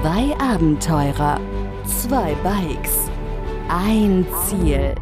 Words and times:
Zwei 0.00 0.32
Abenteurer, 0.38 1.40
zwei 1.84 2.32
Bikes, 2.44 3.10
ein 3.68 4.24
Ziel, 4.46 4.94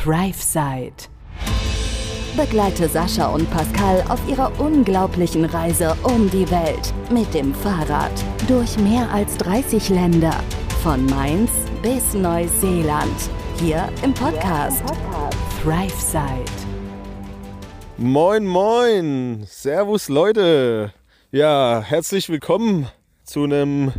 ThriveSide. 0.00 1.08
Begleite 2.36 2.88
Sascha 2.88 3.26
und 3.34 3.50
Pascal 3.50 4.04
auf 4.08 4.20
ihrer 4.28 4.52
unglaublichen 4.60 5.44
Reise 5.46 5.96
um 6.04 6.30
die 6.30 6.48
Welt 6.52 6.94
mit 7.10 7.34
dem 7.34 7.52
Fahrrad 7.52 8.12
durch 8.46 8.78
mehr 8.78 9.10
als 9.10 9.36
30 9.38 9.88
Länder, 9.88 10.36
von 10.84 11.04
Mainz 11.06 11.50
bis 11.82 12.14
Neuseeland, 12.14 13.28
hier 13.58 13.88
im 14.04 14.14
Podcast 14.14 14.84
ThriveSide. 15.64 16.44
Moin, 17.96 18.46
moin, 18.46 19.44
Servus 19.48 20.08
Leute. 20.08 20.92
Ja, 21.32 21.82
herzlich 21.84 22.28
willkommen 22.28 22.86
zu 23.24 23.42
einem 23.42 23.92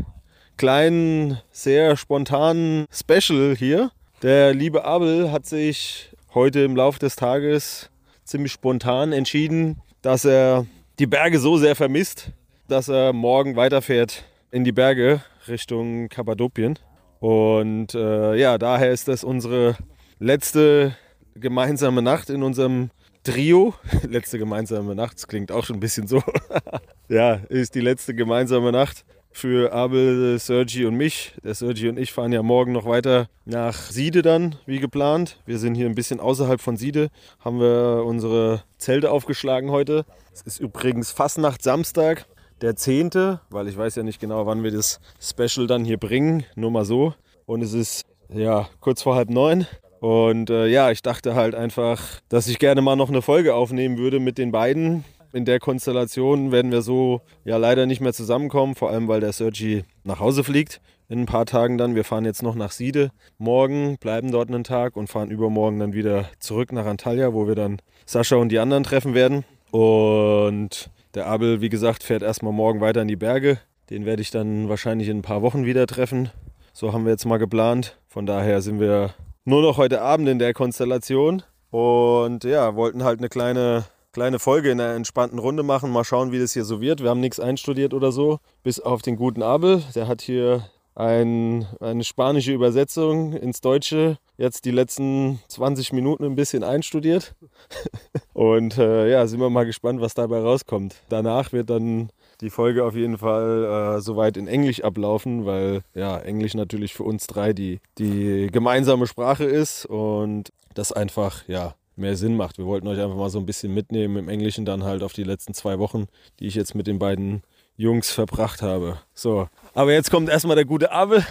kleinen, 0.57 1.39
sehr 1.51 1.97
spontanen 1.97 2.85
Special 2.91 3.55
hier. 3.57 3.91
Der 4.21 4.53
liebe 4.53 4.85
Abel 4.85 5.31
hat 5.31 5.45
sich 5.45 6.11
heute 6.33 6.61
im 6.61 6.75
Laufe 6.75 6.99
des 6.99 7.15
Tages 7.15 7.89
ziemlich 8.23 8.51
spontan 8.51 9.11
entschieden, 9.11 9.81
dass 10.01 10.25
er 10.25 10.65
die 10.99 11.07
Berge 11.07 11.39
so 11.39 11.57
sehr 11.57 11.75
vermisst, 11.75 12.31
dass 12.67 12.87
er 12.87 13.13
morgen 13.13 13.55
weiterfährt 13.55 14.23
in 14.51 14.63
die 14.63 14.71
Berge 14.71 15.21
Richtung 15.47 16.09
Kappadokien. 16.09 16.79
Und 17.19 17.93
äh, 17.93 18.35
ja, 18.35 18.57
daher 18.57 18.91
ist 18.91 19.07
das 19.07 19.23
unsere 19.23 19.75
letzte 20.19 20.95
gemeinsame 21.35 22.01
Nacht 22.01 22.29
in 22.29 22.43
unserem 22.43 22.89
Trio. 23.23 23.73
Letzte 24.07 24.37
gemeinsame 24.37 24.95
Nacht, 24.95 25.15
das 25.15 25.27
klingt 25.27 25.51
auch 25.51 25.65
schon 25.65 25.77
ein 25.77 25.81
bisschen 25.81 26.07
so. 26.07 26.21
ja, 27.09 27.35
ist 27.49 27.75
die 27.75 27.81
letzte 27.81 28.13
gemeinsame 28.13 28.71
Nacht 28.71 29.03
für 29.35 29.73
Abel, 29.73 30.39
Sergi 30.39 30.85
und 30.85 30.95
mich. 30.95 31.33
Der 31.43 31.53
Sergi 31.53 31.89
und 31.89 31.99
ich 31.99 32.13
fahren 32.13 32.31
ja 32.31 32.41
morgen 32.41 32.71
noch 32.71 32.85
weiter 32.85 33.27
nach 33.43 33.75
Siede 33.75 34.21
dann, 34.21 34.55
wie 34.65 34.79
geplant. 34.79 35.41
Wir 35.45 35.59
sind 35.59 35.75
hier 35.75 35.87
ein 35.87 35.93
bisschen 35.95 36.21
außerhalb 36.21 36.61
von 36.61 36.77
Siede, 36.77 37.09
haben 37.41 37.59
wir 37.59 38.03
unsere 38.05 38.63
Zelte 38.77 39.11
aufgeschlagen 39.11 39.71
heute. 39.71 40.05
Es 40.33 40.41
ist 40.43 40.61
übrigens 40.61 41.11
Fastnacht 41.11 41.63
Samstag, 41.63 42.25
der 42.61 42.77
10., 42.77 43.39
weil 43.49 43.67
ich 43.67 43.77
weiß 43.77 43.95
ja 43.95 44.03
nicht 44.03 44.21
genau, 44.21 44.45
wann 44.45 44.63
wir 44.63 44.71
das 44.71 45.01
Special 45.19 45.67
dann 45.67 45.83
hier 45.83 45.97
bringen, 45.97 46.45
nur 46.55 46.71
mal 46.71 46.85
so. 46.85 47.13
Und 47.45 47.61
es 47.61 47.73
ist 47.73 48.05
ja 48.33 48.69
kurz 48.79 49.01
vor 49.01 49.15
halb 49.15 49.29
neun. 49.29 49.67
Und 49.99 50.49
äh, 50.49 50.67
ja, 50.67 50.91
ich 50.91 51.01
dachte 51.01 51.35
halt 51.35 51.55
einfach, 51.55 52.01
dass 52.29 52.47
ich 52.47 52.57
gerne 52.57 52.81
mal 52.81 52.95
noch 52.95 53.09
eine 53.09 53.21
Folge 53.21 53.53
aufnehmen 53.53 53.97
würde 53.97 54.21
mit 54.21 54.37
den 54.37 54.53
beiden 54.53 55.03
in 55.35 55.43
der 55.43 55.59
Konstellation 55.59 56.53
werden 56.53 56.71
wir 56.71 56.81
so 56.81 57.19
ja 57.43 57.57
leider 57.57 57.85
nicht 57.85 57.99
mehr 57.99 58.13
zusammenkommen, 58.13 58.73
vor 58.73 58.89
allem 58.89 59.09
weil 59.09 59.19
der 59.19 59.33
Sergi 59.33 59.83
nach 60.05 60.21
Hause 60.21 60.45
fliegt 60.45 60.79
in 61.09 61.19
ein 61.19 61.25
paar 61.25 61.45
Tagen 61.45 61.77
dann. 61.77 61.93
Wir 61.93 62.05
fahren 62.05 62.23
jetzt 62.23 62.41
noch 62.41 62.55
nach 62.55 62.71
Siede 62.71 63.11
morgen, 63.37 63.97
bleiben 63.97 64.31
dort 64.31 64.47
einen 64.47 64.63
Tag 64.63 64.95
und 64.95 65.07
fahren 65.07 65.29
übermorgen 65.29 65.79
dann 65.79 65.93
wieder 65.93 66.29
zurück 66.39 66.71
nach 66.71 66.85
Antalya, 66.85 67.33
wo 67.33 67.49
wir 67.49 67.55
dann 67.55 67.81
Sascha 68.05 68.37
und 68.37 68.47
die 68.47 68.59
anderen 68.59 68.85
treffen 68.85 69.13
werden. 69.13 69.43
Und 69.71 70.89
der 71.15 71.27
Abel, 71.27 71.59
wie 71.59 71.69
gesagt, 71.69 72.03
fährt 72.03 72.23
erstmal 72.23 72.53
morgen 72.53 72.79
weiter 72.79 73.01
in 73.01 73.09
die 73.09 73.17
Berge. 73.17 73.59
Den 73.89 74.05
werde 74.05 74.21
ich 74.21 74.31
dann 74.31 74.69
wahrscheinlich 74.69 75.09
in 75.09 75.17
ein 75.17 75.21
paar 75.21 75.41
Wochen 75.41 75.65
wieder 75.65 75.85
treffen. 75.85 76.29
So 76.71 76.93
haben 76.93 77.03
wir 77.03 77.11
jetzt 77.11 77.25
mal 77.25 77.37
geplant. 77.37 77.99
Von 78.07 78.25
daher 78.25 78.61
sind 78.61 78.79
wir 78.79 79.13
nur 79.43 79.61
noch 79.61 79.75
heute 79.75 80.01
Abend 80.01 80.29
in 80.29 80.39
der 80.39 80.53
Konstellation. 80.53 81.43
Und 81.71 82.45
ja, 82.45 82.75
wollten 82.75 83.03
halt 83.03 83.19
eine 83.19 83.27
kleine 83.27 83.83
kleine 84.15 84.39
Folge 84.39 84.71
in 84.71 84.79
einer 84.79 84.95
entspannten 84.95 85.39
Runde 85.39 85.61
machen. 85.61 85.91
Mal 85.91 86.05
schauen, 86.05 86.31
wie 86.31 86.39
das 86.39 86.53
hier 86.53 86.63
so 86.63 86.79
wird. 86.79 87.03
Wir 87.03 87.09
haben 87.09 87.19
nichts 87.19 87.37
einstudiert 87.37 87.93
oder 87.93 88.13
so, 88.13 88.39
bis 88.63 88.79
auf 88.79 89.01
den 89.01 89.17
guten 89.17 89.43
Abel. 89.43 89.83
Der 89.93 90.07
hat 90.07 90.21
hier 90.21 90.69
ein, 90.95 91.67
eine 91.81 92.05
spanische 92.05 92.53
Übersetzung 92.53 93.33
ins 93.33 93.59
Deutsche 93.59 94.17
jetzt 94.37 94.63
die 94.63 94.71
letzten 94.71 95.41
20 95.49 95.91
Minuten 95.91 96.23
ein 96.23 96.35
bisschen 96.35 96.63
einstudiert. 96.63 97.35
Und 98.33 98.77
äh, 98.77 99.11
ja, 99.11 99.27
sind 99.27 99.41
wir 99.41 99.49
mal 99.49 99.65
gespannt, 99.65 99.99
was 99.99 100.13
dabei 100.13 100.39
rauskommt. 100.39 100.95
Danach 101.09 101.51
wird 101.51 101.69
dann 101.69 102.09
die 102.39 102.49
Folge 102.49 102.85
auf 102.85 102.95
jeden 102.95 103.17
Fall 103.17 103.97
äh, 103.97 104.01
soweit 104.01 104.37
in 104.37 104.47
Englisch 104.47 104.81
ablaufen, 104.81 105.45
weil 105.45 105.81
ja, 105.93 106.17
Englisch 106.19 106.53
natürlich 106.53 106.93
für 106.93 107.03
uns 107.03 107.27
drei 107.27 107.51
die, 107.51 107.81
die 107.97 108.47
gemeinsame 108.49 109.07
Sprache 109.07 109.43
ist 109.43 109.85
und 109.85 110.53
das 110.73 110.93
einfach, 110.93 111.45
ja, 111.49 111.75
mehr 111.95 112.15
Sinn 112.15 112.35
macht. 112.35 112.57
Wir 112.57 112.65
wollten 112.65 112.87
euch 112.87 112.99
einfach 112.99 113.15
mal 113.15 113.29
so 113.29 113.39
ein 113.39 113.45
bisschen 113.45 113.73
mitnehmen 113.73 114.17
im 114.17 114.29
Englischen 114.29 114.65
dann 114.65 114.83
halt 114.83 115.03
auf 115.03 115.13
die 115.13 115.23
letzten 115.23 115.53
zwei 115.53 115.79
Wochen, 115.79 116.07
die 116.39 116.47
ich 116.47 116.55
jetzt 116.55 116.75
mit 116.75 116.87
den 116.87 116.99
beiden 116.99 117.43
Jungs 117.77 118.11
verbracht 118.11 118.61
habe. 118.61 118.99
So, 119.13 119.49
aber 119.73 119.93
jetzt 119.93 120.11
kommt 120.11 120.29
erstmal 120.29 120.55
der 120.55 120.65
gute 120.65 120.91
Abel 120.91 121.25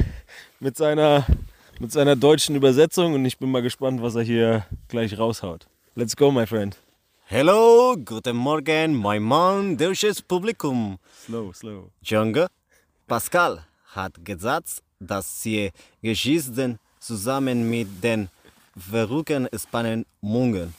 mit 0.61 0.77
seiner, 0.77 1.27
mit 1.81 1.93
seiner 1.93 2.17
deutschen 2.17 2.55
Übersetzung 2.55 3.15
und 3.15 3.25
ich 3.25 3.39
bin 3.39 3.51
mal 3.51 3.63
gespannt, 3.63 4.03
was 4.03 4.15
er 4.15 4.23
hier 4.23 4.67
gleich 4.89 5.19
raushaut. 5.19 5.67
Let's 5.95 6.17
go, 6.17 6.31
my 6.31 6.47
friend. 6.47 6.77
Hello, 7.27 7.97
guten 8.05 8.37
Morgen, 8.37 8.95
mein 8.95 9.23
Mann, 9.23 9.79
deutsches 9.79 10.21
Publikum. 10.21 10.99
Slow, 11.25 11.53
slow. 11.55 11.91
Junge, 12.03 12.49
Pascal 13.07 13.65
hat 13.87 14.23
gesagt, 14.25 14.83
dass 15.01 15.43
sie 15.43 15.71
Geschichten 16.03 16.79
zusammen 17.01 17.69
mit 17.71 18.03
den 18.03 18.29
verrücken 18.77 19.49
Spannungen. 19.57 20.75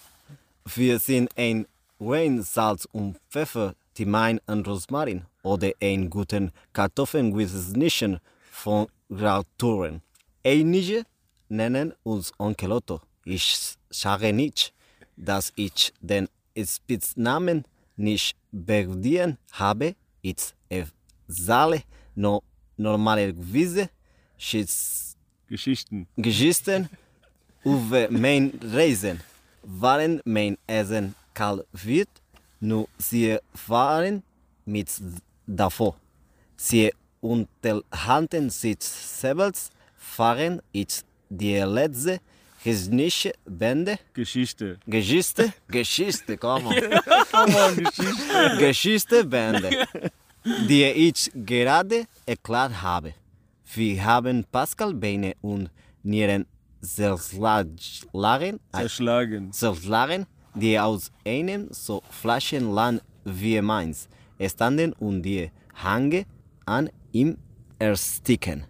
Wir 0.66 1.00
sind 1.00 1.30
ein 1.38 1.68
Wein, 2.00 2.42
Salz 2.42 2.88
und 2.92 3.18
Pfeffer, 3.30 3.76
Thymian 3.94 4.40
und 4.48 4.68
Rosmarin 4.68 5.26
oder 5.44 5.72
einen 5.82 6.10
guten 6.10 6.52
Kartoffeln 6.74 7.34
von 8.52 8.88
Rauturen. 9.10 10.02
Einige 10.44 11.06
nennen 11.50 11.94
uns 12.04 12.34
Onkel 12.38 12.72
Otto. 12.72 13.02
Ich 13.24 13.76
sage 13.90 14.34
nicht, 14.34 14.74
dass 15.16 15.54
ich 15.56 15.94
den 16.02 16.28
Spitznamen 16.58 17.64
nicht 17.96 18.36
verdient 18.52 19.38
habe. 19.54 19.96
Ich 20.22 20.54
erzähle 20.70 21.84
no 22.16 22.44
normalerweise 22.78 23.90
Geschichten. 25.48 26.08
Geschichten 26.18 26.90
über 27.66 28.08
mein 28.10 28.58
Reisen. 28.62 29.20
Waren 29.64 30.22
mein 30.24 30.58
Essen 30.68 31.16
kalt 31.34 31.66
wird, 31.74 32.10
nur 32.60 32.88
sie 32.98 33.38
waren 33.68 34.24
mit 34.66 34.90
davor. 35.48 35.96
Sie 36.56 36.94
unterhalten 37.20 38.50
sich 38.50 38.78
selbst, 38.82 39.72
fahren 39.98 40.62
ich 40.72 41.02
die 41.30 41.58
letzte 41.58 42.20
technische 42.64 43.34
Bände. 43.46 43.98
Geschichte. 44.14 44.80
Geschichte? 44.88 45.54
Geschichte, 45.68 46.38
komm 46.38 46.68
on. 46.68 46.76
Come 47.32 47.56
on, 47.58 47.76
Geschichte. 47.76 48.58
Geschichte 48.60 49.26
Bände, 49.26 49.88
die 50.44 50.84
ich 50.84 51.32
gerade 51.34 52.06
erklärt 52.26 52.82
habe. 52.82 53.14
Wir 53.74 54.04
haben 54.04 54.46
Pascal 54.52 54.94
Beine 54.94 55.34
und 55.42 55.70
Nieren 56.04 56.46
zerschlagen, 56.86 58.60
Zerschlagen. 58.72 59.52
zerschlagen, 59.52 60.26
die 60.54 60.80
aus 60.80 61.12
einem 61.26 61.68
so 61.72 62.02
flachen 62.10 62.72
Land 62.74 63.02
wie 63.24 63.62
meins 63.62 64.08
standen 64.48 64.94
und 64.94 65.24
die 65.24 65.52
Hange 65.74 66.26
an 66.66 66.90
ihm 67.12 67.38
ersticken, 67.80 68.66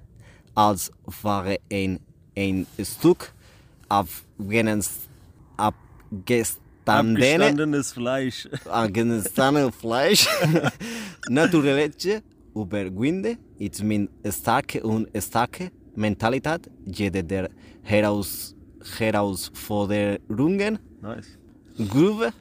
als 0.54 0.92
wäre 1.24 1.58
ein, 1.72 2.00
ein 2.36 2.66
Stück 2.82 3.34
Afghanens 3.90 5.08
abgestandene 5.58 6.66
Abgestandenes 6.88 7.94
Fleisch. 7.94 8.48
Afghanistan 8.70 9.72
Fleisch. 9.72 10.28
Natürlich 11.30 12.22
überwinde 12.54 13.38
ich 13.58 13.82
min 13.82 14.10
starke 14.30 14.84
und 14.84 15.10
starke 15.22 15.72
Mentalität 15.96 16.70
jede 16.86 17.24
der 17.24 17.50
Heraus 17.84 18.56
Herausforderungen 18.98 20.80
Nice. 21.02 21.38
Grüße, 21.78 22.32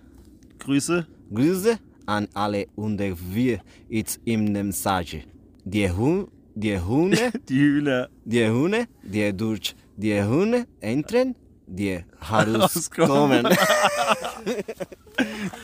Grüße. 0.58 1.06
Grüße 1.32 1.78
an 2.06 2.28
alle 2.34 2.66
und 2.76 3.00
wir 3.00 3.60
jetzt 3.88 4.20
im 4.24 4.52
Message. 4.52 5.18
Die, 5.64 5.90
Hu 5.90 6.26
die 6.54 6.78
Hunde, 6.78 7.32
Die 7.48 7.58
Hühner. 7.58 8.08
die 8.24 8.46
Hunde, 8.48 8.86
die 9.02 9.32
durch 9.36 9.74
die 9.96 10.22
Hunde 10.22 10.66
entern, 10.80 11.34
die 11.66 11.98
herauskommen. 12.20 13.46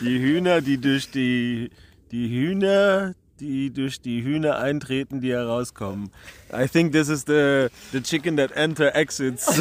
Die 0.01 0.19
Hühner, 0.19 0.61
die 0.61 0.79
durch 0.79 1.11
die 1.11 1.71
die 2.11 2.29
Hühner, 2.29 3.15
die 3.41 3.71
durch 3.71 4.01
die 4.01 4.23
Hühner 4.23 4.59
eintreten, 4.59 5.21
die 5.21 5.33
herauskommen. 5.33 6.11
I 6.53 6.67
think 6.69 6.93
this 6.93 7.09
is 7.09 7.25
the 7.25 7.69
the 7.93 8.01
chicken 8.03 8.37
that 8.37 8.53
enter 8.57 8.95
exits. 8.95 9.47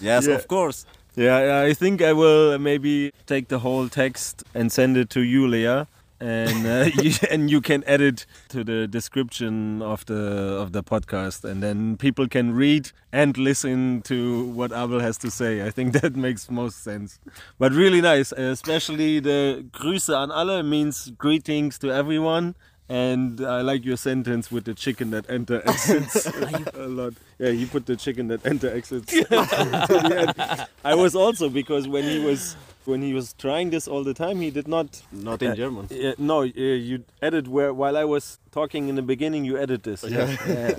yes, 0.00 0.26
Yeah. 0.26 0.36
of 0.36 0.46
course. 0.48 0.86
yeah, 1.16 1.40
yeah, 1.62 1.70
I 1.70 1.74
think 1.74 2.00
I 2.02 2.12
will 2.12 2.58
maybe 2.58 3.12
take 3.26 3.48
the 3.48 3.58
whole 3.58 3.88
text 3.88 4.44
and 4.54 4.70
send 4.70 4.96
it 4.96 5.10
to 5.10 5.20
you, 5.20 5.46
Leah. 5.48 5.86
And 6.20 6.66
uh, 6.66 6.90
you, 7.02 7.12
and 7.30 7.50
you 7.50 7.60
can 7.60 7.84
edit 7.86 8.26
to 8.48 8.64
the 8.64 8.86
description 8.86 9.82
of 9.82 10.04
the 10.06 10.14
of 10.14 10.72
the 10.72 10.82
podcast, 10.82 11.44
and 11.44 11.62
then 11.62 11.96
people 11.96 12.28
can 12.28 12.54
read 12.54 12.90
and 13.12 13.36
listen 13.38 14.02
to 14.02 14.46
what 14.46 14.72
Abel 14.72 15.00
has 15.00 15.18
to 15.18 15.30
say. 15.30 15.64
I 15.64 15.70
think 15.70 15.92
that 16.00 16.16
makes 16.16 16.50
most 16.50 16.82
sense. 16.82 17.18
But 17.58 17.72
really 17.72 18.00
nice, 18.00 18.32
especially 18.32 19.20
the 19.20 19.64
Grüße 19.72 20.14
an 20.14 20.30
alle 20.30 20.62
means 20.62 21.10
greetings 21.16 21.78
to 21.80 21.90
everyone. 21.92 22.54
And 22.90 23.42
I 23.42 23.60
like 23.60 23.84
your 23.84 23.98
sentence 23.98 24.50
with 24.50 24.64
the 24.64 24.72
chicken 24.72 25.10
that 25.10 25.28
enter 25.28 25.60
exits 25.68 26.24
a 26.72 26.88
lot. 26.88 27.12
Yeah, 27.38 27.50
he 27.50 27.66
put 27.66 27.84
the 27.84 27.96
chicken 27.96 28.28
that 28.28 28.46
enter 28.46 28.74
exits 28.74 29.12
to 29.12 29.24
the 29.24 30.34
end. 30.48 30.66
I 30.82 30.94
was 30.94 31.14
also 31.14 31.50
because 31.50 31.86
when 31.86 32.04
he 32.04 32.18
was 32.18 32.56
when 32.88 33.02
he 33.02 33.12
was 33.12 33.34
trying 33.34 33.70
this 33.70 33.86
all 33.86 34.02
the 34.02 34.14
time, 34.14 34.40
he 34.40 34.50
did 34.50 34.66
not. 34.66 35.02
Not 35.12 35.42
in 35.42 35.54
German. 35.54 35.86
Uh, 35.92 36.14
no, 36.18 36.40
uh, 36.40 36.46
you 36.46 37.04
edit 37.22 37.46
where 37.46 37.72
while 37.72 37.96
I 37.96 38.04
was 38.04 38.38
talking 38.50 38.88
in 38.88 38.94
the 38.96 39.02
beginning, 39.02 39.44
you 39.44 39.58
edit 39.58 39.82
this. 39.82 40.02
Yeah. 40.02 40.36
yeah. 40.48 40.74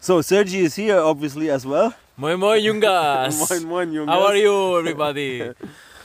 So 0.00 0.20
Sergi 0.22 0.60
is 0.60 0.74
here 0.74 0.98
obviously 0.98 1.50
as 1.50 1.64
well. 1.64 1.94
Moin 2.16 2.40
moin 2.40 2.60
Jungas. 2.62 3.34
moin 3.50 3.64
moin 3.68 3.92
Jungas. 3.92 4.08
How 4.08 4.26
are 4.26 4.36
you 4.36 4.78
everybody? 4.78 5.52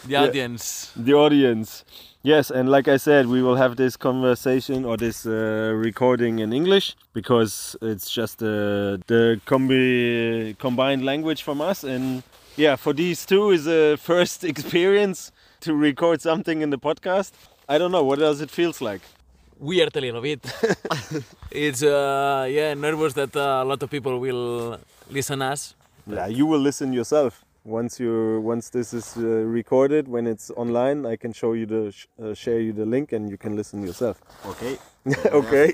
The 0.07 0.15
audience. 0.15 0.93
The 0.95 1.13
audience. 1.13 1.83
Yes, 2.23 2.49
and 2.51 2.69
like 2.71 2.87
I 2.87 2.95
said, 2.97 3.27
we 3.27 3.41
will 3.41 3.57
have 3.57 3.75
this 3.75 3.97
conversation 3.97 4.85
or 4.85 4.95
this 4.95 5.25
uh, 5.25 5.73
recording 5.75 6.39
in 6.39 6.53
English 6.53 6.95
because 7.13 7.75
it's 7.81 8.09
just 8.09 8.41
uh, 8.41 8.97
the 9.07 9.41
combi 9.45 10.57
combined 10.57 11.03
language 11.03 11.43
from 11.43 11.59
us. 11.59 11.83
And 11.83 12.23
yeah, 12.59 12.75
for 12.75 12.93
these 12.93 13.25
two 13.25 13.51
is 13.51 13.67
a 13.67 13.95
first 14.09 14.43
experience 14.43 15.31
to 15.61 15.73
record 15.73 16.21
something 16.21 16.61
in 16.61 16.69
the 16.69 16.77
podcast. 16.77 17.31
I 17.67 17.77
don't 17.77 17.91
know, 17.91 18.03
what 18.03 18.19
does 18.19 18.41
it 18.41 18.51
feels 18.51 18.81
like? 18.81 19.01
Weird 19.59 19.95
a 19.95 20.01
little 20.01 20.21
bit. 20.21 20.41
it's 21.51 21.83
uh, 21.83 22.47
yeah 22.49 22.73
nervous 22.73 23.13
that 23.13 23.35
uh, 23.35 23.63
a 23.63 23.65
lot 23.65 23.83
of 23.83 23.89
people 23.89 24.19
will 24.19 24.77
listen 25.09 25.41
us. 25.41 25.75
Yeah, 26.07 26.27
you 26.27 26.45
will 26.45 26.59
listen 26.59 26.93
yourself 26.93 27.43
once 27.65 27.99
you 27.99 28.39
once 28.41 28.69
this 28.69 28.93
is 28.93 29.17
uh, 29.17 29.21
recorded 29.21 30.07
when 30.07 30.25
it's 30.25 30.49
online 30.55 31.05
i 31.05 31.15
can 31.17 31.33
show 31.33 31.51
you 31.51 31.65
the 31.65 31.91
sh 31.91 32.07
uh, 32.23 32.33
share 32.33 32.61
you 32.61 32.71
the 32.71 32.85
link 32.85 33.11
and 33.11 33.29
you 33.29 33.37
can 33.37 33.53
listen 33.55 33.85
yourself 33.85 34.21
Okay. 34.45 34.77
okay 35.39 35.73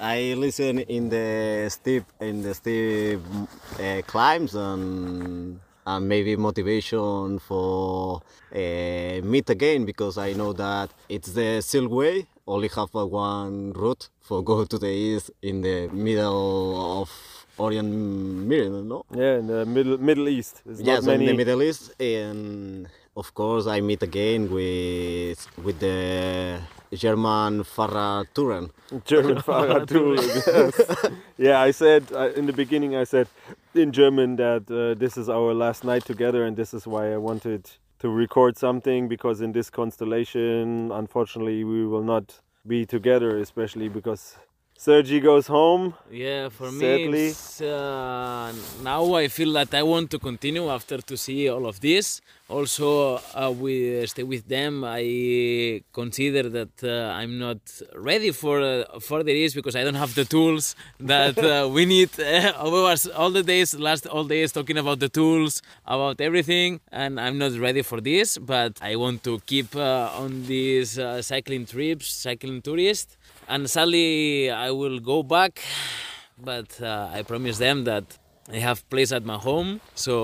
I 0.00 0.32
listen 0.32 0.78
in 0.78 1.10
the 1.10 1.68
steep 1.68 2.04
in 2.20 2.42
the 2.42 2.54
steep 2.54 3.20
uh, 3.78 4.00
climbs 4.06 4.54
and 4.54 5.60
and 5.86 6.08
maybe 6.08 6.36
motivation 6.36 7.38
for 7.38 8.22
uh, 8.54 9.20
meet 9.22 9.50
again 9.50 9.84
because 9.84 10.16
I 10.16 10.32
know 10.32 10.54
that 10.54 10.88
it's 11.06 11.32
the 11.32 11.60
Silk 11.60 11.90
Way. 11.90 12.26
Only 12.46 12.68
have 12.68 12.94
one 12.94 13.74
route 13.74 14.08
for 14.20 14.42
go 14.42 14.64
to 14.64 14.78
the 14.78 14.88
east 14.88 15.32
in 15.42 15.60
the 15.60 15.88
middle 15.88 17.02
of 17.02 17.10
Orient 17.58 17.92
Meridian, 17.92 18.88
no? 18.88 19.04
yeah 19.14 19.36
in 19.36 19.46
the 19.48 19.66
middle 19.66 19.98
middle 19.98 20.28
east 20.30 20.62
there's 20.64 20.80
yes, 20.80 21.04
not 21.04 21.12
many 21.12 21.24
in 21.28 21.30
the 21.32 21.36
Middle 21.36 21.62
East, 21.62 21.92
and 22.00 22.88
of 23.14 23.34
course 23.34 23.66
I 23.66 23.82
meet 23.82 24.02
again 24.02 24.50
with 24.50 25.46
with 25.62 25.78
the 25.78 26.58
German 26.92 27.62
Fahrrad 27.62 28.26
Touren. 28.34 28.70
german 29.04 29.36
Fahrradtour, 29.46 30.16
yes. 30.16 31.12
yeah 31.38 31.60
i 31.60 31.70
said 31.70 32.04
uh, 32.12 32.30
in 32.34 32.46
the 32.46 32.52
beginning 32.52 32.96
i 32.96 33.04
said 33.04 33.28
in 33.74 33.92
german 33.92 34.36
that 34.36 34.68
uh, 34.70 34.98
this 34.98 35.16
is 35.16 35.28
our 35.28 35.54
last 35.54 35.84
night 35.84 36.04
together 36.04 36.44
and 36.44 36.56
this 36.56 36.74
is 36.74 36.86
why 36.88 37.12
i 37.12 37.16
wanted 37.16 37.70
to 38.00 38.08
record 38.08 38.56
something 38.58 39.06
because 39.08 39.40
in 39.40 39.52
this 39.52 39.70
constellation 39.70 40.90
unfortunately 40.90 41.62
we 41.62 41.86
will 41.86 42.02
not 42.02 42.40
be 42.66 42.84
together 42.84 43.38
especially 43.38 43.88
because 43.88 44.36
sergi 44.84 45.20
goes 45.20 45.46
home 45.46 45.92
Yeah, 46.10 46.48
for 46.48 46.72
me 46.72 46.80
Sadly. 46.80 47.26
it's, 47.28 47.60
uh, 47.60 48.50
now 48.82 49.12
I 49.14 49.28
feel 49.28 49.52
that 49.52 49.74
I 49.74 49.82
want 49.82 50.10
to 50.12 50.18
continue 50.18 50.70
after 50.70 50.98
to 51.10 51.16
see 51.16 51.48
all 51.50 51.66
of 51.66 51.80
this. 51.80 52.20
Also, 52.48 53.20
uh, 53.34 53.52
we 53.64 53.74
stay 54.06 54.24
with 54.24 54.48
them. 54.48 54.82
I 54.84 55.82
consider 55.92 56.48
that 56.48 56.74
uh, 56.82 57.12
I'm 57.20 57.38
not 57.38 57.60
ready 57.94 58.30
for 58.32 58.56
uh, 58.60 58.98
for 59.08 59.22
this 59.22 59.54
because 59.54 59.76
I 59.76 59.84
don't 59.84 60.00
have 60.04 60.14
the 60.20 60.24
tools 60.24 60.74
that 60.98 61.36
uh, 61.38 61.68
we 61.76 61.82
need. 61.84 62.10
Was 62.90 63.06
all 63.06 63.30
the 63.30 63.44
days, 63.44 63.68
last 63.78 64.04
all 64.06 64.24
days, 64.24 64.50
talking 64.50 64.78
about 64.78 64.98
the 64.98 65.08
tools, 65.08 65.62
about 65.86 66.20
everything, 66.20 66.80
and 66.90 67.20
I'm 67.20 67.36
not 67.38 67.52
ready 67.66 67.82
for 67.82 68.00
this. 68.00 68.36
But 68.38 68.72
I 68.82 68.96
want 68.96 69.22
to 69.28 69.38
keep 69.46 69.76
uh, 69.76 70.10
on 70.22 70.30
these 70.46 70.98
uh, 70.98 71.22
cycling 71.22 71.66
trips, 71.66 72.06
cycling 72.26 72.62
tourist, 72.62 73.16
and 73.52 73.68
sadly 73.68 74.50
I 74.50 74.70
will 74.80 74.98
go 75.12 75.18
back 75.36 75.54
but 76.50 76.70
uh, 76.80 77.10
I 77.12 77.22
promise 77.22 77.58
them 77.58 77.84
that 77.84 78.06
I 78.52 78.56
have 78.68 78.78
place 78.90 79.12
at 79.12 79.24
my 79.24 79.36
home. 79.48 79.80
So 79.94 80.16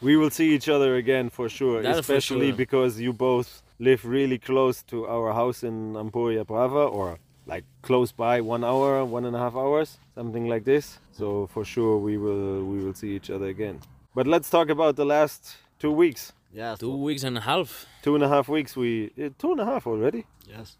We 0.00 0.16
will 0.16 0.30
see 0.30 0.48
each 0.56 0.68
other 0.68 0.96
again 0.96 1.30
for 1.30 1.48
sure, 1.48 1.82
That's 1.82 1.94
for 2.06 2.14
especially 2.16 2.48
sure. 2.48 2.56
because 2.56 2.92
you 3.00 3.12
both 3.12 3.62
live 3.78 4.04
really 4.04 4.38
close 4.38 4.82
to 4.92 5.06
our 5.06 5.32
house 5.32 5.62
in 5.62 5.92
Empuriabrava, 5.94 6.84
or 6.98 7.18
like 7.46 7.64
close 7.82 8.10
by, 8.10 8.40
one 8.40 8.64
hour, 8.64 9.04
one 9.04 9.24
and 9.28 9.36
a 9.36 9.38
half 9.38 9.54
hours, 9.54 9.98
something 10.14 10.48
like 10.48 10.64
this. 10.64 10.98
So 11.12 11.46
for 11.54 11.64
sure 11.64 11.94
we 12.08 12.14
will 12.24 12.64
we 12.64 12.78
will 12.84 12.94
see 12.94 13.14
each 13.18 13.30
other 13.30 13.46
again. 13.56 13.76
But 14.16 14.26
let's 14.26 14.48
talk 14.50 14.68
about 14.76 14.96
the 14.96 15.04
last 15.16 15.40
two 15.78 15.92
weeks, 15.92 16.32
Yeah, 16.52 16.74
two 16.76 16.96
weeks 17.08 17.22
and 17.28 17.36
a 17.38 17.40
half. 17.50 17.86
two 18.02 18.14
and 18.16 18.24
a 18.24 18.28
half 18.34 18.48
weeks. 18.48 18.74
We 18.82 18.90
eh, 19.22 19.28
two 19.38 19.50
and 19.52 19.60
a 19.60 19.64
half 19.72 19.86
already. 19.86 20.22
Yes. 20.54 20.76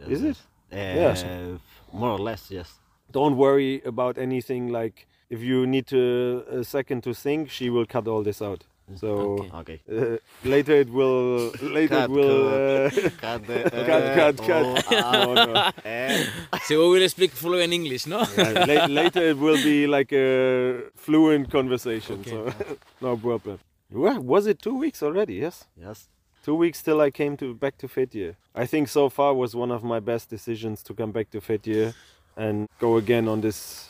yes 0.00 0.08
Is 0.10 0.22
it? 0.30 0.36
Yes. 0.72 1.22
Uh, 1.24 1.58
More 1.92 2.10
or 2.10 2.18
less, 2.18 2.50
yes. 2.50 2.78
Don't 3.10 3.36
worry 3.36 3.82
about 3.84 4.16
anything 4.18 4.68
like 4.72 5.06
if 5.30 5.40
you 5.40 5.66
need 5.66 5.86
to, 5.88 6.44
a 6.50 6.64
second 6.64 7.02
to 7.04 7.12
think, 7.14 7.50
she 7.50 7.70
will 7.70 7.86
cut 7.86 8.06
all 8.08 8.22
this 8.22 8.40
out. 8.42 8.64
So 8.96 9.08
Okay. 9.08 9.50
Okay. 9.60 9.80
uh, 9.90 10.16
later 10.48 10.72
it 10.72 10.90
will 10.90 11.52
later 11.62 11.94
Cut, 11.96 12.04
it 12.04 12.10
will. 12.10 12.48
Uh, 12.48 12.90
Cut, 13.20 13.46
the, 13.46 13.58
cut, 13.88 14.04
cut, 14.18 14.36
cut. 14.36 14.64
oh, 14.66 14.96
ah, 14.96 15.12
no, 15.34 15.52
no. 15.52 15.70
eh. 15.84 16.24
So 16.64 16.90
we 16.90 16.98
will 17.00 17.08
speak 17.08 17.30
fluent 17.30 17.72
English, 17.72 18.06
no? 18.06 18.24
Yeah, 18.36 18.64
la- 18.66 18.86
later 18.86 19.22
it 19.30 19.38
will 19.38 19.56
be 19.62 19.86
like 19.86 20.12
a 20.12 20.82
fluent 20.96 21.50
conversation, 21.50 22.20
Okay. 22.20 22.30
so 22.30 22.52
no 23.00 23.16
problem. 23.16 23.58
Was 23.92 24.46
it 24.46 24.58
two 24.60 24.76
weeks 24.76 25.02
already? 25.02 25.34
Yes, 25.34 25.64
Yes. 25.76 26.08
Two 26.42 26.56
weeks 26.56 26.82
till 26.82 27.00
I 27.00 27.10
came 27.10 27.36
to 27.36 27.54
back 27.54 27.78
to 27.78 27.88
Fethiye. 27.88 28.34
I 28.54 28.66
think 28.66 28.88
so 28.88 29.08
far 29.08 29.32
was 29.32 29.54
one 29.54 29.70
of 29.70 29.84
my 29.84 30.00
best 30.00 30.28
decisions 30.28 30.82
to 30.84 30.94
come 30.94 31.12
back 31.12 31.30
to 31.30 31.40
Fethiye 31.40 31.94
and 32.36 32.68
go 32.80 32.96
again 32.96 33.28
on 33.28 33.40
this 33.40 33.88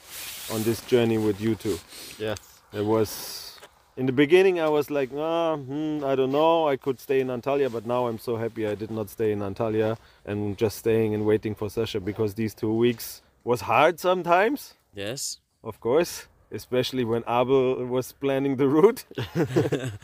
on 0.53 0.63
this 0.63 0.81
journey 0.83 1.17
with 1.17 1.41
you 1.41 1.55
two. 1.55 1.79
Yes. 2.19 2.39
It 2.73 2.85
was 2.85 3.59
in 3.97 4.05
the 4.05 4.13
beginning 4.13 4.61
I 4.61 4.69
was 4.69 4.91
like, 4.91 5.11
ah, 5.17 5.57
hmm, 5.57 6.05
I 6.05 6.15
don't 6.15 6.33
know. 6.33 6.69
I 6.69 6.77
could 6.77 7.01
stay 7.01 7.21
in 7.21 7.29
Antalya, 7.29 7.73
but 7.73 7.87
now 7.87 8.07
I'm 8.07 8.19
so 8.19 8.37
happy 8.37 8.67
I 8.67 8.75
did 8.75 8.91
not 8.91 9.09
stay 9.09 9.33
in 9.33 9.39
Antalya 9.41 9.97
and 10.27 10.59
just 10.59 10.77
staying 10.79 11.15
and 11.15 11.25
waiting 11.25 11.55
for 11.55 11.69
Sascha 11.69 12.05
because 12.05 12.35
these 12.35 12.55
two 12.55 12.75
weeks 12.75 13.23
was 13.45 13.63
hard 13.63 13.99
sometimes 13.99 14.75
yes. 14.95 15.39
of 15.65 15.81
course, 15.81 16.29
especially 16.51 17.05
when 17.05 17.23
Abel 17.27 17.85
was 17.87 18.13
planning 18.13 18.57
the 18.57 18.69
route. 18.69 19.05
A 19.37 19.93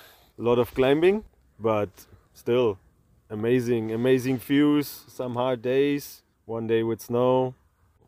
lot 0.38 0.58
of 0.58 0.72
climbing, 0.74 1.24
but 1.60 1.90
still 2.32 2.78
amazing, 3.28 3.92
amazing 3.92 4.38
views, 4.38 5.04
some 5.08 5.34
hard 5.34 5.62
days, 5.62 6.22
one 6.46 6.66
day 6.66 6.82
with 6.82 7.00
snow. 7.00 7.54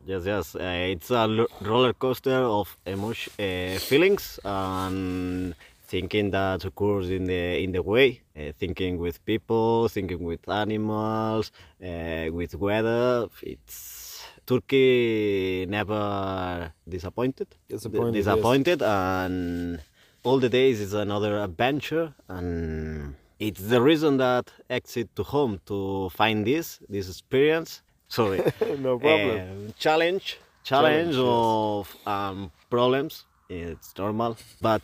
Yes, 0.05 0.25
yes. 0.25 0.55
Uh, 0.55 0.87
it's 0.91 1.11
a 1.11 1.47
roller 1.61 1.93
coaster 1.93 2.41
of 2.59 2.77
emotion, 2.85 3.31
uh, 3.39 3.79
feelings 3.79 4.37
and 4.43 5.55
thinking 5.87 6.31
that 6.31 6.65
occurs 6.65 7.09
in 7.09 7.23
the 7.25 7.63
in 7.63 7.71
the 7.71 7.81
way. 7.81 8.21
Uh, 8.35 8.51
thinking 8.59 8.97
with 8.97 9.23
people, 9.25 9.87
thinking 9.87 10.23
with 10.23 10.43
animals, 10.49 11.51
uh, 11.81 12.27
with 12.31 12.55
weather. 12.55 13.27
It's 13.41 14.25
Turkey 14.45 15.65
never 15.69 16.73
disappointed. 16.89 17.47
Disappointed, 17.69 18.15
yes. 18.15 18.25
disappointed, 18.25 18.81
and 18.81 19.79
all 20.23 20.39
the 20.39 20.49
days 20.49 20.81
is 20.81 20.93
another 20.93 21.41
adventure 21.41 22.13
and. 22.27 23.15
It's 23.43 23.59
the 23.59 23.81
reason 23.81 24.15
that 24.23 24.45
exit 24.69 25.13
to 25.17 25.23
home 25.23 25.59
to 25.65 26.09
find 26.15 26.47
this 26.47 26.79
this 26.87 27.09
experience. 27.09 27.81
Sorry, 28.07 28.39
no 28.79 28.97
problem. 28.97 29.35
uh, 29.35 29.71
challenge, 29.77 30.39
challenge 30.63 31.15
Challenge, 31.15 31.17
of 31.19 31.83
um, 32.07 32.51
problems. 32.69 33.25
It's 33.49 33.91
normal. 33.97 34.37
But 34.61 34.83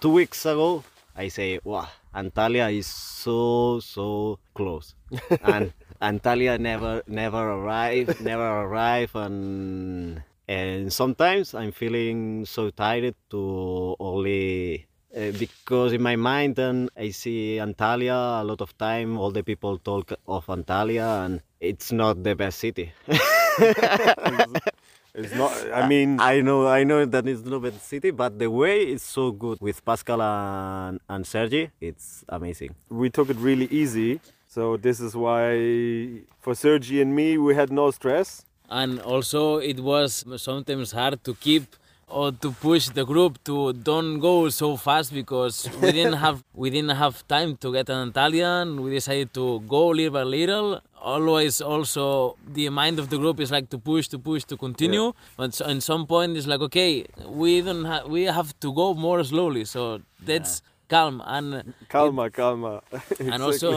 two 0.00 0.12
weeks 0.16 0.46
ago, 0.46 0.82
I 1.14 1.28
say, 1.28 1.60
wow, 1.62 1.88
Antalya 2.14 2.72
is 2.72 2.86
so 2.86 3.80
so 3.80 4.38
close, 4.54 4.94
and 5.44 5.70
Antalya 6.00 6.58
never 6.58 7.02
never 7.06 7.42
arrive, 7.56 8.18
never 8.20 8.48
arrive, 8.64 9.12
and 9.14 10.22
and 10.48 10.90
sometimes 10.90 11.52
I'm 11.52 11.72
feeling 11.72 12.46
so 12.46 12.70
tired 12.70 13.14
to 13.28 13.94
only 14.00 14.88
uh, 15.16 15.32
because 15.38 15.92
in 15.92 16.02
my 16.02 16.16
mind 16.16 16.58
and 16.58 16.90
I 16.96 17.10
see 17.10 17.56
Antalya 17.56 18.40
a 18.40 18.44
lot 18.44 18.60
of 18.60 18.76
time. 18.78 19.18
All 19.18 19.30
the 19.30 19.42
people 19.42 19.78
talk 19.78 20.12
of 20.26 20.46
Antalya, 20.46 21.24
and 21.26 21.42
it's 21.60 21.92
not 21.92 22.22
the 22.22 22.34
best 22.34 22.58
city. 22.58 22.92
It's 25.12 25.34
not. 25.34 25.52
I 25.74 25.88
mean, 25.88 26.20
I 26.20 26.40
know, 26.40 26.68
I 26.68 26.84
know 26.84 27.04
that 27.04 27.26
it's 27.26 27.42
not 27.42 27.62
the 27.62 27.70
best 27.72 27.88
city, 27.88 28.10
but 28.12 28.38
the 28.38 28.48
way 28.48 28.82
is 28.88 29.02
so 29.02 29.32
good 29.32 29.58
with 29.60 29.84
Pascal 29.84 30.22
and, 30.22 31.00
and 31.08 31.26
Sergi. 31.26 31.70
It's 31.80 32.24
amazing. 32.28 32.76
we 32.88 33.10
took 33.10 33.28
it 33.28 33.36
really 33.38 33.66
easy. 33.66 34.20
So 34.46 34.76
this 34.76 35.00
is 35.00 35.16
why 35.16 36.22
for 36.40 36.54
Sergi 36.54 37.00
and 37.02 37.14
me 37.14 37.38
we 37.38 37.54
had 37.54 37.70
no 37.72 37.90
stress. 37.90 38.44
and 38.70 39.00
also 39.00 39.58
it 39.58 39.80
was 39.80 40.24
sometimes 40.36 40.92
hard 40.92 41.18
to 41.24 41.34
keep 41.34 41.64
or 42.10 42.32
to 42.32 42.52
push 42.52 42.88
the 42.88 43.04
group 43.04 43.42
to 43.44 43.72
don't 43.72 44.18
go 44.18 44.48
so 44.48 44.76
fast 44.76 45.12
because 45.12 45.68
we 45.80 45.92
didn't 45.92 46.18
have 46.24 46.42
we 46.54 46.70
didn't 46.70 46.96
have 46.96 47.26
time 47.28 47.56
to 47.58 47.72
get 47.72 47.88
an 47.88 48.08
Italian. 48.08 48.82
We 48.82 48.90
decided 48.90 49.32
to 49.34 49.60
go 49.60 49.88
little 49.88 50.12
by 50.12 50.22
little. 50.24 50.80
Always, 51.00 51.60
also 51.62 52.36
the 52.46 52.68
mind 52.68 52.98
of 52.98 53.08
the 53.08 53.16
group 53.16 53.40
is 53.40 53.50
like 53.50 53.70
to 53.70 53.78
push, 53.78 54.08
to 54.08 54.18
push, 54.18 54.44
to 54.44 54.56
continue. 54.56 55.12
But 55.36 55.54
so, 55.54 55.64
in 55.66 55.80
some 55.80 56.06
point, 56.06 56.36
it's 56.36 56.46
like 56.46 56.60
okay, 56.60 57.06
we 57.26 57.62
don't 57.62 57.84
have 57.84 58.06
we 58.06 58.24
have 58.24 58.58
to 58.60 58.72
go 58.74 58.94
more 58.94 59.24
slowly. 59.24 59.64
So 59.64 60.02
that's 60.22 60.62
calm 60.90 61.22
and 61.24 61.72
Calma, 61.88 62.24
calma. 62.30 62.82
and 63.32 63.40
also 63.42 63.68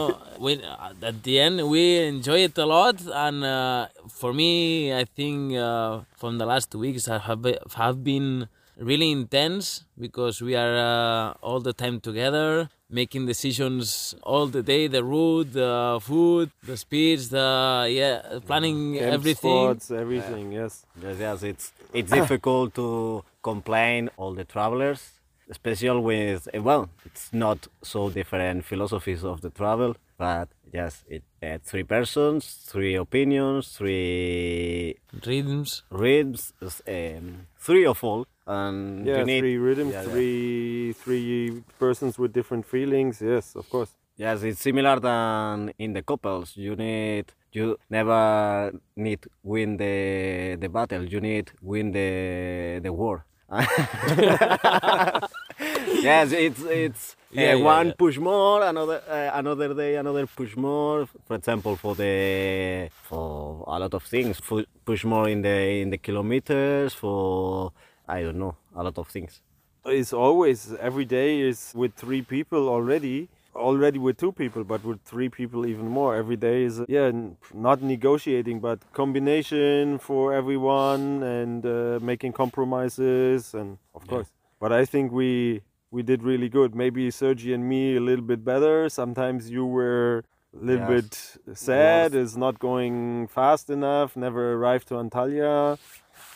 we, 0.44 0.50
uh, 0.62 0.92
at 1.10 1.22
the 1.22 1.34
end 1.46 1.56
we 1.74 1.82
enjoy 2.14 2.40
it 2.48 2.56
a 2.58 2.66
lot 2.76 2.96
and 3.26 3.38
uh, 3.44 3.86
for 4.20 4.30
me 4.40 4.50
i 4.92 5.04
think 5.18 5.38
uh, 5.54 6.00
from 6.20 6.32
the 6.40 6.46
last 6.52 6.66
two 6.72 6.80
weeks 6.86 7.02
I 7.08 7.18
have, 7.28 7.44
have 7.82 7.98
been 8.12 8.48
really 8.90 9.10
intense 9.20 9.84
because 10.06 10.42
we 10.46 10.52
are 10.56 10.76
uh, 10.76 11.46
all 11.46 11.60
the 11.68 11.72
time 11.72 11.96
together 12.08 12.68
making 12.90 13.26
decisions 13.26 14.14
all 14.22 14.46
the 14.56 14.62
day 14.62 14.82
the 14.96 15.02
route 15.12 15.52
the 15.52 15.98
food 16.08 16.50
the 16.70 16.76
speeds 16.84 17.24
the 17.36 17.48
yeah 17.90 18.38
planning 18.48 18.94
Camp 18.98 19.12
everything 19.18 19.64
spots, 19.64 19.90
everything. 19.90 20.52
Yes. 20.52 20.72
Yes, 21.02 21.16
yes, 21.26 21.42
it's 21.50 21.66
it's 21.98 22.10
difficult 22.10 22.74
to 22.74 23.24
complain 23.42 24.10
all 24.16 24.32
the 24.40 24.44
travelers, 24.54 25.02
especially 25.50 26.00
with 26.00 26.48
eh, 26.52 26.58
well, 26.58 26.88
it's 27.04 27.32
not 27.32 27.66
so 27.82 28.10
different 28.10 28.64
philosophies 28.64 29.24
of 29.24 29.40
the 29.40 29.50
travel, 29.50 29.96
but 30.16 30.48
yes, 30.72 31.04
it 31.08 31.22
uh, 31.42 31.58
three 31.62 31.84
persons, 31.84 32.64
three 32.66 32.94
opinions, 32.94 33.68
three 33.76 34.96
rhythms 35.26 35.82
rhythms, 35.90 36.52
um, 36.88 37.46
three 37.58 37.86
of 37.86 38.02
all, 38.04 38.26
and 38.46 39.06
Yeah, 39.06 39.18
you 39.18 39.24
need 39.24 39.40
three 39.40 39.56
rhythms, 39.58 39.92
yeah, 39.92 40.02
yeah. 40.02 40.08
three 40.08 40.92
three 40.92 41.62
persons 41.78 42.18
with 42.18 42.32
different 42.32 42.64
feelings. 42.66 43.20
Yes, 43.20 43.54
of 43.56 43.68
course. 43.70 43.90
Yes, 44.16 44.42
it's 44.44 44.60
similar 44.60 45.00
than 45.00 45.72
in 45.78 45.92
the 45.92 46.02
couples. 46.02 46.56
You 46.56 46.76
need 46.76 47.26
you 47.52 47.76
never 47.90 48.72
need 48.96 49.20
win 49.42 49.76
the 49.76 50.56
the 50.60 50.68
battle. 50.68 51.04
You 51.04 51.20
need 51.20 51.50
win 51.60 51.90
the 51.92 52.80
the 52.82 52.92
war. 52.92 53.24
yes, 56.02 56.32
it's 56.32 56.62
it's 56.62 57.16
uh, 57.36 57.40
Yeah, 57.40 57.54
yeah, 57.54 57.54
one 57.54 57.86
yeah. 57.86 57.92
push 57.92 58.18
more, 58.18 58.62
another 58.62 59.02
uh, 59.08 59.30
another 59.38 59.74
day 59.74 59.96
another 59.96 60.26
push 60.26 60.56
more. 60.56 61.06
For 61.26 61.36
example, 61.36 61.76
for 61.76 61.94
the 61.94 62.90
for 63.08 63.64
a 63.66 63.78
lot 63.78 63.94
of 63.94 64.02
things, 64.04 64.38
fu- 64.40 64.66
push 64.84 65.04
more 65.04 65.28
in 65.28 65.42
the 65.42 65.80
in 65.82 65.90
the 65.90 65.98
kilometers. 65.98 66.94
For 66.94 67.72
I 68.08 68.22
don't 68.22 68.38
know, 68.38 68.56
a 68.74 68.82
lot 68.84 68.98
of 68.98 69.08
things. 69.08 69.42
It's 69.86 70.12
always 70.12 70.72
every 70.80 71.04
day 71.04 71.40
is 71.40 71.72
with 71.74 71.94
three 71.94 72.22
people 72.22 72.68
already. 72.68 73.28
Already 73.54 73.98
with 74.00 74.16
two 74.18 74.32
people, 74.32 74.64
but 74.64 74.84
with 74.84 75.00
three 75.02 75.28
people 75.28 75.64
even 75.66 75.86
more. 75.88 76.16
Every 76.16 76.36
day 76.36 76.64
is 76.64 76.82
yeah, 76.88 77.12
not 77.54 77.82
negotiating, 77.82 78.60
but 78.60 78.80
combination 78.92 79.98
for 79.98 80.34
everyone 80.34 81.22
and 81.22 81.64
uh, 81.64 82.00
making 82.02 82.32
compromises 82.32 83.54
and 83.54 83.78
of 83.94 84.06
course. 84.08 84.28
But 84.60 84.72
I 84.72 84.84
think 84.84 85.12
we 85.12 85.62
we 85.90 86.02
did 86.02 86.22
really 86.22 86.48
good. 86.48 86.74
Maybe 86.74 87.10
Sergi 87.10 87.52
and 87.54 87.68
me 87.68 87.96
a 87.96 88.00
little 88.00 88.24
bit 88.24 88.44
better. 88.44 88.88
Sometimes 88.88 89.50
you 89.50 89.64
were 89.64 90.24
a 90.60 90.64
little 90.64 90.88
Yes. 90.90 91.36
bit 91.46 91.56
sad. 91.58 92.14
It's 92.14 92.36
not 92.36 92.58
going 92.58 93.28
fast 93.28 93.70
enough. 93.70 94.16
Never 94.16 94.54
arrived 94.54 94.88
to 94.88 94.94
Antalya. 94.94 95.78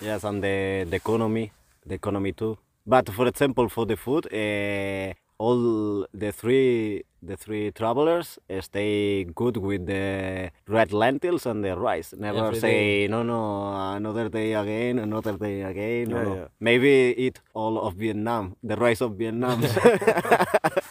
Yes, 0.00 0.24
and 0.24 0.42
the, 0.42 0.86
the 0.88 0.96
economy, 0.96 1.50
the 1.86 1.94
economy 1.94 2.32
too. 2.32 2.56
But 2.86 3.08
for 3.10 3.26
example, 3.26 3.68
for 3.68 3.84
the 3.86 3.96
food, 3.96 4.26
uh, 4.32 5.12
all 5.38 6.06
the 6.12 6.32
three 6.32 7.04
the 7.20 7.36
three 7.36 7.70
travelers 7.72 8.38
stay 8.60 9.24
good 9.24 9.56
with 9.56 9.86
the 9.86 10.50
red 10.68 10.92
lentils 10.92 11.46
and 11.46 11.64
the 11.64 11.76
rice. 11.76 12.14
Never 12.16 12.46
Every 12.46 12.60
say 12.60 13.08
no, 13.08 13.22
no, 13.22 13.72
another 13.96 14.28
day 14.28 14.54
again, 14.54 14.98
another 14.98 15.36
day 15.36 15.62
again. 15.62 16.10
no, 16.10 16.16
Yeah, 16.16 16.22
no. 16.24 16.34
yeah. 16.34 16.46
Maybe 16.60 17.14
eat 17.16 17.40
all 17.54 17.80
of 17.80 17.94
Vietnam, 17.94 18.56
the 18.62 18.76
rice 18.76 19.00
of 19.00 19.16
Vietnam. 19.16 19.62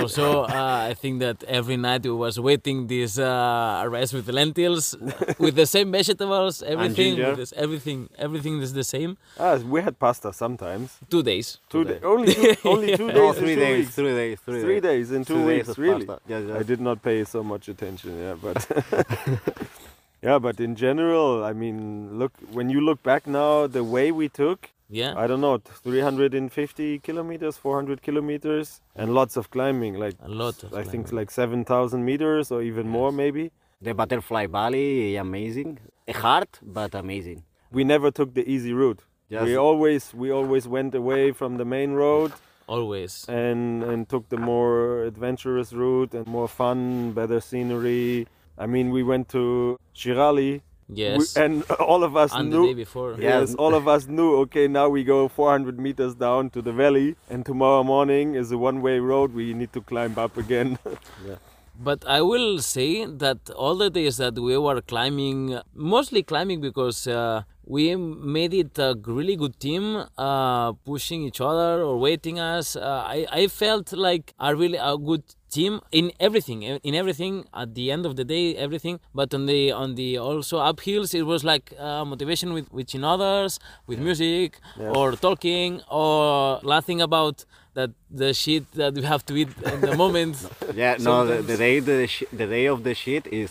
Also, 0.00 0.42
uh, 0.44 0.86
I 0.90 0.94
think 0.94 1.20
that 1.20 1.42
every 1.44 1.76
night 1.76 2.02
we 2.04 2.10
was 2.10 2.38
waiting 2.38 2.86
this 2.86 3.18
uh, 3.18 3.84
rice 3.88 4.12
with 4.12 4.28
lentils, 4.28 4.94
with 5.38 5.54
the 5.54 5.66
same 5.66 5.90
vegetables, 5.92 6.62
everything, 6.62 7.16
with 7.16 7.36
this, 7.36 7.52
everything, 7.56 8.08
everything 8.18 8.60
is 8.60 8.72
the 8.72 8.84
same. 8.84 9.16
Ah, 9.38 9.56
we 9.56 9.80
had 9.82 9.98
pasta 9.98 10.32
sometimes. 10.32 10.98
Two 11.08 11.22
days. 11.22 11.58
Two 11.70 11.84
days. 11.84 12.00
Only 12.02 12.34
two, 12.34 12.54
only 12.64 12.96
two 12.96 13.06
days. 13.08 13.16
no, 13.16 13.32
three 13.42 13.54
two 13.54 13.60
days, 13.60 13.78
weeks. 13.86 13.94
three 13.94 14.14
days, 14.14 14.40
three, 14.40 14.60
Three 14.60 14.80
days 14.80 15.10
in 15.12 15.24
two 15.24 15.38
days 15.38 15.46
weeks, 15.46 15.68
of 15.68 15.78
really. 15.78 16.06
pasta. 16.06 16.22
Yes, 16.28 16.44
yes. 16.48 16.56
I 16.60 16.62
did 16.62 16.80
not 16.80 17.02
pay 17.02 17.24
so 17.24 17.42
much 17.42 17.68
attention, 17.68 18.18
yeah, 18.18 18.34
but 18.40 18.58
yeah, 20.22 20.38
but 20.38 20.60
in 20.60 20.74
general, 20.76 21.44
I 21.44 21.52
mean, 21.52 22.18
look 22.18 22.32
when 22.52 22.70
you 22.70 22.80
look 22.80 23.02
back 23.02 23.26
now, 23.26 23.66
the 23.66 23.84
way 23.84 24.10
we 24.12 24.28
took, 24.28 24.70
Yeah. 24.88 25.14
I 25.16 25.26
don't 25.26 25.40
know, 25.40 25.58
350 25.58 26.98
kilometers, 27.00 27.56
400 27.56 28.02
kilometers, 28.02 28.80
and 28.94 29.14
lots 29.14 29.36
of 29.36 29.50
climbing, 29.50 29.94
like 29.94 30.14
A 30.22 30.28
lot 30.28 30.62
of 30.62 30.72
I 30.74 30.82
think 30.84 31.08
climbing. 31.08 31.16
like 31.16 31.30
7,000 31.30 32.04
meters 32.04 32.50
or 32.52 32.62
even 32.62 32.88
more, 32.88 33.10
maybe. 33.12 33.50
The 33.82 33.94
Butterfly 33.94 34.46
Valley, 34.46 35.16
amazing. 35.16 35.78
Hard, 36.08 36.48
but 36.62 36.94
amazing. 36.94 37.42
We 37.72 37.84
never 37.84 38.10
took 38.10 38.34
the 38.34 38.48
easy 38.48 38.72
route. 38.72 39.00
Yes. 39.28 39.42
We 39.44 39.56
always 39.56 40.14
we 40.14 40.30
always 40.30 40.68
went 40.68 40.94
away 40.94 41.32
from 41.32 41.56
the 41.56 41.64
main 41.64 41.92
road 41.94 42.32
Always. 42.68 43.24
and 43.28 43.82
and 43.82 44.08
took 44.08 44.28
the 44.28 44.36
more 44.36 45.02
adventurous 45.02 45.72
route 45.72 46.14
and 46.14 46.26
more 46.28 46.46
fun, 46.48 47.10
better 47.12 47.40
scenery. 47.40 48.28
I 48.56 48.66
mean, 48.66 48.90
we 48.90 49.02
went 49.02 49.28
to 49.30 49.78
Chirali, 49.94 50.62
Yes. 50.88 51.36
we, 51.36 51.42
and 51.42 51.62
all 51.80 52.04
of 52.04 52.16
us 52.16 52.32
and 52.32 52.52
the 52.52 52.58
knew. 52.58 52.66
day 52.68 52.74
before. 52.74 53.12
Yeah. 53.18 53.40
Yes, 53.40 53.54
all 53.54 53.74
of 53.74 53.88
us 53.88 54.06
knew. 54.06 54.36
Okay, 54.42 54.68
now 54.68 54.88
we 54.88 55.04
go 55.04 55.28
400 55.28 55.78
meters 55.78 56.14
down 56.14 56.50
to 56.50 56.62
the 56.62 56.72
valley, 56.72 57.16
and 57.28 57.44
tomorrow 57.44 57.82
morning 57.82 58.34
is 58.34 58.52
a 58.52 58.58
one-way 58.58 59.00
road. 59.00 59.34
We 59.34 59.52
need 59.54 59.72
to 59.72 59.80
climb 59.80 60.16
up 60.18 60.36
again. 60.36 60.78
yeah. 61.26 61.36
But 61.78 62.06
I 62.06 62.22
will 62.22 62.60
say 62.60 63.04
that 63.04 63.50
all 63.50 63.76
the 63.76 63.90
days 63.90 64.16
that 64.16 64.38
we 64.38 64.56
were 64.56 64.80
climbing, 64.80 65.58
mostly 65.74 66.22
climbing 66.22 66.60
because 66.62 67.06
uh, 67.06 67.42
we 67.66 67.96
made 67.96 68.54
it 68.54 68.78
a 68.78 68.96
really 69.04 69.36
good 69.36 69.60
team, 69.60 70.04
uh, 70.16 70.72
pushing 70.72 71.24
each 71.24 71.40
other 71.40 71.82
or 71.82 71.98
waiting 71.98 72.38
us. 72.40 72.76
Uh, 72.76 73.04
I, 73.06 73.26
I 73.30 73.46
felt 73.48 73.92
like 73.92 74.32
a 74.40 74.54
really 74.56 74.78
a 74.78 74.96
good 74.96 75.24
team 75.58 75.72
in 76.00 76.06
everything, 76.26 76.58
in 76.88 76.94
everything. 77.02 77.34
At 77.62 77.68
the 77.78 77.86
end 77.94 78.04
of 78.08 78.12
the 78.18 78.24
day, 78.34 78.44
everything. 78.66 78.96
But 79.20 79.28
on 79.36 79.42
the 79.52 79.60
on 79.82 79.88
the 80.00 80.10
also 80.28 80.56
uphills, 80.70 81.10
it 81.20 81.24
was 81.32 81.40
like 81.52 81.66
uh, 81.78 82.04
motivation 82.12 82.48
with 82.56 82.66
with 82.76 82.86
each 82.94 83.02
others, 83.14 83.52
with 83.88 83.98
music, 84.08 84.50
or 84.96 85.06
talking, 85.28 85.70
or 86.00 86.60
laughing 86.72 87.00
about 87.08 87.36
that 87.78 87.90
the 88.22 88.30
shit 88.42 88.64
that 88.80 88.92
we 88.98 89.02
have 89.12 89.22
to 89.28 89.32
eat 89.40 89.50
in 89.72 89.80
the 89.88 89.96
moment. 90.04 90.34
Yeah, 90.82 90.94
no, 91.08 91.14
the, 91.30 91.36
the 91.50 91.56
day 91.64 91.74
the, 91.80 92.06
sh- 92.14 92.28
the 92.40 92.46
day 92.56 92.66
of 92.74 92.78
the 92.86 92.94
shit 93.02 93.24
is 93.40 93.50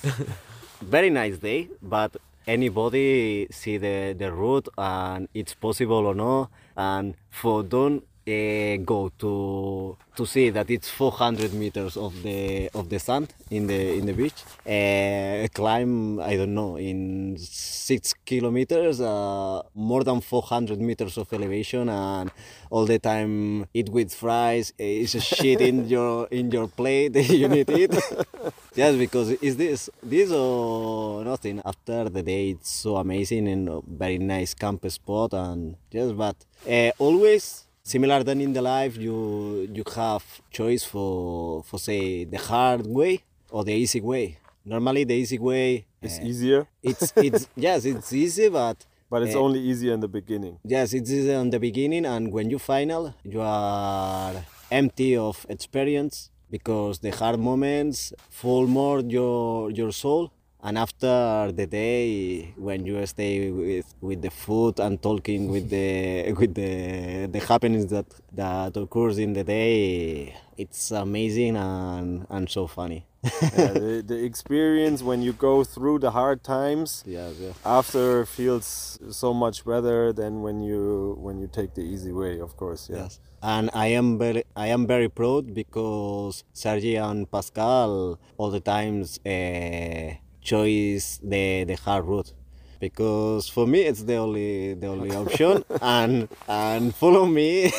very 0.95 1.09
nice 1.21 1.37
day, 1.49 1.61
but 1.95 2.11
anybody 2.47 3.47
see 3.59 3.75
the 3.85 3.97
the 4.21 4.29
route 4.41 4.67
and 4.77 5.21
it's 5.39 5.53
possible 5.67 6.03
or 6.11 6.15
no, 6.25 6.49
and 6.75 7.05
for 7.39 7.57
don't 7.75 8.01
uh, 8.27 8.77
go 8.83 9.11
to 9.19 9.97
to 10.15 10.25
see 10.25 10.49
that 10.49 10.69
it's 10.69 10.89
400 10.89 11.53
meters 11.53 11.97
of 11.97 12.23
the 12.23 12.69
of 12.73 12.89
the 12.89 12.99
sand 12.99 13.33
in 13.51 13.67
the 13.67 13.97
in 13.97 14.05
the 14.05 14.13
beach. 14.13 14.39
Uh, 14.65 15.47
climb 15.53 16.19
I 16.19 16.35
don't 16.35 16.53
know 16.55 16.77
in 16.77 17.37
six 17.37 18.13
kilometers, 18.25 18.99
uh, 19.01 19.61
more 19.75 20.03
than 20.03 20.21
400 20.21 20.79
meters 20.79 21.17
of 21.17 21.31
elevation, 21.33 21.89
and 21.89 22.31
all 22.69 22.85
the 22.85 22.97
time 22.99 23.65
eat 23.73 23.89
with 23.89 24.13
fries. 24.13 24.73
eh, 24.79 25.03
It's 25.03 25.15
a 25.15 25.19
shit 25.19 25.61
in 25.61 25.87
your 25.95 26.27
in 26.31 26.51
your 26.51 26.67
plate. 26.67 27.15
you 27.29 27.47
need 27.47 27.69
it. 27.69 27.93
yes, 28.75 28.95
because 28.95 29.31
is 29.41 29.57
this 29.57 29.89
this 30.01 30.31
or 30.31 31.23
nothing? 31.23 31.61
After 31.65 32.09
the 32.09 32.23
day, 32.23 32.49
it's 32.51 32.69
so 32.71 32.97
amazing 32.97 33.47
and 33.47 33.69
a 33.69 33.81
very 33.85 34.17
nice 34.17 34.53
camp 34.53 34.89
spot, 34.89 35.33
and 35.33 35.75
yes, 35.91 36.11
but 36.11 36.35
uh, 36.67 36.91
always 36.97 37.64
Similar 37.85 38.23
than 38.23 38.41
in 38.41 38.51
the 38.51 38.63
life, 38.63 38.97
you 38.97 39.69
you 39.71 39.83
have 39.95 40.25
choice 40.49 40.83
for 40.83 41.61
for 41.63 41.77
say 41.77 42.23
the 42.25 42.37
hard 42.39 42.87
way 42.87 43.21
or 43.51 43.63
the 43.63 43.73
easy 43.73 44.01
way. 44.01 44.39
Normally, 44.65 45.03
the 45.03 45.13
easy 45.13 45.37
way 45.37 45.85
It's 46.01 46.17
uh, 46.17 46.23
easier, 46.23 46.61
it's 46.81 47.13
it's 47.15 47.47
yes, 47.55 47.85
it's 47.85 48.11
easy, 48.11 48.49
but 48.49 48.77
but 49.07 49.21
it's 49.21 49.35
uh, 49.35 49.45
only 49.45 49.59
easier 49.59 49.93
in 49.93 49.99
the 49.99 50.07
beginning. 50.07 50.57
Yes, 50.63 50.93
it's 50.97 51.11
easy 51.11 51.31
on 51.35 51.51
the 51.51 51.59
beginning, 51.59 52.07
and 52.07 52.31
when 52.31 52.49
you 52.49 52.57
final, 52.57 53.13
you 53.23 53.41
are 53.41 54.33
empty 54.71 55.15
of 55.15 55.45
experience 55.47 56.31
because 56.49 56.99
the 57.05 57.11
hard 57.11 57.39
moments 57.39 58.13
full 58.31 58.65
more 58.65 59.01
your 59.01 59.69
your 59.69 59.91
soul. 59.91 60.31
And 60.65 60.79
after 60.79 61.51
the 61.51 61.67
day, 61.67 62.55
when 62.57 62.87
you 62.87 63.05
stay 63.05 63.51
with, 63.51 63.93
with 64.01 64.23
the 64.23 64.31
food 64.31 64.79
and 64.79 64.99
talking 64.99 65.47
with 65.47 65.69
the 65.69 66.33
with 66.39 66.55
the 66.55 67.27
the 67.31 67.39
happenings 67.39 67.85
that 67.91 68.07
that 68.33 68.75
occurs 68.75 69.19
in 69.19 69.33
the 69.33 69.43
day, 69.43 70.35
it's 70.57 70.89
amazing 70.89 71.55
and 71.55 72.25
and 72.31 72.49
so 72.49 72.65
funny. 72.65 73.05
Yeah, 73.23 73.73
the, 73.73 74.03
the 74.05 74.23
experience 74.23 75.03
when 75.03 75.21
you 75.21 75.33
go 75.33 75.63
through 75.63 75.99
the 75.99 76.09
hard 76.09 76.43
times 76.43 77.03
yes, 77.17 77.35
yes. 77.39 77.55
after 77.63 78.25
feels 78.25 78.99
so 79.11 79.35
much 79.35 79.65
better 79.65 80.13
than 80.13 80.41
when 80.41 80.61
you 80.61 81.15
when 81.19 81.37
you 81.37 81.47
take 81.47 81.75
the 81.75 81.85
easy 81.93 82.11
way. 82.11 82.39
Of 82.39 82.57
course, 82.57 82.89
yeah. 82.89 83.03
Yes. 83.03 83.19
And 83.43 83.69
I 83.73 83.87
am 83.99 84.17
very 84.17 84.45
I 84.55 84.67
am 84.67 84.87
very 84.87 85.09
proud 85.09 85.53
because 85.53 86.43
Sergi 86.53 86.95
and 86.95 87.29
Pascal 87.29 88.19
all 88.37 88.49
the 88.49 88.61
times 88.61 89.19
uh, 89.25 90.24
choose 90.51 91.05
the 91.31 91.45
the 91.69 91.75
hard 91.85 92.05
route 92.05 92.31
because 92.79 93.43
for 93.55 93.65
me 93.73 93.79
it's 93.89 94.03
the 94.09 94.15
only 94.25 94.73
the 94.81 94.87
only 94.95 95.11
option 95.23 95.63
and 95.81 96.27
and 96.47 96.93
follow 97.01 97.25
me 97.25 97.71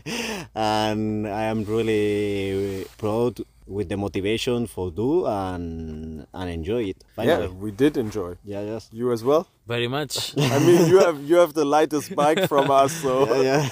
and 0.54 1.28
I 1.28 1.44
am 1.52 1.64
really 1.64 2.86
proud 2.98 3.40
with 3.66 3.88
the 3.88 3.96
motivation 3.96 4.66
for 4.66 4.90
do 4.90 5.26
and 5.26 6.26
and 6.34 6.50
enjoy 6.50 6.82
it. 6.92 6.98
Yeah, 7.18 7.46
we 7.48 7.70
did 7.70 7.96
enjoy. 7.96 8.36
Yeah, 8.44 8.62
yes. 8.62 8.88
You 8.92 9.12
as 9.12 9.22
well. 9.24 9.46
Very 9.66 9.88
much. 9.88 10.34
I 10.36 10.58
mean, 10.58 10.88
you 10.90 10.98
have 11.06 11.18
you 11.22 11.36
have 11.36 11.52
the 11.54 11.64
lightest 11.64 12.14
bike 12.14 12.48
from 12.48 12.70
us, 12.70 12.92
so 12.92 13.12
Yeah. 13.42 13.68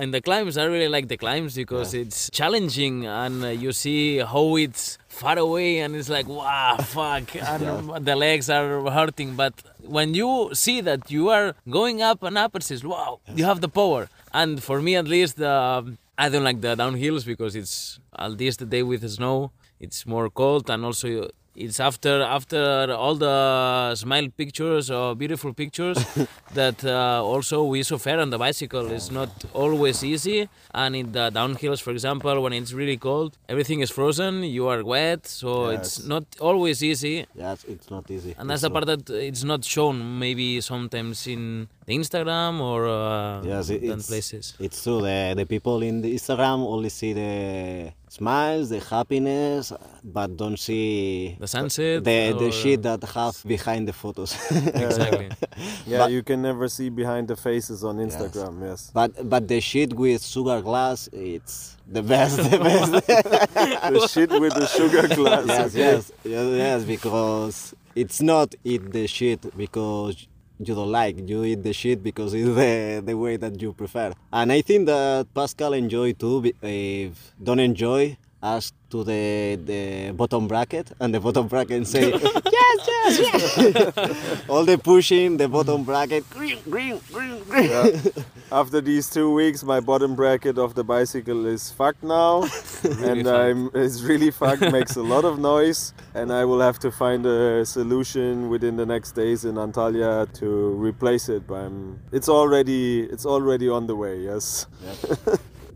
In 0.00 0.10
the 0.10 0.20
climbs, 0.20 0.56
I 0.56 0.64
really 0.64 0.88
like 0.88 1.08
the 1.08 1.16
climbs 1.16 1.54
because 1.54 1.94
it's 1.94 2.30
challenging 2.30 3.06
and 3.06 3.44
uh, 3.44 3.48
you 3.48 3.72
see 3.72 4.18
how 4.18 4.56
it's 4.56 4.98
far 5.08 5.38
away 5.38 5.78
and 5.78 5.96
it's 5.96 6.08
like, 6.08 6.28
wow, 6.28 6.76
fuck, 6.80 7.34
and 7.36 8.04
the 8.04 8.16
legs 8.16 8.50
are 8.50 8.90
hurting. 8.90 9.36
But 9.36 9.54
when 9.82 10.14
you 10.14 10.50
see 10.52 10.80
that 10.82 11.10
you 11.10 11.28
are 11.30 11.54
going 11.70 12.02
up 12.02 12.22
and 12.22 12.36
up, 12.36 12.54
it 12.56 12.62
says, 12.62 12.84
wow, 12.84 13.20
you 13.34 13.44
have 13.44 13.60
the 13.60 13.68
power. 13.68 14.08
And 14.32 14.62
for 14.62 14.80
me, 14.82 14.96
at 14.96 15.06
least, 15.06 15.40
um 15.40 15.98
I 16.18 16.30
don't 16.30 16.44
like 16.44 16.62
the 16.62 16.74
downhills 16.76 17.26
because 17.26 17.54
it's 17.54 18.00
at 18.18 18.32
least 18.32 18.60
the 18.60 18.64
day 18.66 18.82
with 18.82 19.02
the 19.02 19.10
snow. 19.10 19.52
It's 19.78 20.06
more 20.06 20.30
cold 20.30 20.70
and 20.70 20.82
also 20.82 21.28
it's 21.56 21.80
after 21.80 22.22
after 22.22 22.92
all 22.92 23.14
the 23.14 23.94
smile 23.94 24.28
pictures 24.36 24.90
or 24.90 25.14
beautiful 25.14 25.52
pictures 25.54 25.98
that 26.54 26.84
uh, 26.84 27.22
also 27.24 27.64
we 27.64 27.82
suffer 27.82 28.16
on 28.24 28.30
the 28.30 28.38
bicycle. 28.38 28.90
It's 28.92 29.10
not 29.10 29.30
always 29.54 30.04
easy, 30.04 30.48
and 30.74 30.94
in 30.94 31.12
the 31.12 31.30
downhills, 31.30 31.80
for 31.80 31.90
example, 31.92 32.40
when 32.42 32.52
it's 32.52 32.72
really 32.72 32.96
cold, 32.96 33.36
everything 33.48 33.80
is 33.80 33.90
frozen. 33.90 34.42
You 34.42 34.68
are 34.68 34.84
wet, 34.84 35.26
so 35.26 35.68
it's 35.70 36.04
not 36.06 36.24
always 36.40 36.82
easy. 36.82 37.26
Yes, 37.34 37.64
it's 37.64 37.90
not 37.90 38.10
easy. 38.10 38.34
And 38.38 38.50
that's 38.50 38.62
It's 38.62 38.68
the 38.68 38.70
part 38.70 38.86
that 38.86 39.08
it's 39.10 39.44
not 39.44 39.64
shown 39.64 40.18
maybe 40.18 40.60
sometimes 40.60 41.26
in 41.26 41.68
the 41.86 41.94
Instagram 41.96 42.60
or 42.60 42.86
uh, 42.88 43.42
Yes, 43.42 43.70
it, 43.70 43.82
it's, 43.82 44.06
places. 44.08 44.54
it's 44.60 44.82
true. 44.82 45.00
The, 45.00 45.34
the 45.36 45.46
people 45.46 45.82
in 45.82 46.02
the 46.02 46.12
Instagram 46.14 46.58
only 46.74 46.88
see 46.90 47.12
the 47.12 47.92
smiles, 48.18 48.64
the 48.74 48.80
happiness, 48.80 49.64
but 50.16 50.28
don't 50.42 50.58
see 50.68 51.36
The 51.44 51.46
sunset 51.56 52.04
the, 52.08 52.18
or- 52.32 52.38
the 52.42 52.50
shit 52.60 52.80
that 52.88 53.02
have 53.16 53.36
behind 53.54 53.82
the 53.90 53.92
photos. 54.02 54.30
Exactly. 54.86 55.28
yeah, 55.86 55.98
But- 56.00 56.10
you 56.14 56.22
can 56.28 56.40
never 56.48 56.66
see 56.76 56.88
behind 57.02 57.24
the 57.32 57.36
faces 57.48 57.78
on 57.88 57.94
Instagram. 58.06 58.54
Yes, 58.68 58.80
but 58.98 59.10
but 59.32 59.42
the 59.52 59.60
shit 59.70 59.90
with 60.04 60.22
sugar 60.34 60.58
glass, 60.68 60.98
it's 61.12 61.56
the 61.96 62.02
best. 62.12 62.36
The 62.54 62.58
best. 62.68 62.90
the 63.96 64.08
shit 64.14 64.30
with 64.42 64.54
the 64.60 64.66
sugar 64.78 65.04
glass. 65.20 65.44
yes, 65.46 65.66
okay. 65.70 65.78
yes, 65.78 66.02
yes, 66.34 66.46
yes, 66.64 66.78
because 66.94 67.56
it's 68.02 68.20
not 68.32 68.48
eat 68.72 68.84
the 68.96 69.06
shit 69.18 69.40
because 69.62 70.14
you 70.58 70.74
don't 70.74 70.90
like. 70.90 71.28
You 71.28 71.44
eat 71.44 71.62
the 71.62 71.72
shit 71.72 72.02
because 72.02 72.34
it's 72.34 72.48
the, 72.48 73.02
the 73.04 73.16
way 73.16 73.36
that 73.36 73.60
you 73.60 73.72
prefer. 73.72 74.12
And 74.32 74.52
I 74.52 74.62
think 74.62 74.86
that 74.86 75.26
Pascal 75.34 75.72
enjoy 75.72 76.12
too. 76.12 76.52
If 76.62 77.34
don't 77.42 77.60
enjoy, 77.60 78.16
ask 78.54 78.74
to 78.90 79.02
the 79.04 79.58
the 79.70 80.12
bottom 80.12 80.46
bracket, 80.46 80.92
and 81.00 81.12
the 81.14 81.20
bottom 81.20 81.46
bracket 81.48 81.86
say 81.86 82.10
yes, 82.58 82.78
yes, 82.88 83.18
yes. 83.18 84.42
All 84.48 84.64
the 84.64 84.78
pushing, 84.78 85.36
the 85.36 85.48
bottom 85.48 85.82
bracket, 85.84 86.28
green, 86.30 86.58
green, 86.70 87.00
green, 87.12 87.42
green. 87.44 87.70
Yeah. 87.70 88.00
After 88.52 88.80
these 88.80 89.10
two 89.10 89.32
weeks, 89.34 89.64
my 89.64 89.80
bottom 89.80 90.14
bracket 90.14 90.56
of 90.58 90.74
the 90.74 90.84
bicycle 90.84 91.46
is 91.46 91.70
fucked 91.72 92.04
now, 92.04 92.42
and 93.08 93.24
fucked. 93.24 93.26
I'm 93.26 93.70
it's 93.74 94.02
really 94.02 94.30
fucked. 94.30 94.62
Makes 94.62 94.96
a 94.96 95.02
lot 95.02 95.24
of 95.24 95.38
noise, 95.38 95.92
and 96.14 96.32
I 96.32 96.44
will 96.44 96.60
have 96.60 96.78
to 96.80 96.90
find 96.92 97.26
a 97.26 97.66
solution 97.66 98.48
within 98.48 98.76
the 98.76 98.86
next 98.86 99.12
days 99.12 99.44
in 99.44 99.56
Antalya 99.56 100.32
to 100.40 100.46
replace 100.88 101.28
it. 101.28 101.46
But 101.46 101.66
I'm, 101.66 102.00
it's 102.12 102.28
already 102.28 103.02
it's 103.14 103.26
already 103.26 103.68
on 103.68 103.86
the 103.86 103.96
way. 103.96 104.20
Yes. 104.20 104.66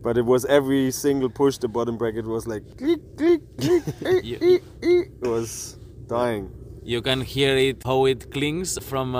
But 0.03 0.17
it 0.17 0.25
was 0.25 0.45
every 0.45 0.91
single 0.91 1.29
push, 1.29 1.57
the 1.57 1.67
bottom 1.67 1.97
bracket 1.97 2.25
was 2.25 2.47
like 2.47 2.63
click, 2.77 2.99
click, 3.17 3.41
click, 3.57 3.83
You- 4.23 4.37
eh, 4.41 4.57
eh. 4.81 5.03
it 5.21 5.27
was 5.27 5.77
dying. 6.07 6.49
You 6.83 7.03
can 7.03 7.21
hear 7.21 7.55
it 7.57 7.83
how 7.85 8.05
it 8.05 8.31
clings 8.31 8.79
from 8.83 9.13
uh, 9.15 9.19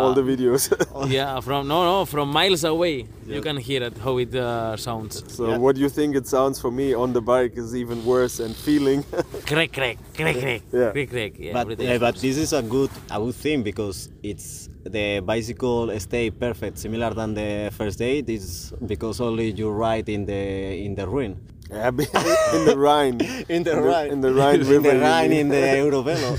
All 0.00 0.14
the 0.14 0.22
videos. 0.22 0.72
yeah 1.12 1.40
from 1.40 1.68
no 1.68 1.84
no 1.84 2.06
from 2.06 2.30
miles 2.30 2.64
away. 2.64 3.06
You 3.26 3.42
can 3.42 3.58
hear 3.58 3.82
it 3.82 3.98
how 3.98 4.16
it 4.16 4.34
uh, 4.34 4.76
sounds. 4.78 5.22
so 5.28 5.48
Yeah. 5.50 5.58
what 5.58 5.74
do 5.76 5.82
you 5.82 5.90
think 5.90 6.16
it 6.16 6.26
sounds 6.26 6.58
for 6.58 6.70
me 6.70 6.94
on 6.94 7.12
the 7.12 7.20
bike 7.20 7.52
is 7.58 7.74
even 7.76 8.02
worse 8.06 8.40
and 8.40 8.56
feeling 8.56 9.04
crack 9.46 9.72
crack 9.72 9.96
crack 10.14 10.36
crack 10.36 10.62
Yeah. 10.72 10.90
crack 10.90 11.10
crack. 11.10 11.32
Yeah, 11.38 11.52
but, 11.52 11.60
everything. 11.62 11.88
uh, 11.90 11.98
but 11.98 12.14
this 12.16 12.36
is 12.36 12.52
a 12.52 12.62
good 12.62 12.90
a 13.10 13.18
good 13.18 13.34
thing 13.34 13.62
because 13.62 14.08
it's 14.22 14.68
the 14.84 15.20
bicycle 15.20 15.98
stay 15.98 16.30
perfect 16.30 16.78
similar 16.78 17.10
than 17.14 17.34
the 17.34 17.70
first 17.78 17.98
day 17.98 18.20
this 18.22 18.72
because 18.86 19.20
only 19.20 19.50
you 19.50 19.70
ride 19.70 20.08
in 20.08 20.26
the 20.26 20.42
in 20.86 20.94
the 20.94 21.06
ruin 21.06 21.36
Yeah, 21.70 21.88
in 22.58 22.62
the 22.70 22.76
Rhine. 22.78 23.18
in 23.48 23.62
the 23.64 23.74
Rhine 23.88 24.10
in 24.14 24.20
the 24.20 24.32
Rhine 24.32 24.60
in 24.62 24.82
the 24.82 24.94
Rhine 25.06 25.32
in 25.32 25.48
the 25.48 25.64
Eurovelo 25.82 26.32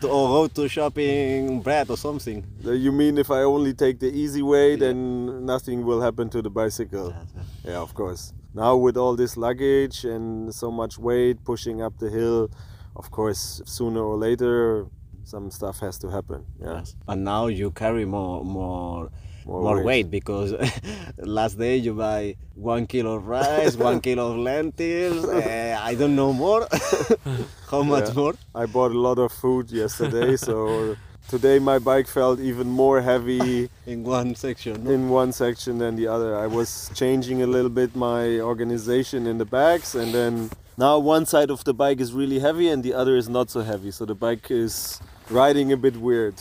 to, 0.00 0.08
or 0.08 0.24
go 0.36 0.42
to 0.48 0.68
shopping 0.68 1.60
bread 1.60 1.90
or 1.90 1.96
something 1.98 2.38
You 2.64 2.92
mean 2.92 3.18
if 3.18 3.30
I 3.30 3.42
only 3.44 3.74
take 3.74 3.98
the 4.00 4.08
easy 4.22 4.40
way, 4.42 4.76
then 4.76 4.96
nothing 5.44 5.84
will 5.84 6.00
happen 6.00 6.28
to 6.30 6.40
the 6.40 6.48
bicycle? 6.50 7.12
Yeah, 7.64 7.80
of 7.86 7.92
course. 7.92 8.32
Now 8.54 8.76
with 8.76 8.96
all 8.96 9.16
this 9.16 9.36
luggage 9.36 10.04
and 10.04 10.54
so 10.54 10.70
much 10.70 10.98
weight 10.98 11.44
pushing 11.44 11.82
up 11.82 11.98
the 11.98 12.08
hill, 12.10 12.50
of 12.96 13.10
course, 13.10 13.60
sooner 13.64 14.00
or 14.00 14.16
later, 14.16 14.86
some 15.24 15.50
stuff 15.50 15.80
has 15.80 15.98
to 15.98 16.08
happen. 16.08 16.44
Yeah. 16.60 16.78
Yes. 16.78 16.96
And 17.08 17.24
now 17.24 17.46
you 17.48 17.70
carry 17.72 18.04
more 18.04 18.44
more 18.44 19.10
More 19.46 19.62
more, 19.62 19.76
weight. 19.76 19.84
weight. 19.86 20.10
because 20.10 20.54
last 21.38 21.58
day 21.58 21.76
you 21.76 21.92
buy 21.94 22.36
one 22.54 22.86
kilo 22.86 23.16
of 23.16 23.26
rice, 23.26 23.76
one 23.76 24.00
kilo 24.00 24.30
of 24.32 24.36
lentils. 24.38 25.24
Uh, 25.26 25.76
I 25.90 25.94
don't 25.96 26.14
know 26.16 26.32
more. 26.32 26.66
How 27.70 27.82
much 27.82 28.08
Yeah. 28.08 28.14
more? 28.20 28.34
I 28.54 28.64
bought 28.66 28.92
a 28.92 28.98
lot 29.08 29.18
of 29.18 29.32
food 29.32 29.70
yesterday, 29.70 30.36
so 30.36 30.96
today 31.28 31.58
my 31.58 31.78
bike 31.78 32.06
felt 32.06 32.38
even 32.40 32.68
more 32.68 33.00
heavy 33.00 33.68
In 33.86 34.04
one 34.04 34.34
section. 34.34 34.84
no? 34.84 34.90
in 34.90 35.08
one 35.08 35.32
section 35.32 35.78
than 35.78 35.96
the 35.96 36.06
other. 36.06 36.36
I 36.36 36.46
was 36.46 36.90
changing 36.94 37.42
a 37.42 37.46
little 37.46 37.70
bit 37.70 37.94
my 37.96 38.40
organization 38.40 39.26
in 39.26 39.38
the 39.38 39.44
bags, 39.44 39.94
and 39.94 40.12
then 40.14 40.50
now 40.76 40.98
one 40.98 41.26
side 41.26 41.50
of 41.50 41.64
the 41.64 41.74
bike 41.74 42.00
is 42.00 42.12
really 42.12 42.38
heavy 42.40 42.68
and 42.68 42.82
the 42.82 42.94
other 42.94 43.16
is 43.16 43.28
not 43.28 43.50
so 43.50 43.60
heavy. 43.60 43.90
So 43.90 44.04
the 44.04 44.14
bike 44.14 44.50
is 44.50 45.00
riding 45.30 45.72
a 45.72 45.76
bit 45.76 45.96
weird. 45.96 46.34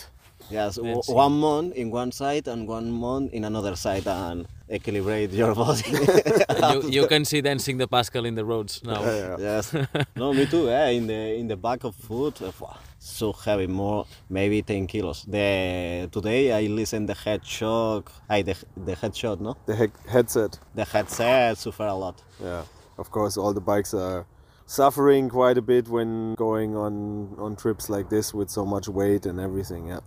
Yes, 0.49 0.75
w- 0.75 1.01
one 1.07 1.39
month 1.39 1.73
in 1.75 1.89
one 1.89 2.11
side 2.11 2.47
and 2.47 2.67
one 2.67 2.91
month 2.91 3.31
in 3.33 3.45
another 3.45 3.75
side 3.75 4.05
and 4.07 4.45
equilibrate 4.69 5.31
your 5.33 5.55
body. 5.63 5.83
you, 6.87 7.01
you 7.01 7.07
can 7.07 7.23
see 7.25 7.41
dancing 7.41 7.77
the 7.77 7.87
Pascal 7.87 8.25
in 8.25 8.35
the 8.35 8.43
roads 8.43 8.81
now. 8.83 9.01
Yeah. 9.03 9.37
yes. 9.39 9.73
No, 10.15 10.33
me 10.33 10.45
too. 10.45 10.69
Eh? 10.69 10.89
In 10.89 11.07
the 11.07 11.35
in 11.39 11.47
the 11.47 11.55
back 11.55 11.83
of 11.85 11.95
foot, 11.95 12.41
uh, 12.41 12.51
wow, 12.59 12.75
so 13.03 13.33
heavy, 13.33 13.67
more 13.67 14.05
maybe 14.29 14.61
ten 14.61 14.87
kilos. 14.87 15.23
The 15.23 16.09
today 16.11 16.51
I 16.53 16.67
listen 16.67 17.05
the 17.05 17.13
head 17.13 17.45
shock. 17.45 18.11
I 18.29 18.41
the 18.43 18.55
the 18.77 18.95
head 18.95 19.15
shot, 19.15 19.41
no. 19.41 19.57
The 19.65 19.75
he- 19.75 20.09
headset. 20.09 20.57
The 20.73 20.85
headset 20.85 21.57
suffer 21.57 21.85
a 21.87 21.93
lot. 21.95 22.21
Yeah. 22.41 22.63
Of 22.97 23.11
course, 23.11 23.37
all 23.37 23.53
the 23.53 23.61
bikes 23.61 23.93
are 23.93 24.25
suffering 24.65 25.27
quite 25.29 25.57
a 25.57 25.61
bit 25.61 25.87
when 25.89 26.35
going 26.35 26.75
on 26.75 27.35
on 27.37 27.55
trips 27.55 27.89
like 27.89 28.09
this 28.09 28.33
with 28.33 28.49
so 28.49 28.65
much 28.65 28.87
weight 28.87 29.25
and 29.25 29.39
everything. 29.39 29.87
Yeah. 29.87 29.99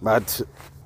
But 0.00 0.40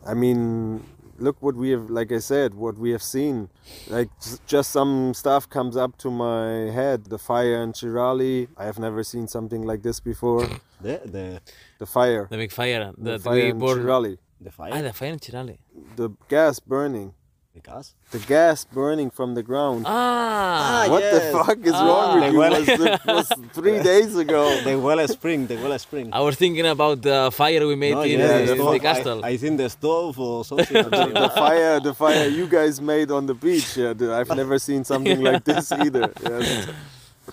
I 0.06 0.14
mean, 0.14 0.82
look 1.18 1.36
what 1.42 1.54
we 1.54 1.70
have, 1.70 1.90
like 1.90 2.10
I 2.12 2.18
said, 2.18 2.54
what 2.54 2.78
we 2.78 2.90
have 2.92 3.02
seen. 3.02 3.50
Like 3.88 4.08
just 4.46 4.70
some 4.70 5.14
stuff 5.14 5.48
comes 5.48 5.76
up 5.76 5.96
to 5.98 6.10
my 6.10 6.70
head. 6.72 7.04
The 7.06 7.18
fire 7.18 7.62
in 7.62 7.72
Chirali. 7.72 8.48
I 8.56 8.64
have 8.64 8.78
never 8.78 9.02
seen 9.02 9.28
something 9.28 9.62
like 9.62 9.82
this 9.82 10.00
before. 10.00 10.46
The 10.80 11.00
the 11.04 11.40
The 11.78 11.86
fire. 11.86 12.28
The 12.30 12.36
big 12.36 12.52
fire 12.52 12.92
The 12.96 13.10
that 13.10 13.22
fire 13.22 13.34
we 13.34 13.50
in 13.50 13.58
burned. 13.58 13.80
Chirali. 13.82 14.18
the 14.40 14.52
fire. 14.52 14.70
Ah, 14.72 14.82
the 14.82 14.92
fire 14.92 15.12
in 15.12 15.18
Chirali. 15.18 15.58
The 15.96 16.10
gas 16.28 16.60
burning. 16.60 17.14
Because 17.62 17.86
The 18.10 18.20
gas 18.34 18.64
burning 18.78 19.10
from 19.18 19.34
the 19.38 19.42
ground. 19.50 19.80
Ah, 19.86 20.86
what 20.88 21.02
yes. 21.02 21.12
the 21.14 21.20
fuck 21.44 21.58
is 21.70 21.76
wrong 21.86 22.08
with 22.14 22.24
Ah. 22.24 22.30
you? 22.32 22.38
Well- 22.42 22.56
Was, 22.58 22.68
it 22.68 23.00
was 23.18 23.28
three 23.58 23.78
days 23.92 24.12
ago. 24.24 24.42
the 24.66 24.74
well 24.86 25.00
spring, 25.16 25.40
the 25.50 25.56
well 25.64 25.76
spring. 25.86 26.06
I 26.18 26.20
was 26.28 26.34
thinking 26.42 26.66
about 26.76 26.96
the 27.08 27.18
fire 27.40 27.62
we 27.66 27.76
made 27.84 27.94
No, 27.98 28.02
in, 28.02 28.18
yeah, 28.20 28.38
in 28.38 28.46
the 28.46 28.54
the 28.54 28.62
stove. 28.62 28.80
castle. 28.88 29.18
I, 29.24 29.28
I 29.32 29.36
think 29.42 29.54
the 29.64 29.70
stove 29.78 30.14
or 30.28 30.44
something. 30.50 30.82
the 31.24 31.30
fire, 31.42 31.74
the 31.88 31.94
fire 32.04 32.26
you 32.40 32.46
guys 32.58 32.74
made 32.80 33.08
on 33.18 33.22
the 33.30 33.34
beach. 33.46 33.76
Yeah, 33.76 33.94
I've 34.18 34.32
never 34.42 34.56
seen 34.68 34.82
something 34.92 35.20
like 35.28 35.42
this 35.50 35.66
either. 35.72 36.06
Yes. 36.22 36.68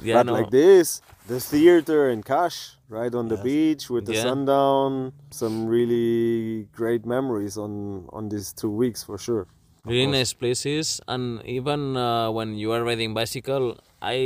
yeah, 0.08 0.16
but 0.18 0.26
no. 0.28 0.34
like 0.34 0.50
this, 0.62 1.02
the 1.28 1.40
theater 1.40 2.10
in 2.14 2.20
Kash, 2.32 2.60
right 2.90 3.14
on 3.20 3.26
the 3.34 3.36
Yes. 3.40 3.44
beach 3.50 3.84
with 3.94 4.06
the 4.10 4.16
Yeah. 4.16 4.24
sundown. 4.28 5.14
Some 5.32 5.56
really 5.78 6.68
great 6.80 7.04
memories 7.16 7.56
on 7.66 7.74
on 8.18 8.24
these 8.34 8.48
two 8.62 8.70
weeks 8.84 9.00
for 9.08 9.18
sure. 9.28 9.46
Really 9.86 10.08
nice 10.08 10.34
places 10.34 11.02
and 11.08 11.41
even 11.45 11.95
uh, 11.98 12.30
when 12.32 12.56
you 12.56 12.71
are 12.71 12.84
riding 12.84 13.13
bicycle 13.13 13.78
i 14.02 14.17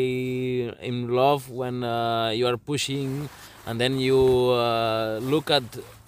am 0.82 1.08
love 1.10 1.50
when 1.50 1.84
uh, 1.84 2.30
you 2.30 2.48
are 2.48 2.58
pushing 2.58 3.30
and 3.66 3.80
then 3.80 4.00
you 4.00 4.20
uh, 4.52 5.20
look 5.22 5.52
at 5.52 5.64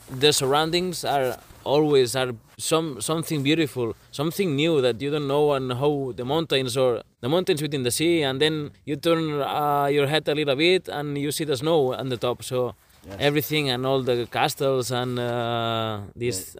the 0.10 0.32
surroundings 0.32 1.06
are 1.06 1.38
always 1.64 2.16
are 2.16 2.32
some 2.58 3.00
something 3.02 3.44
beautiful 3.44 3.96
something 4.12 4.56
new 4.56 4.82
that 4.82 5.00
you 5.02 5.12
don't 5.12 5.28
know 5.28 5.54
and 5.54 5.74
how 5.74 6.12
the 6.16 6.26
mountains 6.26 6.76
or 6.76 7.04
the 7.22 7.30
mountains 7.30 7.62
within 7.62 7.84
the 7.84 7.92
sea 7.92 8.24
and 8.24 8.42
then 8.42 8.72
you 8.86 8.96
turn 8.96 9.42
uh, 9.42 9.86
your 9.86 10.08
head 10.08 10.28
a 10.28 10.36
little 10.36 10.56
bit 10.56 10.88
and 10.88 11.18
you 11.18 11.32
see 11.32 11.44
the 11.44 11.56
snow 11.56 11.94
on 11.94 12.10
the 12.10 12.18
top. 12.18 12.44
So 12.44 12.74
everything 13.20 13.70
and 13.70 13.86
all 13.86 14.02
the 14.02 14.28
castles 14.32 14.92
and 14.92 15.20
uh, 15.20 16.02
these 16.16 16.58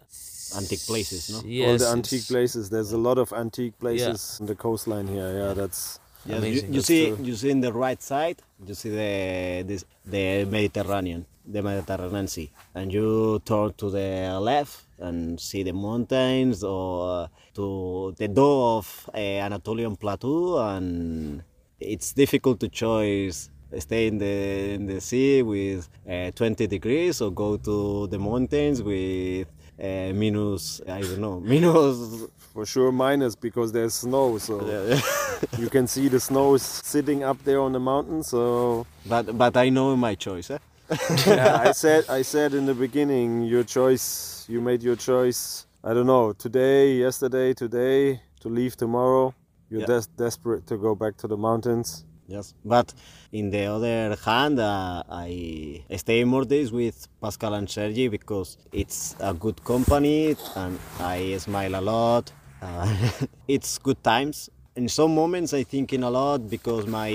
Antique 0.56 0.86
places, 0.86 1.30
no? 1.30 1.42
yes, 1.44 1.68
All 1.68 1.78
the 1.78 1.98
antique 1.98 2.26
places. 2.26 2.70
There's 2.70 2.92
a 2.92 2.98
lot 2.98 3.18
of 3.18 3.32
antique 3.32 3.78
places 3.78 4.38
in 4.40 4.46
the 4.46 4.54
coastline 4.54 5.06
here. 5.06 5.30
Yeah, 5.38 5.52
that's 5.54 5.98
Yes, 6.24 6.34
you, 6.34 6.38
Amazing. 6.38 6.68
you 6.68 6.74
That's 6.74 6.86
see, 6.86 7.06
true. 7.08 7.18
you 7.24 7.34
see 7.34 7.50
in 7.50 7.60
the 7.60 7.72
right 7.72 8.00
side, 8.00 8.36
you 8.64 8.74
see 8.74 8.90
the 8.90 9.64
this, 9.66 9.84
the 10.06 10.44
Mediterranean, 10.44 11.26
the 11.44 11.60
Mediterranean 11.62 12.28
Sea, 12.28 12.48
and 12.76 12.92
you 12.92 13.40
turn 13.44 13.72
to 13.78 13.90
the 13.90 14.38
left 14.40 14.84
and 15.00 15.40
see 15.40 15.64
the 15.64 15.72
mountains 15.72 16.62
or 16.62 17.28
to 17.54 18.14
the 18.16 18.28
door 18.28 18.78
of 18.78 19.10
uh, 19.12 19.18
Anatolian 19.18 19.96
Plateau, 19.96 20.58
and 20.60 21.42
it's 21.80 22.12
difficult 22.12 22.60
to 22.60 22.68
choose 22.68 23.50
stay 23.78 24.06
in 24.06 24.18
the 24.18 24.74
in 24.74 24.86
the 24.86 25.00
sea 25.00 25.42
with 25.42 25.88
uh, 26.08 26.30
20 26.30 26.66
degrees 26.66 27.20
or 27.20 27.32
go 27.32 27.56
to 27.56 28.06
the 28.08 28.18
mountains 28.18 28.82
with 28.82 29.48
uh, 29.82 30.12
minus 30.14 30.80
I 30.86 31.00
don't 31.00 31.18
know 31.20 31.40
minus 31.44 32.24
for 32.52 32.64
sure 32.66 32.92
minus 32.92 33.34
because 33.34 33.72
there's 33.72 33.94
snow. 33.94 34.38
So 34.38 34.54
you 35.58 35.68
can 35.68 35.86
see 35.86 36.08
the 36.08 36.20
snow 36.20 36.54
is 36.54 36.62
sitting 36.62 37.24
up 37.24 37.42
there 37.44 37.60
on 37.60 37.72
the 37.72 37.80
mountain. 37.80 38.22
So 38.22 38.86
but 39.06 39.36
but 39.36 39.56
I 39.56 39.68
know 39.70 39.96
my 39.96 40.14
choice. 40.14 40.50
Eh? 40.50 40.58
yeah, 41.26 41.56
I 41.68 41.72
said 41.72 42.04
I 42.08 42.22
said 42.22 42.54
in 42.54 42.66
the 42.66 42.74
beginning 42.74 43.42
your 43.42 43.64
choice. 43.64 44.44
You 44.48 44.60
made 44.60 44.82
your 44.82 44.96
choice. 44.96 45.66
I 45.84 45.94
don't 45.94 46.06
know 46.06 46.32
today, 46.32 46.94
yesterday, 46.94 47.54
today 47.54 48.20
to 48.40 48.48
leave 48.48 48.76
tomorrow. 48.76 49.34
You're 49.70 49.80
Yeah. 49.80 49.86
des- 50.00 50.10
desperate 50.16 50.66
to 50.66 50.76
go 50.76 50.94
back 50.94 51.16
to 51.18 51.26
the 51.28 51.36
mountains. 51.36 52.04
Yes, 52.32 52.54
but 52.64 52.94
in 53.30 53.50
the 53.50 53.64
other 53.66 54.16
hand, 54.24 54.58
uh, 54.58 55.02
I 55.06 55.82
stay 55.98 56.24
more 56.24 56.46
days 56.46 56.72
with 56.72 56.96
Pascal 57.20 57.52
and 57.52 57.68
Sergi 57.68 58.08
because 58.08 58.56
it's 58.72 59.14
a 59.20 59.34
good 59.34 59.62
company 59.64 60.34
and 60.56 60.78
I 60.98 61.36
smile 61.36 61.74
a 61.74 61.82
lot. 61.82 62.32
Uh, 62.62 62.88
it's 63.48 63.76
good 63.76 64.02
times. 64.02 64.48
In 64.76 64.88
some 64.88 65.14
moments, 65.14 65.52
I 65.52 65.62
thinking 65.64 66.02
a 66.04 66.08
lot 66.10 66.48
because 66.48 66.86
my 66.86 67.10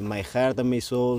my 0.00 0.20
heart 0.22 0.56
and 0.60 0.70
my 0.70 0.78
soul 0.78 1.16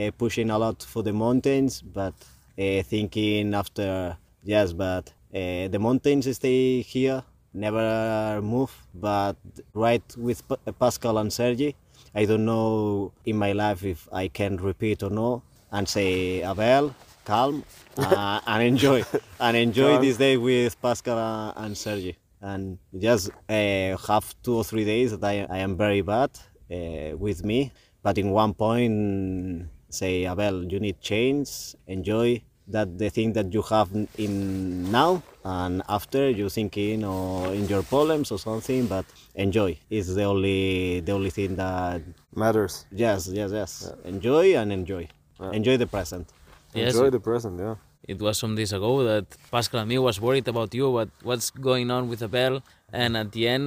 uh, 0.00 0.12
pushing 0.16 0.48
a 0.50 0.58
lot 0.64 0.80
for 0.92 1.02
the 1.02 1.12
mountains, 1.12 1.82
but 1.82 2.14
uh, 2.56 2.82
thinking 2.92 3.54
after 3.54 4.16
yes, 4.44 4.72
but 4.72 5.04
uh, 5.34 5.66
the 5.74 5.78
mountains 5.80 6.24
stay 6.36 6.82
here, 6.82 7.24
never 7.52 8.40
move. 8.40 8.70
But 8.94 9.34
right 9.74 10.06
with 10.16 10.46
Pa- 10.46 10.62
Pascal 10.78 11.18
and 11.18 11.32
Sergi, 11.32 11.74
I 12.14 12.24
don't 12.24 12.44
know 12.44 13.12
in 13.24 13.36
my 13.36 13.52
life 13.52 13.84
if 13.84 14.08
I 14.12 14.28
can 14.28 14.56
repeat 14.56 15.02
or 15.02 15.10
no, 15.10 15.42
and 15.70 15.88
say 15.88 16.42
Abel, 16.42 16.94
calm, 17.24 17.64
uh, 17.98 18.40
and 18.46 18.62
enjoy, 18.62 19.04
and 19.40 19.56
enjoy 19.56 19.94
Calm. 19.94 20.04
this 20.04 20.16
day 20.16 20.36
with 20.36 20.80
Pascal 20.80 21.52
and 21.56 21.76
Sergi, 21.76 22.16
and 22.40 22.78
just 22.98 23.30
uh, 23.48 23.96
have 24.08 24.34
two 24.42 24.56
or 24.56 24.64
three 24.64 24.84
days 24.84 25.16
that 25.16 25.24
I, 25.24 25.46
I 25.50 25.58
am 25.58 25.76
very 25.76 26.00
bad 26.02 26.30
uh, 26.70 27.16
with 27.16 27.44
me, 27.44 27.72
but 28.02 28.18
in 28.18 28.30
one 28.30 28.54
point 28.54 29.68
say 29.90 30.26
Abel, 30.26 30.64
you 30.64 30.80
need 30.80 31.00
change, 31.00 31.74
enjoy 31.86 32.42
that 32.68 32.98
the 32.98 33.08
thing 33.08 33.32
that 33.32 33.52
you 33.52 33.62
have 33.62 33.88
in 34.18 34.90
now 34.90 35.22
and 35.44 35.82
after 35.88 36.28
you 36.28 36.48
thinking 36.48 37.04
or 37.04 37.52
in 37.54 37.66
your 37.66 37.82
problems 37.82 38.30
or 38.30 38.38
something. 38.38 38.86
But 38.86 39.06
enjoy 39.46 39.72
is 39.98 40.06
the 40.18 40.24
only 40.32 40.58
the 41.06 41.12
only 41.18 41.32
thing 41.38 41.50
that 41.62 42.00
Matters. 42.44 42.74
yes 43.04 43.20
yes 43.40 43.50
yes 43.60 43.70
enjoy 44.14 44.46
and 44.60 44.68
enjoy 44.80 45.04
enjoy 45.58 45.76
the 45.84 45.86
present 45.96 46.26
Yes. 46.74 46.92
Enjoy 46.94 47.08
the 47.16 47.22
present. 47.30 47.54
Yeah. 47.58 47.76
It 48.12 48.18
was 48.20 48.34
some 48.44 48.54
days 48.60 48.72
ago 48.78 48.92
that 49.10 49.24
Pascal 49.50 49.80
and 49.80 49.88
me 49.88 49.96
was 50.08 50.16
worried 50.26 50.46
about 50.54 50.70
you, 50.78 50.86
what 50.96 51.08
what's 51.28 51.48
going 51.68 51.88
on 51.96 52.02
with 52.10 52.20
Abel, 52.28 52.54
and 53.02 53.16
at 53.22 53.28
the 53.36 53.44
end, 53.54 53.66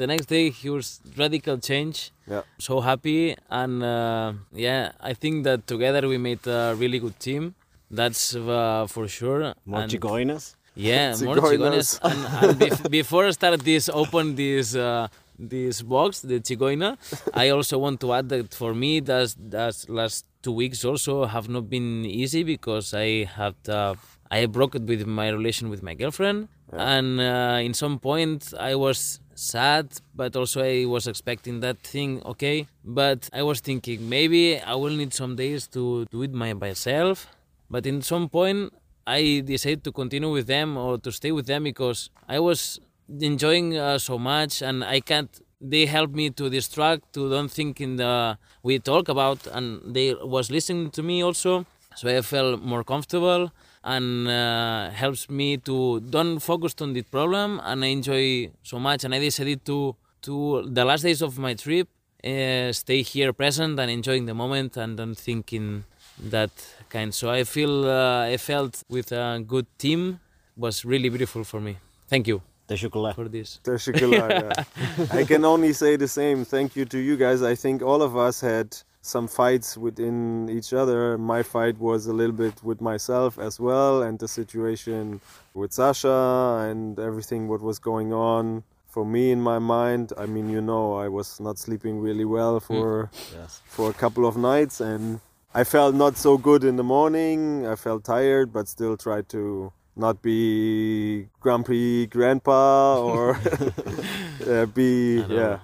the 0.00 0.06
next 0.12 0.26
day, 0.36 0.44
he 0.60 0.68
was 0.76 0.86
radical 1.22 1.56
change. 1.70 1.96
Yeah. 2.32 2.42
So 2.66 2.74
happy, 2.90 3.34
and 3.62 3.74
uh, 3.82 4.32
yeah, 4.66 4.92
I 5.10 5.14
think 5.22 5.34
that 5.48 5.66
together 5.66 6.02
we 6.12 6.16
made 6.30 6.42
a 6.46 6.74
really 6.82 7.00
good 7.04 7.18
team. 7.18 7.42
That's 7.90 8.22
uh, 8.36 8.86
for 8.94 9.04
sure. 9.18 9.42
more 9.66 9.82
And- 9.82 9.90
chicoinas 9.92 10.54
yeah, 10.78 11.14
more 11.22 11.36
Chigoinas. 11.36 11.98
and, 12.02 12.50
and 12.50 12.60
bef- 12.60 12.90
before 12.90 13.26
I 13.26 13.30
start 13.32 13.60
this, 13.60 13.88
open 13.88 14.34
this 14.36 14.74
uh, 14.76 15.08
this 15.38 15.82
box, 15.82 16.20
the 16.20 16.40
chigoina. 16.40 16.96
I 17.34 17.50
also 17.50 17.78
want 17.78 18.00
to 18.00 18.12
add 18.12 18.28
that 18.30 18.54
for 18.54 18.74
me, 18.74 19.00
that's 19.00 19.36
that's 19.38 19.88
last 19.88 20.26
two 20.42 20.52
weeks 20.52 20.84
also 20.84 21.24
have 21.26 21.48
not 21.48 21.68
been 21.68 22.04
easy 22.04 22.42
because 22.44 22.94
I 22.94 23.24
have 23.24 23.54
uh, 23.68 23.94
I 24.30 24.46
broke 24.46 24.74
it 24.74 24.82
with 24.82 25.06
my 25.06 25.28
relation 25.28 25.68
with 25.70 25.82
my 25.82 25.94
girlfriend, 25.94 26.48
and 26.72 27.20
uh, 27.20 27.58
in 27.62 27.74
some 27.74 27.98
point 27.98 28.52
I 28.58 28.74
was 28.74 29.20
sad, 29.34 29.86
but 30.14 30.34
also 30.36 30.62
I 30.62 30.84
was 30.86 31.06
expecting 31.06 31.60
that 31.60 31.78
thing. 31.78 32.22
Okay, 32.24 32.66
but 32.84 33.28
I 33.32 33.42
was 33.42 33.60
thinking 33.60 34.08
maybe 34.08 34.60
I 34.60 34.74
will 34.74 34.94
need 34.94 35.14
some 35.14 35.36
days 35.36 35.66
to 35.68 36.04
do 36.06 36.22
it 36.22 36.32
my 36.32 36.52
myself. 36.54 37.28
But 37.70 37.84
in 37.84 38.00
some 38.00 38.30
point, 38.30 38.72
I 39.08 39.40
decided 39.40 39.82
to 39.84 39.92
continue 39.92 40.30
with 40.30 40.46
them 40.46 40.76
or 40.76 40.98
to 40.98 41.10
stay 41.10 41.32
with 41.32 41.46
them 41.46 41.64
because 41.64 42.10
I 42.28 42.38
was 42.40 42.78
enjoying 43.20 43.76
uh, 43.76 43.98
so 43.98 44.18
much 44.18 44.62
and 44.62 44.84
I 44.84 45.00
can't. 45.00 45.30
They 45.60 45.86
helped 45.86 46.14
me 46.14 46.30
to 46.30 46.48
distract, 46.48 47.14
to 47.14 47.28
don't 47.30 47.50
think 47.50 47.80
in 47.80 47.96
the 47.96 48.38
we 48.62 48.78
talk 48.78 49.08
about, 49.08 49.46
and 49.56 49.66
they 49.96 50.14
was 50.14 50.50
listening 50.50 50.90
to 50.90 51.02
me 51.02 51.22
also, 51.22 51.66
so 51.96 52.08
I 52.08 52.20
felt 52.20 52.62
more 52.62 52.84
comfortable 52.84 53.50
and 53.82 54.28
uh, 54.28 54.90
helps 54.90 55.28
me 55.30 55.56
to 55.68 56.00
don't 56.00 56.38
focus 56.38 56.74
on 56.80 56.92
the 56.92 57.02
problem 57.02 57.60
and 57.64 57.84
I 57.84 57.88
enjoy 57.88 58.50
so 58.62 58.78
much. 58.78 59.04
And 59.04 59.14
I 59.14 59.18
decided 59.18 59.64
to 59.64 59.96
to 60.22 60.68
the 60.78 60.84
last 60.84 61.02
days 61.02 61.22
of 61.22 61.38
my 61.38 61.54
trip 61.54 61.88
uh, 62.24 62.72
stay 62.72 63.02
here 63.02 63.32
present 63.32 63.78
and 63.78 63.90
enjoying 63.90 64.26
the 64.26 64.34
moment 64.34 64.76
and 64.76 64.96
don't 64.96 65.14
thinking 65.16 65.84
that 66.18 66.50
kind. 66.88 67.14
So 67.14 67.30
I 67.30 67.44
feel 67.44 67.84
uh, 67.86 68.34
I 68.34 68.36
felt 68.36 68.82
with 68.88 69.12
a 69.12 69.42
good 69.46 69.66
team 69.78 70.20
was 70.56 70.84
really 70.84 71.08
beautiful 71.08 71.44
for 71.44 71.60
me. 71.60 71.76
Thank 72.08 72.26
you 72.26 72.42
the 72.68 72.76
chocolate 72.76 73.14
for 73.14 73.28
this. 73.28 73.60
Teşekkürler, 73.64 74.30
yeah. 74.30 74.64
I 75.20 75.24
can 75.24 75.44
only 75.44 75.72
say 75.72 75.96
the 75.96 76.08
same. 76.08 76.44
Thank 76.44 76.76
you 76.76 76.84
to 76.84 76.98
you 76.98 77.16
guys. 77.16 77.42
I 77.42 77.56
think 77.56 77.82
all 77.82 78.02
of 78.02 78.16
us 78.16 78.40
had 78.40 78.76
some 79.00 79.26
fights 79.26 79.76
within 79.76 80.48
each 80.50 80.72
other. 80.72 81.18
My 81.18 81.42
fight 81.42 81.78
was 81.78 82.06
a 82.06 82.12
little 82.12 82.36
bit 82.36 82.62
with 82.62 82.80
myself 82.80 83.38
as 83.38 83.58
well, 83.58 84.02
and 84.02 84.18
the 84.18 84.28
situation 84.28 85.20
with 85.54 85.70
Sascha 85.70 86.70
and 86.70 86.98
everything 86.98 87.48
what 87.48 87.62
was 87.62 87.78
going 87.78 88.12
on 88.12 88.62
for 88.86 89.04
me 89.04 89.30
in 89.30 89.40
my 89.40 89.58
mind. 89.58 90.12
I 90.18 90.26
mean, 90.26 90.50
you 90.50 90.60
know, 90.60 90.94
I 90.94 91.08
was 91.08 91.40
not 91.40 91.58
sleeping 91.58 92.00
really 92.00 92.24
well 92.24 92.60
for 92.60 93.10
yes 93.32 93.62
for 93.66 93.90
a 93.90 93.94
couple 93.94 94.26
of 94.26 94.36
nights 94.36 94.80
and 94.80 95.20
I 95.54 95.64
felt 95.64 95.94
not 95.94 96.16
so 96.16 96.36
good 96.36 96.62
in 96.64 96.76
the 96.76 96.84
morning. 96.84 97.66
I 97.66 97.74
felt 97.74 98.04
tired, 98.04 98.52
but 98.52 98.68
still 98.68 98.96
tried 98.96 99.28
to 99.30 99.72
not 99.96 100.22
be 100.22 101.28
grumpy 101.40 102.06
grandpa 102.06 103.00
or 103.02 103.36
uh, 104.46 104.66
be 104.66 105.24
yeah 105.28 105.58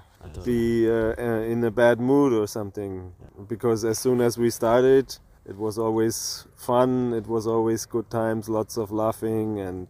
be 0.44 0.90
uh, 0.90 1.14
uh, 1.16 1.42
in 1.42 1.62
a 1.64 1.70
bad 1.70 2.00
mood 2.00 2.32
or 2.32 2.46
something. 2.46 3.12
Because 3.48 3.84
as 3.84 3.98
soon 3.98 4.20
as 4.20 4.36
we 4.38 4.50
started 4.50 5.16
it 5.46 5.56
was 5.56 5.78
always 5.78 6.46
fun. 6.56 7.12
It 7.12 7.26
was 7.26 7.46
always 7.46 7.84
good 7.86 8.08
times 8.10 8.48
lots 8.48 8.76
of 8.76 8.90
laughing. 8.90 9.60
And 9.60 9.86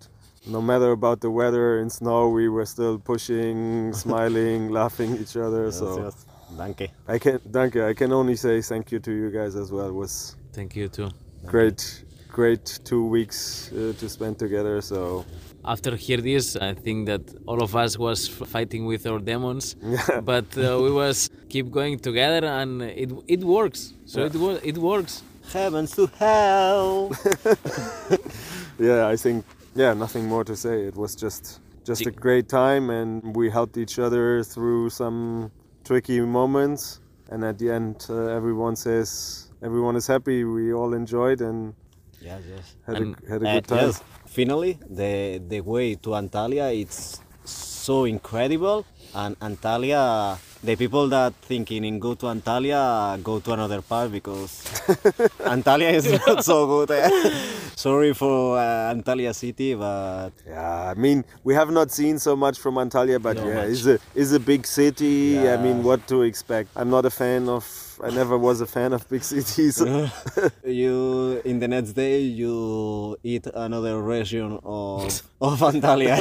no 0.46 0.60
matter 0.60 0.90
about 0.90 1.20
the 1.20 1.30
weather 1.30 1.78
in 1.78 1.88
snow 1.88 2.28
we 2.28 2.48
were 2.48 2.66
still 2.66 2.98
pushing 2.98 3.92
smiling 3.94 4.70
laughing 4.80 5.16
each 5.16 5.36
other. 5.36 5.66
Yes, 5.66 5.78
so 5.78 6.04
yes. 6.04 6.26
Danke. 6.56 6.88
i 7.08 7.18
can 7.18 7.38
thank 7.52 7.74
you 7.74 7.84
i 7.90 7.94
can 7.94 8.12
only 8.12 8.36
say 8.36 8.60
thank 8.62 8.92
you 8.92 9.00
to 9.00 9.12
you 9.12 9.30
guys 9.30 9.54
as 9.56 9.70
well 9.72 9.88
it 9.88 9.94
was 9.94 10.36
Thank 10.52 10.76
you 10.76 10.88
too. 10.88 11.08
great 11.46 12.04
great 12.32 12.78
two 12.84 13.04
weeks 13.16 13.70
uh, 13.72 13.92
to 14.00 14.08
spend 14.08 14.38
together 14.38 14.80
so 14.80 15.24
After 15.66 15.96
hear 15.96 16.20
this, 16.20 16.56
I 16.56 16.74
think 16.74 17.06
that 17.06 17.22
all 17.46 17.62
of 17.62 17.74
us 17.74 17.96
was 17.98 18.28
fighting 18.28 18.84
with 18.84 19.06
our 19.06 19.18
demons, 19.18 19.76
Yeah. 19.82 20.20
but 20.20 20.44
uh, 20.58 20.76
we 20.84 20.90
was 20.92 21.30
keep 21.48 21.70
going 21.70 21.96
together, 22.00 22.44
and 22.60 22.82
it 22.82 23.10
it 23.26 23.40
works. 23.56 23.94
So 24.04 24.16
Yeah. 24.20 24.26
it 24.30 24.34
wo- 24.42 24.60
it 24.70 24.76
works. 24.76 25.22
Heavens 25.54 25.90
to 25.96 26.04
hell. 26.20 27.08
yeah 28.78 29.12
i 29.12 29.16
think 29.16 29.44
yeah 29.74 29.94
nothing 29.94 30.24
more 30.28 30.44
to 30.44 30.54
say 30.56 30.74
it 30.90 30.96
was 30.96 31.14
just 31.14 31.60
just 31.88 32.06
a 32.06 32.10
great 32.10 32.48
time 32.48 32.90
and 32.90 33.36
we 33.36 33.50
helped 33.50 33.76
each 33.76 33.98
other 33.98 34.42
through 34.44 34.90
some 34.90 35.50
tricky 35.84 36.20
moments 36.20 37.00
and 37.30 37.44
at 37.44 37.58
the 37.58 37.70
end 37.70 38.06
uh, 38.10 38.26
everyone 38.38 38.76
says 38.76 39.48
everyone 39.62 39.96
is 39.96 40.06
happy. 40.06 40.44
We 40.44 40.72
all 40.72 40.92
enjoyed 40.94 41.40
and 41.40 41.74
yes, 42.20 42.42
yes. 42.48 42.76
had, 42.86 42.96
And, 42.96 43.16
a, 43.26 43.30
had 43.30 43.42
a 43.42 43.48
Uh, 43.48 43.52
good 43.54 43.66
time. 43.68 43.92
yes, 43.92 44.02
finally, 44.26 44.78
the 44.88 45.40
the 45.48 45.60
way 45.60 45.94
to 45.96 46.10
Antalya 46.10 46.72
it's 46.74 47.20
so 47.44 48.04
incredible, 48.04 48.84
and 49.14 49.38
Antalya, 49.40 50.38
the 50.64 50.76
people 50.76 51.08
that 51.08 51.34
thinking 51.42 51.84
in 51.84 51.98
go 51.98 52.14
to 52.14 52.26
Antalya 52.26 53.22
go 53.22 53.38
to 53.40 53.52
another 53.52 53.82
part 53.82 54.10
because 54.12 54.50
Antalya 55.54 55.92
is 55.92 56.10
not 56.26 56.42
so 56.44 56.66
good. 56.66 56.90
eh? 56.90 57.10
Sorry 57.76 58.14
for 58.14 58.56
uh, 58.58 58.94
Antalya 58.94 59.34
city, 59.34 59.74
but 59.74 60.30
yeah 60.46 60.90
i 60.90 60.94
mean 60.94 61.24
we 61.42 61.52
have 61.54 61.70
not 61.70 61.90
seen 61.90 62.18
so 62.18 62.34
much 62.36 62.58
from 62.58 62.74
antalya 62.76 63.20
but 63.20 63.36
Not 63.36 63.46
yeah 63.46 63.54
much. 63.54 63.68
it's 63.70 63.86
a 63.86 63.98
it's 64.14 64.32
a 64.32 64.40
big 64.40 64.66
city 64.66 65.48
i 65.48 65.56
mean 65.56 65.82
what 65.82 66.06
to 66.08 66.22
expect 66.22 66.68
i'm 66.76 66.88
not 66.90 67.04
a 67.04 67.10
fan 67.10 67.48
of 67.48 67.64
i 68.02 68.10
never 68.10 68.36
was 68.38 68.60
a 68.60 68.66
fan 68.66 68.92
of 68.92 69.08
big 69.08 69.22
cities 69.22 69.82
you 70.64 71.40
in 71.44 71.58
the 71.58 71.68
next 71.68 71.92
day 71.92 72.20
you 72.20 73.16
eat 73.22 73.46
another 73.54 74.00
region 74.02 74.58
of 74.64 75.22
of 75.40 75.60
Antalya. 75.60 76.16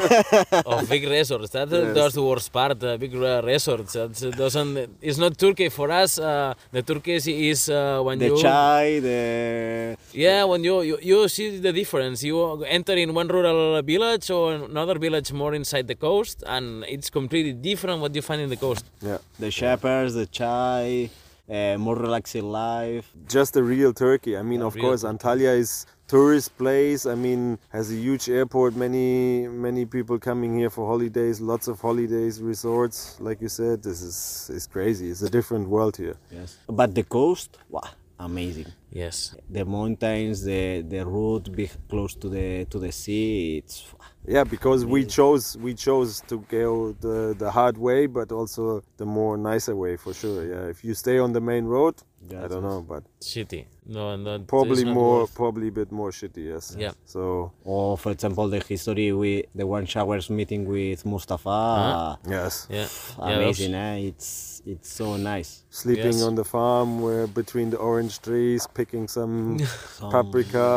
of 0.65 0.89
big 0.89 1.07
resorts. 1.07 1.49
That, 1.51 1.69
Yes. 1.71 1.95
That's 1.95 2.15
the 2.15 2.21
worst 2.23 2.51
part. 2.51 2.83
Uh, 2.83 2.97
big 2.97 3.15
uh, 3.15 3.41
resorts. 3.43 3.93
That 3.93 4.11
doesn't. 4.37 4.97
It's 5.01 5.17
not 5.17 5.37
Turkey 5.37 5.69
for 5.69 5.89
us. 5.91 6.19
Uh, 6.19 6.53
the 6.71 6.81
Turkey 6.81 7.15
is 7.49 7.69
uh, 7.69 8.01
when 8.03 8.19
the 8.19 8.25
you. 8.27 8.37
chai, 8.41 8.99
the 8.99 9.97
Yeah, 10.13 10.43
when 10.43 10.63
you, 10.63 10.81
you 10.81 10.97
you 11.01 11.27
see 11.29 11.57
the 11.59 11.71
difference, 11.71 12.21
you 12.23 12.63
enter 12.65 12.93
in 13.03 13.13
one 13.13 13.27
rural 13.29 13.81
village 13.81 14.29
or 14.29 14.53
another 14.69 14.99
village 14.99 15.31
more 15.31 15.53
inside 15.53 15.87
the 15.87 15.95
coast, 15.95 16.43
and 16.45 16.83
it's 16.95 17.09
completely 17.09 17.53
different 17.53 18.01
what 18.01 18.13
you 18.13 18.21
find 18.21 18.41
in 18.41 18.49
the 18.49 18.57
coast. 18.67 18.83
yeah 19.01 19.17
the 19.39 19.51
shepherds, 19.51 20.13
the 20.21 20.25
chai, 20.39 21.09
uh, 21.49 21.77
more 21.77 21.95
relaxing 21.95 22.43
life. 22.51 23.11
just 23.27 23.55
a 23.57 23.63
real 23.63 23.93
Turkey. 23.93 24.37
I 24.37 24.43
mean, 24.43 24.61
A 24.61 24.67
of 24.67 24.75
course. 24.77 25.03
Antalya 25.03 25.57
is 25.57 25.85
tourist 26.07 26.57
place. 26.57 27.05
I 27.05 27.15
mean, 27.15 27.57
has 27.69 27.91
a 27.91 27.95
huge 27.95 28.29
airport. 28.29 28.75
Many 28.75 29.47
many 29.47 29.85
people 29.85 30.19
coming 30.19 30.57
here 30.57 30.69
for 30.69 30.87
holidays. 30.87 31.41
Lots 31.41 31.67
of 31.67 31.79
holidays, 31.81 32.41
resorts. 32.41 33.17
Like 33.19 33.41
you 33.41 33.49
said, 33.49 33.83
this 33.83 34.01
is 34.01 34.49
is 34.53 34.67
crazy. 34.67 35.09
It's 35.09 35.21
a 35.21 35.29
different 35.29 35.67
world 35.69 35.97
here. 35.97 36.15
Yes. 36.31 36.57
But 36.67 36.95
the 36.95 37.03
coast, 37.03 37.57
wow, 37.69 37.89
amazing. 38.19 38.67
Yes. 38.95 39.35
The 39.49 39.65
mountains, 39.65 40.43
the 40.43 40.81
the 40.93 41.03
route 41.05 41.51
be 41.51 41.69
close 41.89 42.13
to 42.21 42.29
the 42.29 42.65
to 42.71 42.77
the 42.79 42.91
sea. 42.91 43.57
It's 43.57 43.83
Yeah, 44.25 44.45
because 44.55 44.85
we 44.85 45.01
chose 45.17 45.45
we 45.65 45.73
chose 45.73 46.21
to 46.31 46.35
go 46.57 46.93
the 47.05 47.35
the 47.37 47.49
hard 47.51 47.77
way, 47.77 48.07
but 48.07 48.31
also 48.31 48.81
the 49.01 49.05
more 49.05 49.35
nicer 49.37 49.75
way 49.75 49.97
for 49.97 50.13
sure. 50.13 50.39
Yeah, 50.53 50.69
if 50.73 50.79
you 50.85 50.93
stay 50.93 51.17
on 51.19 51.33
the 51.33 51.41
main 51.41 51.65
road, 51.65 51.95
I 52.43 52.47
don't 52.47 52.63
know, 52.69 52.81
but 52.93 53.03
Shitty. 53.19 53.65
No, 53.85 54.15
no. 54.15 54.39
probably 54.55 54.85
more 54.85 55.19
worth- 55.21 55.35
probably 55.35 55.67
a 55.67 55.75
bit 55.81 55.91
more 55.91 56.11
shitty. 56.11 56.43
Yes. 56.53 56.65
Yeah. 56.79 56.93
So 57.05 57.51
or 57.65 57.97
for 57.97 58.11
example 58.15 58.45
the 58.47 58.59
history 58.73 59.11
with 59.11 59.45
the 59.59 59.65
one 59.67 59.85
showers 59.93 60.29
meeting 60.29 60.61
with 60.75 60.99
Mustafa. 61.05 62.17
yes, 62.37 62.67
Yeah. 62.69 62.87
Yeah, 63.19 63.35
Amazing, 63.35 63.73
eh? 63.73 63.95
It's 64.09 64.61
it's 64.65 64.89
so 65.01 65.17
nice. 65.17 65.51
sleeping 65.69 66.15
Yes. 66.19 66.23
on 66.27 66.35
the 66.35 66.45
farm 66.55 67.01
where 67.01 67.27
between 67.27 67.67
the 67.71 67.77
orange 67.89 68.15
trees 68.25 68.67
picking 68.83 69.07
some 69.17 69.57
paprika 70.13 70.69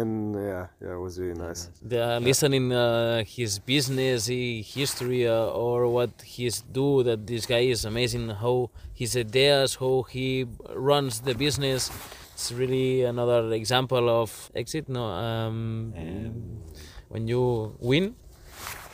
and 0.00 0.34
yeah 0.34 0.66
yeah 0.84 0.94
it 0.96 1.00
was 1.06 1.14
really 1.20 1.38
nice 1.46 1.62
the 1.92 2.04
listening 2.28 2.72
uh, 2.72 3.22
his 3.36 3.58
business 3.58 4.26
he, 4.26 4.62
history 4.62 5.22
uh, 5.28 5.62
or 5.64 5.78
what 5.96 6.10
he's 6.34 6.58
do 6.80 7.02
that 7.02 7.26
this 7.26 7.44
guy 7.46 7.64
is 7.74 7.84
amazing 7.84 8.24
how 8.42 8.56
his 9.00 9.10
ideas 9.16 9.68
how 9.82 9.94
he 10.14 10.46
runs 10.90 11.20
the 11.28 11.34
business 11.34 11.90
it's 12.34 12.50
really 12.52 13.02
another 13.14 13.40
example 13.62 14.04
of 14.22 14.50
exit 14.54 14.88
no 14.88 15.04
um, 15.04 15.92
when 17.12 17.28
you 17.28 17.74
win 17.90 18.14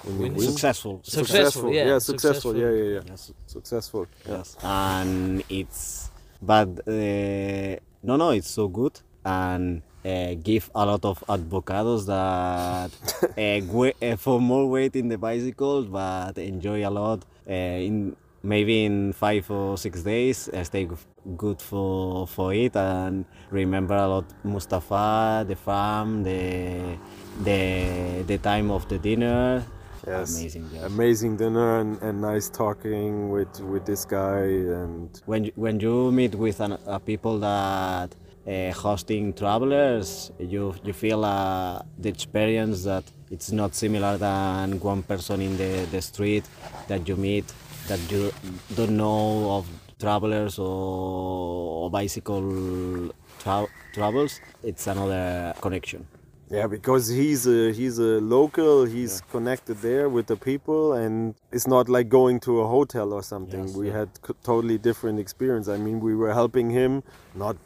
When 0.06 0.14
you 0.16 0.22
Win. 0.22 0.34
win. 0.38 0.46
Successful. 0.52 0.94
Successful, 1.02 1.68
yeah, 1.72 1.98
successful, 1.98 2.52
successful. 2.52 2.56
yeah 2.62 2.70
yeah 2.80 2.90
yeah 2.96 3.02
Yes. 3.10 3.22
successful 3.56 4.02
yeah. 4.26 4.36
Yes. 4.38 4.48
And 4.62 5.42
it's 5.58 6.10
but 6.50 6.70
uh, 6.86 7.76
no 8.06 8.16
no 8.16 8.30
it's 8.30 8.50
so 8.50 8.68
good. 8.68 9.00
And 9.24 9.82
uh, 10.04 10.34
give 10.42 10.70
a 10.74 10.86
lot 10.86 11.04
of 11.04 11.22
advocados 11.28 12.06
that 12.06 12.90
uh, 13.36 13.72
we- 13.72 13.92
uh, 14.00 14.16
for 14.16 14.40
more 14.40 14.68
weight 14.70 14.94
in 14.94 15.08
the 15.08 15.18
bicycle 15.18 15.82
but 15.82 16.38
enjoy 16.38 16.86
a 16.86 16.90
lot 16.90 17.24
uh, 17.50 17.52
in 17.52 18.14
maybe 18.44 18.84
in 18.84 19.12
five 19.12 19.50
or 19.50 19.76
six 19.76 20.02
days 20.04 20.48
uh, 20.50 20.62
stay 20.62 20.88
good 21.36 21.60
for 21.60 22.28
for 22.28 22.54
it 22.54 22.76
and 22.76 23.24
remember 23.50 23.96
a 23.96 24.06
lot 24.06 24.24
Mustafa 24.44 25.44
the 25.48 25.56
farm 25.56 26.22
the 26.22 26.96
the 27.42 28.22
the 28.28 28.38
time 28.38 28.70
of 28.70 28.86
the 28.88 28.98
dinner 28.98 29.64
Yes. 30.06 30.38
amazing 30.38 30.70
yes. 30.72 30.84
amazing 30.84 31.36
dinner 31.36 31.80
and, 31.80 32.00
and 32.00 32.20
nice 32.20 32.48
talking 32.48 33.28
with 33.30 33.60
with 33.60 33.84
this 33.84 34.04
guy 34.04 34.44
and 34.80 35.20
when 35.26 35.44
you, 35.44 35.52
when 35.56 35.80
you 35.80 36.12
meet 36.12 36.34
with 36.36 36.60
an, 36.60 36.72
uh, 36.86 36.98
people 37.00 37.38
that 37.40 38.14
uh, 38.46 38.70
hosting 38.72 39.32
travelers 39.32 40.30
you 40.38 40.74
you 40.84 40.92
feel 40.92 41.24
uh, 41.24 41.82
the 41.98 42.08
experience 42.08 42.84
that 42.84 43.02
it's 43.32 43.50
not 43.50 43.74
similar 43.74 44.16
than 44.16 44.78
one 44.78 45.02
person 45.02 45.40
in 45.40 45.56
the, 45.56 45.86
the 45.90 46.00
street 46.00 46.44
that 46.86 47.08
you 47.08 47.16
meet 47.16 47.52
that 47.88 48.00
you 48.10 48.32
don't 48.76 48.96
know 48.96 49.50
of 49.56 49.66
travelers 49.98 50.58
or, 50.58 51.84
or 51.84 51.90
bicycle 51.90 53.10
tra- 53.40 53.66
travels 53.92 54.40
it's 54.62 54.86
another 54.86 55.52
connection 55.60 56.06
yeah 56.50 56.66
because 56.66 57.08
he's 57.08 57.46
a 57.46 57.72
he's 57.72 57.98
a 57.98 58.20
local 58.20 58.84
he's 58.84 59.20
connected 59.32 59.76
there 59.78 60.08
with 60.08 60.26
the 60.26 60.36
people 60.36 60.92
and 60.92 61.34
it's 61.52 61.66
not 61.66 61.88
like 61.88 62.08
going 62.08 62.38
to 62.40 62.60
a 62.60 62.66
hotel 62.66 63.12
or 63.12 63.22
something 63.22 63.66
Yes, 63.66 63.74
we 63.74 63.88
yeah. 63.88 63.98
had 63.98 64.08
c- 64.26 64.34
totally 64.44 64.78
different 64.78 65.18
experience 65.18 65.66
i 65.68 65.76
mean 65.76 65.98
we 66.00 66.14
were 66.14 66.32
helping 66.32 66.70
him 66.70 67.02
not 67.34 67.56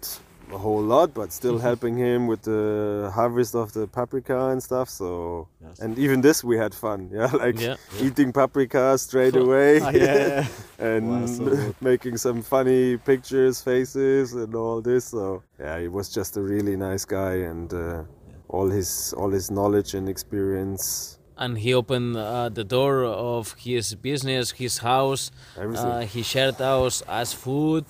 a 0.53 0.59
whole 0.59 0.83
lot 0.83 1.13
but 1.15 1.31
still 1.33 1.59
helping 1.69 1.97
him 1.97 2.27
with 2.27 2.43
the 2.43 3.11
harvest 3.15 3.55
of 3.55 3.73
the 3.73 3.87
paprika 3.87 4.49
and 4.53 4.63
stuff 4.63 4.89
so 4.89 5.47
Yes. 5.63 5.79
and 5.81 5.99
even 5.99 6.23
this 6.23 6.43
we 6.43 6.57
had 6.57 6.75
fun 6.75 7.11
yeah 7.19 7.31
like 7.45 7.61
Yeah. 7.61 7.77
eating 8.01 8.33
paprika 8.33 8.97
straight 8.99 9.37
away 9.45 9.81
Ah, 9.83 9.91
yeah. 9.91 10.47
and 10.79 11.07
Wow, 11.09 11.27
so 11.27 11.75
making 11.83 12.17
some 12.17 12.41
funny 12.43 12.97
pictures 12.97 13.61
faces 13.61 14.33
and 14.33 14.55
all 14.55 14.81
this 14.81 15.05
so 15.05 15.43
yeah 15.59 15.79
he 15.79 15.89
was 15.89 16.09
just 16.09 16.37
a 16.39 16.41
really 16.41 16.77
nice 16.77 17.05
guy 17.05 17.35
and 17.51 17.73
uh, 17.75 18.03
all 18.51 18.69
his 18.69 19.15
all 19.17 19.31
his 19.31 19.51
knowledge 19.51 19.95
and 19.95 20.09
experience 20.09 21.19
and 21.41 21.57
he 21.57 21.73
opened 21.73 22.17
uh, 22.17 22.51
the 22.51 22.63
door 22.63 23.03
of 23.05 23.55
his 23.55 23.95
business, 23.95 24.51
his 24.51 24.79
house. 24.79 25.31
Everything. 25.59 25.87
Uh, 25.87 26.01
he 26.03 26.23
shared 26.23 26.61
us 26.61 27.03
as 27.09 27.33
food, 27.33 27.87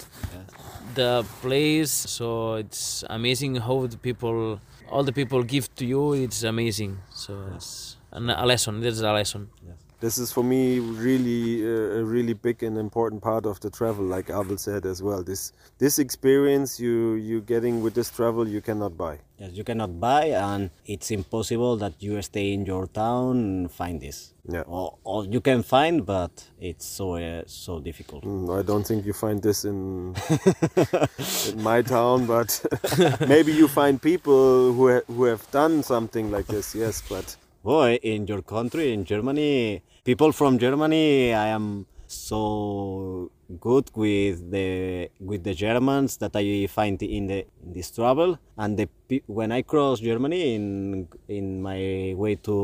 the 0.94 1.26
place. 1.42 1.90
So 1.90 2.54
it's 2.54 3.02
amazing 3.10 3.56
how 3.56 3.88
the 3.88 3.98
people, 3.98 4.60
all 4.88 5.02
the 5.02 5.12
people 5.12 5.42
give 5.42 5.74
to 5.74 5.84
you. 5.84 6.12
It's 6.12 6.44
amazing. 6.44 6.98
So 7.12 7.32
it's 7.56 7.96
an, 8.12 8.30
a 8.30 8.46
lesson. 8.46 8.80
This 8.80 8.94
is 8.94 9.02
a 9.02 9.12
lesson. 9.12 9.50
This 10.00 10.18
is 10.18 10.32
for 10.32 10.42
me 10.42 10.78
really 10.80 11.64
uh, 11.64 12.00
a 12.00 12.04
really 12.04 12.32
big 12.32 12.62
and 12.62 12.78
important 12.78 13.22
part 13.22 13.46
of 13.46 13.60
the 13.60 13.70
travel, 13.70 14.04
like 14.04 14.30
Abel 14.30 14.56
said 14.56 14.86
as 14.86 15.02
well. 15.02 15.22
This 15.22 15.52
this 15.78 15.98
experience 15.98 16.80
you 16.80 17.14
you 17.14 17.40
getting 17.42 17.82
with 17.82 17.94
this 17.94 18.10
travel 18.10 18.48
you 18.48 18.60
cannot 18.60 18.96
buy. 18.96 19.18
Yes, 19.38 19.52
you 19.52 19.64
cannot 19.64 20.00
buy, 20.00 20.26
and 20.26 20.70
it's 20.84 21.10
impossible 21.10 21.76
that 21.78 21.94
you 22.00 22.20
stay 22.22 22.52
in 22.52 22.66
your 22.66 22.86
town 22.86 23.36
and 23.38 23.72
find 23.72 24.00
this. 24.00 24.34
Yeah. 24.48 24.62
Or, 24.66 24.98
or 25.04 25.24
you 25.24 25.40
can 25.40 25.62
find, 25.62 26.04
but 26.04 26.48
it's 26.60 26.86
so 26.86 27.14
uh, 27.14 27.42
so 27.46 27.80
difficult. 27.80 28.24
Mm, 28.24 28.58
I 28.58 28.62
don't 28.62 28.86
think 28.86 29.04
you 29.04 29.12
find 29.12 29.42
this 29.42 29.64
in 29.64 30.14
in 31.52 31.62
my 31.62 31.82
town, 31.82 32.26
but 32.26 32.50
maybe 33.28 33.52
you 33.52 33.68
find 33.68 34.00
people 34.00 34.72
who 34.72 34.94
ha- 34.94 35.06
who 35.06 35.24
have 35.24 35.44
done 35.50 35.82
something 35.82 36.30
like 36.30 36.46
this. 36.46 36.74
Yes, 36.74 37.02
but 37.08 37.36
Boy, 37.62 37.98
in 38.02 38.26
your 38.26 38.40
country, 38.40 38.94
in 38.94 39.04
Germany, 39.04 39.82
people 40.10 40.32
from 40.32 40.58
Germany, 40.58 41.32
I 41.32 41.48
am 41.58 41.86
so 42.08 43.30
good 43.60 43.86
with 43.94 44.50
the 44.50 45.08
with 45.20 45.44
the 45.44 45.54
Germans 45.54 46.16
that 46.22 46.34
I 46.34 46.66
find 46.66 47.00
in 47.00 47.28
the 47.28 47.46
in 47.62 47.72
this 47.76 47.88
travel. 47.92 48.30
And 48.58 48.70
the 48.80 48.88
when 49.38 49.52
I 49.52 49.62
cross 49.62 50.00
Germany 50.00 50.40
in 50.56 50.64
in 51.28 51.62
my 51.62 51.80
way 52.22 52.34
to 52.46 52.56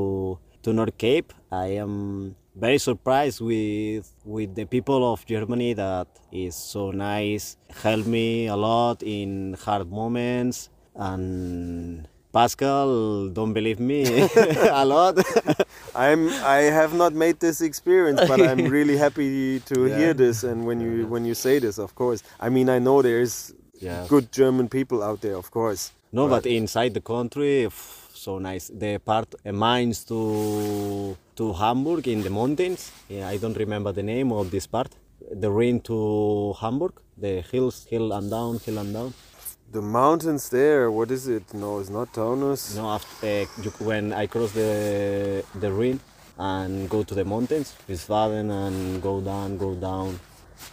to 0.65 0.73
North 0.73 0.99
Cape, 0.99 1.31
I 1.53 1.69
am 1.85 2.35
very 2.57 2.79
surprised 2.79 3.41
with 3.41 4.11
with 4.25 4.51
the 4.59 4.65
people 4.65 5.01
of 5.13 5.25
Germany 5.25 5.71
that 5.75 6.09
is 6.33 6.57
so 6.57 6.91
nice, 6.91 7.57
help 7.85 8.07
me 8.07 8.49
a 8.49 8.57
lot 8.57 9.05
in 9.05 9.55
hard 9.65 9.89
moments 10.01 10.69
and 10.97 12.09
Pascal, 12.37 13.29
don't 13.39 13.55
believe 13.55 13.81
me 13.81 14.01
a 14.83 14.85
lot. 14.85 15.15
I'm 15.95 16.29
I 16.59 16.61
have 16.81 16.93
not 17.03 17.13
made 17.25 17.37
this 17.41 17.59
experience, 17.71 18.21
but 18.31 18.39
I'm 18.49 18.63
really 18.79 18.97
happy 19.05 19.61
to 19.71 19.77
hear 19.97 20.13
this. 20.25 20.37
And 20.45 20.59
when 20.69 20.79
you 20.87 20.95
when 21.13 21.25
you 21.25 21.35
say 21.35 21.55
this, 21.65 21.77
of 21.87 21.91
course, 21.95 22.21
I 22.39 22.49
mean 22.57 22.69
I 22.69 22.79
know 22.87 22.97
there's 23.11 23.37
Yeah. 23.87 24.05
good 24.15 24.27
German 24.41 24.67
people 24.69 24.99
out 25.09 25.21
there, 25.25 25.37
of 25.43 25.49
course. 25.59 25.83
no, 26.19 26.23
but 26.35 26.45
inside 26.61 26.93
the 26.99 27.05
country, 27.15 27.55
so 28.25 28.33
nice. 28.51 28.65
The 28.83 28.93
part 29.11 29.29
uh, 29.35 29.53
Mainz 29.65 29.99
to 30.11 30.21
to 31.39 31.45
Hamburg 31.63 32.05
in 32.15 32.21
the 32.27 32.33
mountains. 32.41 32.81
Yeah, 33.15 33.33
I 33.33 33.37
don't 33.43 33.59
remember 33.65 33.91
the 34.01 34.07
name 34.15 34.29
of 34.41 34.45
this 34.55 34.67
part. 34.75 34.93
The 35.43 35.51
Rhine 35.59 35.81
to 35.91 35.97
Hamburg, 36.63 36.95
the 37.25 37.35
hills, 37.53 37.77
hill 37.93 38.09
and 38.19 38.27
down, 38.37 38.53
hill 38.67 38.79
and 38.85 38.93
down. 38.99 39.11
The 39.73 39.83
mountains 39.83 40.49
there, 40.49 40.91
what 40.91 41.11
is 41.11 41.27
it? 41.27 41.53
No, 41.53 41.81
it's 41.81 41.91
not 41.91 42.13
Taunus. 42.13 42.77
No, 42.77 42.91
after, 42.91 43.27
uh, 43.27 43.47
you, 43.63 43.71
when 43.81 44.13
I 44.13 44.27
cross 44.27 44.53
the 44.53 45.45
the 45.59 45.73
Rhine 45.73 46.01
and 46.39 46.89
go 46.89 47.03
to 47.03 47.15
the 47.15 47.25
mountains, 47.25 47.75
Wiesbaden 47.89 48.51
and 48.51 49.03
go 49.03 49.21
down, 49.21 49.59
go 49.59 49.75
down, 49.75 50.21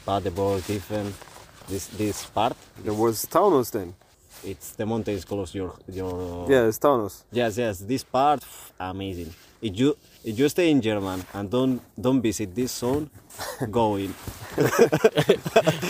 Paderborn, 0.06 0.62
Tiffen, 0.62 1.12
this 1.68 1.88
this 1.88 2.26
part. 2.26 2.56
There 2.84 2.94
was 2.94 3.26
Taunus 3.26 3.72
then. 3.72 3.96
It's 4.44 4.72
the 4.76 4.86
mountains 4.86 5.26
close 5.26 5.56
your 5.56 5.74
your. 5.88 6.48
Yeah, 6.50 6.68
it's 6.68 6.78
Taunus. 6.78 7.24
Yes, 7.32 7.58
yes. 7.58 7.80
This 7.80 8.04
part, 8.04 8.44
amazing. 8.80 9.34
If 9.62 9.78
you 9.80 9.98
if 10.24 10.40
you 10.40 10.50
stay 10.50 10.70
in 10.72 10.82
German 10.82 11.24
and 11.34 11.50
don't 11.50 11.82
don't 12.00 12.22
visit 12.22 12.56
this 12.56 12.72
zone, 12.72 13.10
go 13.72 13.96
in. 13.98 14.14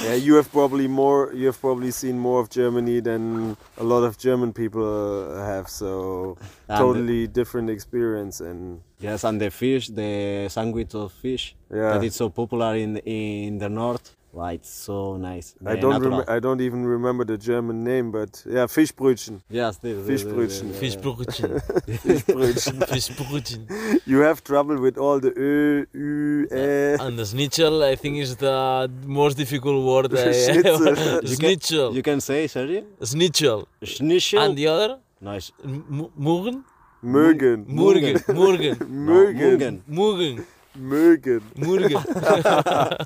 Yeah, 0.03 0.15
you 0.15 0.35
have 0.35 0.51
probably 0.51 0.87
more. 0.87 1.31
You 1.33 1.47
have 1.47 1.59
probably 1.59 1.91
seen 1.91 2.17
more 2.19 2.39
of 2.41 2.49
Germany 2.49 2.99
than 3.01 3.55
a 3.77 3.83
lot 3.83 4.03
of 4.03 4.17
German 4.17 4.53
people 4.53 4.83
uh, 4.83 5.43
have. 5.45 5.67
So 5.69 6.37
And- 6.67 6.77
totally 6.79 7.27
different 7.27 7.69
experience. 7.69 8.41
And 8.41 8.81
Yes, 8.99 9.23
and 9.23 9.39
the 9.41 9.49
fish, 9.49 9.87
the 9.89 10.47
sandwich 10.49 10.95
of 10.95 11.11
fish, 11.11 11.55
Yeah. 11.69 11.93
that 11.93 12.03
is 12.03 12.15
so 12.15 12.29
popular 12.29 12.75
in 12.75 12.97
in 13.05 13.57
the 13.59 13.69
north. 13.69 14.15
Wow, 14.33 14.47
it's 14.47 14.69
so 14.69 15.15
nice. 15.17 15.53
I 15.63 15.75
don't. 15.75 15.91
natural. 16.01 16.17
Rem- 16.21 16.25
I 16.37 16.39
don't 16.39 16.59
even 16.59 16.83
remember 16.87 17.23
the 17.23 17.37
German 17.37 17.83
name, 17.83 18.11
but 18.11 18.43
yeah, 18.47 18.65
Fischbrötchen. 18.65 19.41
yes, 19.47 19.77
this, 19.77 20.07
this, 20.07 20.23
Fischbrötchen. 20.23 20.69
this, 20.71 20.79
Fischbrötchen. 20.81 21.61
Fischbrötchen. 22.01 22.79
Fischbrötchen. 22.87 23.67
you 24.07 24.21
have 24.21 24.43
trouble 24.43 24.77
with 24.81 24.97
all 24.97 25.19
the 25.19 25.31
ö, 25.37 25.85
ü, 25.93 26.47
ä. 26.51 26.97
Uh, 26.99 27.05
and 27.05 27.17
the 27.19 27.25
schnitzel, 27.25 27.83
I 27.83 27.95
think, 27.95 28.17
is 28.17 28.35
the 28.37 28.89
most 29.05 29.37
difficult 29.37 29.85
word. 29.85 30.11
Uh, 30.13 30.17
I 30.29 30.33
Schnitzel. 30.33 30.95
You 31.21 31.21
can, 31.21 31.35
Schnitzel. 31.35 31.93
you 31.95 32.01
can 32.01 32.19
say, 32.19 32.47
Sergio? 32.47 32.83
Schnitzel. 33.03 33.67
Schnitzel. 33.83 34.39
And 34.39 34.57
the 34.57 34.67
other? 34.67 34.97
Nice. 35.21 35.51
M- 35.63 36.09
Morgen? 36.15 36.65
Mögen. 37.03 37.65
Morgen. 37.67 38.19
Morgen. 38.33 38.77
Mögen. 38.89 39.83
Morgen. 39.87 40.45
Morgen. 40.75 41.41
Mögen. 41.55 42.01
Morgen. 42.01 42.03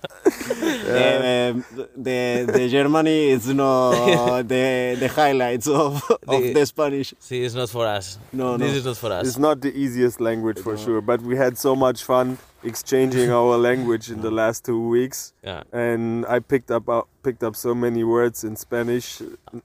Um, 0.88 1.64
the 1.96 2.46
the 2.52 2.68
Germany 2.70 3.30
is 3.32 3.48
no 3.48 3.92
the 4.44 4.96
the 5.00 5.08
highlights 5.08 5.68
of, 5.68 6.02
of 6.28 6.42
The- 6.42 6.54
the 6.54 6.66
Spanish. 6.66 7.14
See, 7.20 7.44
it's 7.44 7.56
not 7.56 7.70
for 7.70 7.86
us. 7.86 8.18
No, 8.32 8.58
This 8.58 8.72
no. 8.72 8.78
is 8.78 8.86
not 8.86 8.98
for 8.98 9.12
us. 9.12 9.28
It's 9.28 9.38
not 9.38 9.62
the 9.62 9.74
easiest 9.76 10.20
language 10.22 10.60
for 10.60 10.78
sure, 10.78 11.02
but 11.02 11.22
we 11.22 11.36
had 11.36 11.58
so 11.58 11.76
much 11.76 12.04
fun 12.04 12.38
exchanging 12.68 13.32
our 13.32 13.58
language 13.58 14.12
in 14.12 14.20
the 14.22 14.30
last 14.32 14.66
two 14.66 14.80
weeks, 14.96 15.34
Yeah. 15.44 15.64
and 15.72 16.26
I 16.28 16.40
picked 16.40 16.70
up 16.70 16.90
uh, 16.90 17.02
picked 17.24 17.44
up 17.48 17.56
so 17.56 17.74
many 17.74 18.04
words 18.04 18.44
in 18.44 18.56
Spanish. 18.56 19.22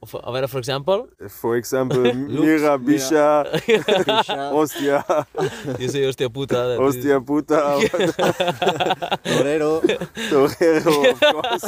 For, 0.06 0.20
for 0.48 0.58
example, 0.58 1.08
For 1.28 1.56
example, 1.56 2.02
mira, 2.14 2.78
bisha, 2.78 3.26
hostia, 4.56 5.04
you 5.82 5.88
say 5.88 6.04
hostia 6.04 6.30
puta. 6.30 6.54
that 6.54 6.70
is- 6.72 6.78
hostia 6.78 7.20
puta, 7.20 7.58
Torero. 9.24 9.80
torero, 10.30 10.94
of 11.12 11.20
course. 11.20 11.64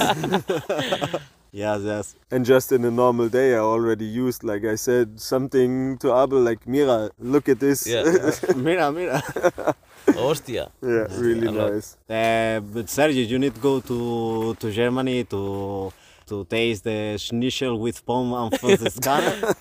yes, 1.52 1.80
yes. 1.82 2.16
And 2.30 2.44
just 2.44 2.72
in 2.72 2.84
a 2.84 2.90
normal 2.90 3.28
day, 3.28 3.54
I 3.54 3.58
already 3.58 4.04
used, 4.06 4.42
like 4.44 4.64
I 4.64 4.74
said, 4.76 5.20
something 5.20 5.98
to 5.98 6.08
Abel, 6.14 6.40
like 6.40 6.66
mira, 6.66 7.10
look 7.18 7.48
at 7.48 7.60
this. 7.60 7.86
Yeah. 7.86 8.02
mira, 8.56 8.90
mira. 8.92 9.22
Hostia. 10.12 10.70
Yeah, 10.82 11.06
really 11.18 11.46
A 11.48 11.52
nice. 11.52 11.96
Uh, 12.08 12.60
but 12.60 12.86
Sergio, 12.86 13.26
you 13.26 13.38
need 13.38 13.54
to 13.54 13.60
go 13.60 13.80
to 13.80 14.54
to 14.60 14.70
Germany 14.70 15.24
to 15.24 15.92
to 16.26 16.44
taste 16.46 16.84
the 16.84 17.16
schnitzel 17.18 17.78
with 17.78 18.04
Pommes 18.06 18.34
and 18.34 18.52
franziskaner. 18.60 19.54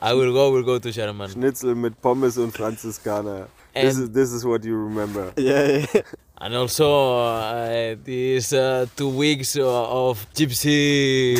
I 0.00 0.12
will 0.14 0.32
go, 0.32 0.50
We'll 0.52 0.62
go 0.64 0.78
to 0.78 0.90
Germany. 0.90 1.30
Schnitzel 1.32 1.74
mit 1.74 2.00
Pommes 2.00 2.36
und 2.38 2.52
Franziskaner. 2.52 3.46
This 3.74 3.98
is 3.98 4.10
this 4.10 4.32
is 4.32 4.44
what 4.44 4.64
you 4.64 4.76
remember. 4.76 5.32
yeah, 5.36 5.86
yeah. 5.94 6.02
And 6.38 6.54
also, 6.54 7.16
uh, 7.24 7.96
these 8.04 8.52
uh, 8.52 8.84
two 8.94 9.08
weeks 9.08 9.56
uh, 9.56 10.08
of 10.08 10.26
gypsy, 10.34 11.34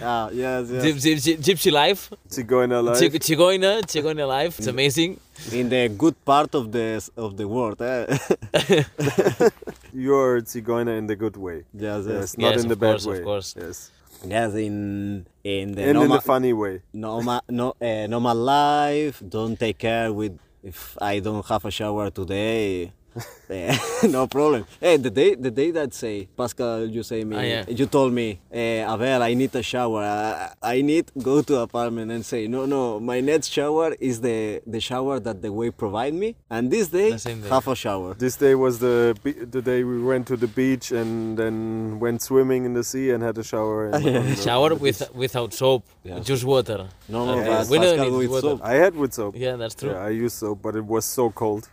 Ah, 0.02 0.30
yes, 0.32 0.68
yes. 0.68 0.84
gypsy, 0.84 1.14
gypsy, 1.14 1.36
gypsy 1.38 1.70
life, 1.72 2.10
Zigeuner 2.28 2.82
life. 2.82 2.98
Chig- 2.98 3.20
Chigoina, 3.22 3.82
Chigoina 3.82 4.26
life. 4.26 4.58
It's 4.58 4.66
amazing. 4.66 5.20
In 5.52 5.68
the 5.68 5.88
good 5.96 6.16
part 6.24 6.56
of 6.56 6.72
the 6.72 7.08
of 7.16 7.36
the 7.36 7.46
world. 7.46 7.80
Eh? 7.80 8.06
You're 9.94 10.38
a 10.38 10.42
Zigeuner 10.42 10.98
in 10.98 11.06
the 11.06 11.14
good 11.16 11.36
way. 11.36 11.64
yes, 11.72 12.04
Yes, 12.06 12.06
yes. 12.08 12.38
not 12.38 12.52
Yes, 12.54 12.62
in 12.64 12.68
the 12.68 12.76
bad 12.76 12.90
course, 12.98 13.06
of 13.06 13.12
way. 13.12 13.22
course. 13.22 13.54
Yes. 13.56 13.90
Yes, 14.26 14.54
in 14.54 15.24
in 15.44 15.72
the 15.76 15.82
And 15.82 15.90
in 15.90 15.96
normal, 15.96 16.16
the 16.16 16.22
funny 16.22 16.52
way. 16.52 16.82
normal, 16.92 17.40
no, 17.48 17.74
uh, 17.80 18.06
normal 18.08 18.36
life. 18.36 19.22
Don't 19.36 19.56
take 19.58 19.78
care 19.78 20.12
with 20.12 20.36
if 20.64 20.96
I 21.00 21.20
don't 21.20 21.46
have 21.46 21.64
a 21.64 21.70
shower 21.70 22.10
today. 22.10 22.92
eh, 23.52 23.76
no 24.16 24.26
problem. 24.26 24.64
Hey, 24.80 24.96
the 24.96 25.10
day 25.10 25.34
the 25.46 25.50
day 25.50 25.70
that 25.78 25.90
say 25.94 26.28
Pascal, 26.36 26.86
you 26.86 27.02
say 27.02 27.20
me, 27.24 27.36
Ah, 27.36 27.40
yeah. 27.42 27.64
you 27.68 27.86
told 27.86 28.12
me, 28.12 28.40
eh, 28.50 28.82
Abel, 28.94 29.22
I 29.22 29.34
need 29.34 29.54
a 29.54 29.62
shower. 29.62 30.02
I, 30.02 30.52
I 30.76 30.82
need 30.82 31.06
go 31.30 31.42
to 31.42 31.54
apartment 31.68 32.10
and 32.10 32.24
say 32.24 32.46
no, 32.48 32.66
no. 32.66 32.98
My 33.00 33.20
next 33.20 33.48
shower 33.56 33.88
is 34.00 34.16
the 34.20 34.60
the 34.66 34.80
shower 34.80 35.20
that 35.26 35.36
the 35.42 35.52
way 35.52 35.70
provide 35.70 36.14
me, 36.14 36.28
and 36.54 36.70
this 36.70 36.88
day 36.88 37.10
The 37.12 37.18
same 37.28 37.40
day. 37.42 37.48
have 37.48 37.68
a 37.68 37.76
shower. 37.84 38.14
This 38.14 38.36
day 38.36 38.54
was 38.54 38.74
the 38.86 39.14
the 39.56 39.62
day 39.70 39.80
we 39.84 39.98
went 40.02 40.24
to 40.32 40.36
the 40.36 40.48
beach 40.60 40.86
and 41.00 41.36
then 41.40 41.54
went 42.00 42.22
swimming 42.22 42.64
in 42.68 42.72
the 42.74 42.84
sea 42.84 43.10
and 43.12 43.22
had 43.22 43.36
a 43.38 43.44
shower. 43.52 43.78
And 43.86 43.94
on 44.06 44.26
the- 44.30 44.36
Shower 44.48 44.74
with 44.74 45.00
without 45.14 45.52
soap, 45.60 45.82
Yeah. 46.04 46.18
just 46.30 46.44
water. 46.44 46.80
No, 47.08 47.26
no, 47.26 47.32
Okay. 47.38 47.48
but 47.50 47.68
We 47.72 47.78
Pascal 47.78 48.10
with 48.18 48.30
water. 48.30 48.40
soap. 48.48 48.60
I 48.72 48.74
had 48.84 48.94
with 49.02 49.12
soap. 49.18 49.32
Yeah, 49.36 49.56
that's 49.60 49.74
true. 49.80 49.90
Yeah, 49.90 50.06
I 50.08 50.10
used 50.24 50.36
soap, 50.42 50.58
but 50.62 50.74
it 50.80 50.84
was 50.94 51.04
so 51.04 51.24
cold. 51.30 51.68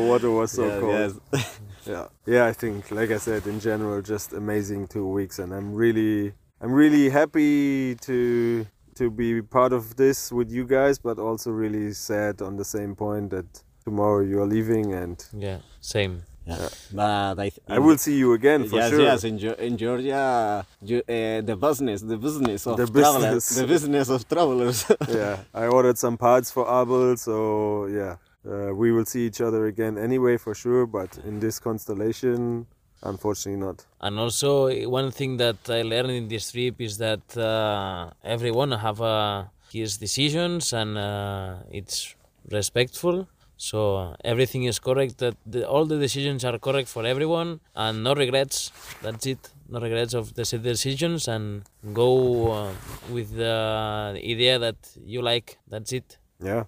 The 0.00 0.06
water 0.08 0.30
was 0.30 0.50
so 0.52 0.66
Yes, 0.66 0.80
cold. 0.80 1.20
yes. 1.32 1.60
Yeah, 1.86 2.06
yeah. 2.26 2.44
I 2.46 2.52
think, 2.52 2.90
like 2.90 3.10
I 3.10 3.18
said, 3.18 3.46
in 3.46 3.60
general, 3.60 4.02
just 4.02 4.32
amazing 4.34 4.88
two 4.88 5.06
weeks, 5.18 5.38
and 5.38 5.54
I'm 5.54 5.72
really, 5.74 6.34
I'm 6.60 6.72
really 6.72 7.08
happy 7.10 7.94
to 8.08 8.66
to 9.00 9.10
be 9.10 9.40
part 9.42 9.72
of 9.72 9.96
this 9.96 10.30
with 10.32 10.50
you 10.50 10.64
guys, 10.66 10.98
but 10.98 11.18
also 11.18 11.50
really 11.50 11.92
sad 11.94 12.42
on 12.42 12.56
the 12.56 12.64
same 12.64 12.94
point 12.94 13.30
that 13.30 13.46
tomorrow 13.84 14.20
you 14.30 14.36
are 14.42 14.46
leaving, 14.56 14.92
and 14.92 15.16
Yeah, 15.32 15.58
same. 15.80 16.14
Yeah. 16.46 16.68
But 16.92 17.38
I, 17.38 17.48
th- 17.50 17.60
I 17.68 17.78
will 17.78 17.98
see 17.98 18.16
you 18.22 18.32
again 18.32 18.68
for 18.68 18.76
yes, 18.76 18.90
sure. 18.90 19.00
yes. 19.02 19.24
In, 19.24 19.38
Geo- 19.38 19.60
in 19.68 19.76
Georgia, 19.76 20.64
you, 20.82 20.98
uh, 20.98 21.40
the 21.50 21.56
business, 21.60 22.00
the 22.02 22.16
business 22.16 22.66
of 22.66 22.76
The 22.78 22.86
travelers, 22.86 23.34
business. 23.34 23.56
the 23.60 23.66
business 23.66 24.08
of 24.08 24.26
travelers. 24.28 24.78
yeah, 25.08 25.38
I 25.54 25.66
ordered 25.66 25.96
some 25.98 26.16
parts 26.16 26.50
for 26.50 26.64
Abel, 26.66 27.16
so 27.18 27.86
yeah, 27.86 28.16
Uh, 28.48 28.74
we 28.74 28.92
will 28.92 29.04
see 29.04 29.26
each 29.26 29.40
other 29.40 29.66
again 29.66 29.98
anyway 29.98 30.36
for 30.38 30.54
sure, 30.54 30.86
but 30.86 31.18
in 31.24 31.38
this 31.38 31.58
constellation, 31.58 32.66
unfortunately 33.02 33.60
not. 33.60 33.84
And 34.00 34.18
also, 34.18 34.70
one 34.88 35.10
thing 35.10 35.36
that 35.36 35.58
I 35.68 35.82
learned 35.82 36.12
in 36.12 36.28
this 36.28 36.50
trip 36.52 36.80
is 36.80 36.96
that 36.98 37.36
uh, 37.36 38.10
everyone 38.24 38.72
have 38.72 39.02
uh, 39.02 39.44
his 39.70 39.98
decisions 39.98 40.72
and 40.72 40.96
uh, 40.96 41.56
it's 41.70 42.14
respectful. 42.50 43.28
So 43.58 44.14
everything 44.24 44.64
is 44.64 44.78
correct. 44.78 45.18
That 45.18 45.36
the, 45.44 45.68
all 45.68 45.84
the 45.84 45.98
decisions 45.98 46.44
are 46.44 46.58
correct 46.58 46.88
for 46.88 47.04
everyone, 47.04 47.60
and 47.74 48.04
no 48.04 48.14
regrets. 48.14 48.70
That's 49.02 49.26
it. 49.26 49.50
No 49.68 49.80
regrets 49.80 50.14
of 50.14 50.32
the 50.34 50.44
decisions, 50.44 51.26
and 51.26 51.64
go 51.92 52.52
uh, 52.52 52.72
with 53.10 53.34
the 53.36 54.14
idea 54.16 54.60
that 54.60 54.76
you 55.04 55.22
like. 55.22 55.58
That's 55.68 55.92
it. 55.92 56.18
Yeah. 56.40 56.64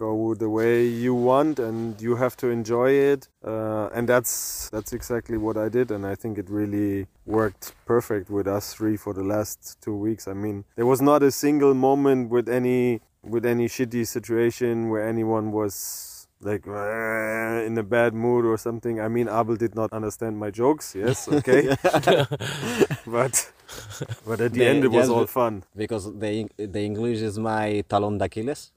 Go 0.00 0.34
the 0.34 0.48
way 0.48 0.86
you 0.86 1.14
want, 1.14 1.58
and 1.58 2.00
you 2.00 2.16
have 2.16 2.34
to 2.38 2.46
enjoy 2.48 2.90
it. 3.12 3.28
Uh, 3.44 3.88
and 3.96 4.08
that's 4.08 4.32
that's 4.74 4.92
exactly 4.98 5.36
what 5.36 5.56
I 5.58 5.68
did, 5.68 5.90
and 5.90 6.06
I 6.06 6.14
think 6.14 6.38
it 6.38 6.48
really 6.48 7.06
worked 7.26 7.74
perfect 7.84 8.30
with 8.30 8.46
us 8.56 8.72
three 8.72 8.96
for 8.96 9.12
the 9.12 9.22
last 9.34 9.76
two 9.84 9.94
weeks. 10.06 10.24
I 10.26 10.32
mean, 10.32 10.64
there 10.76 10.86
was 10.86 11.02
not 11.10 11.22
a 11.22 11.30
single 11.30 11.74
moment 11.74 12.30
with 12.30 12.48
any 12.48 13.02
with 13.34 13.44
any 13.44 13.66
shitty 13.68 14.06
situation 14.06 14.88
where 14.90 15.04
anyone 15.06 15.52
was 15.52 15.74
like 16.40 16.64
in 17.68 17.76
a 17.76 17.82
bad 17.82 18.14
mood 18.14 18.46
or 18.46 18.56
something. 18.56 18.98
I 19.06 19.08
mean, 19.08 19.28
Abel 19.28 19.56
did 19.56 19.74
not 19.74 19.92
understand 19.92 20.38
my 20.38 20.50
jokes. 20.50 20.94
Yes, 20.94 21.28
okay, 21.38 21.76
but 23.06 23.34
but 24.26 24.40
at 24.40 24.52
the, 24.54 24.60
The- 24.60 24.66
end 24.66 24.84
it 24.84 24.92
was 24.98 25.10
all 25.10 25.26
fun. 25.26 25.64
because 25.76 26.04
the 26.24 26.48
the 26.56 26.80
English 26.90 27.20
is 27.20 27.38
my 27.38 27.84
talon 27.88 28.16
d'Achilles. 28.16 28.72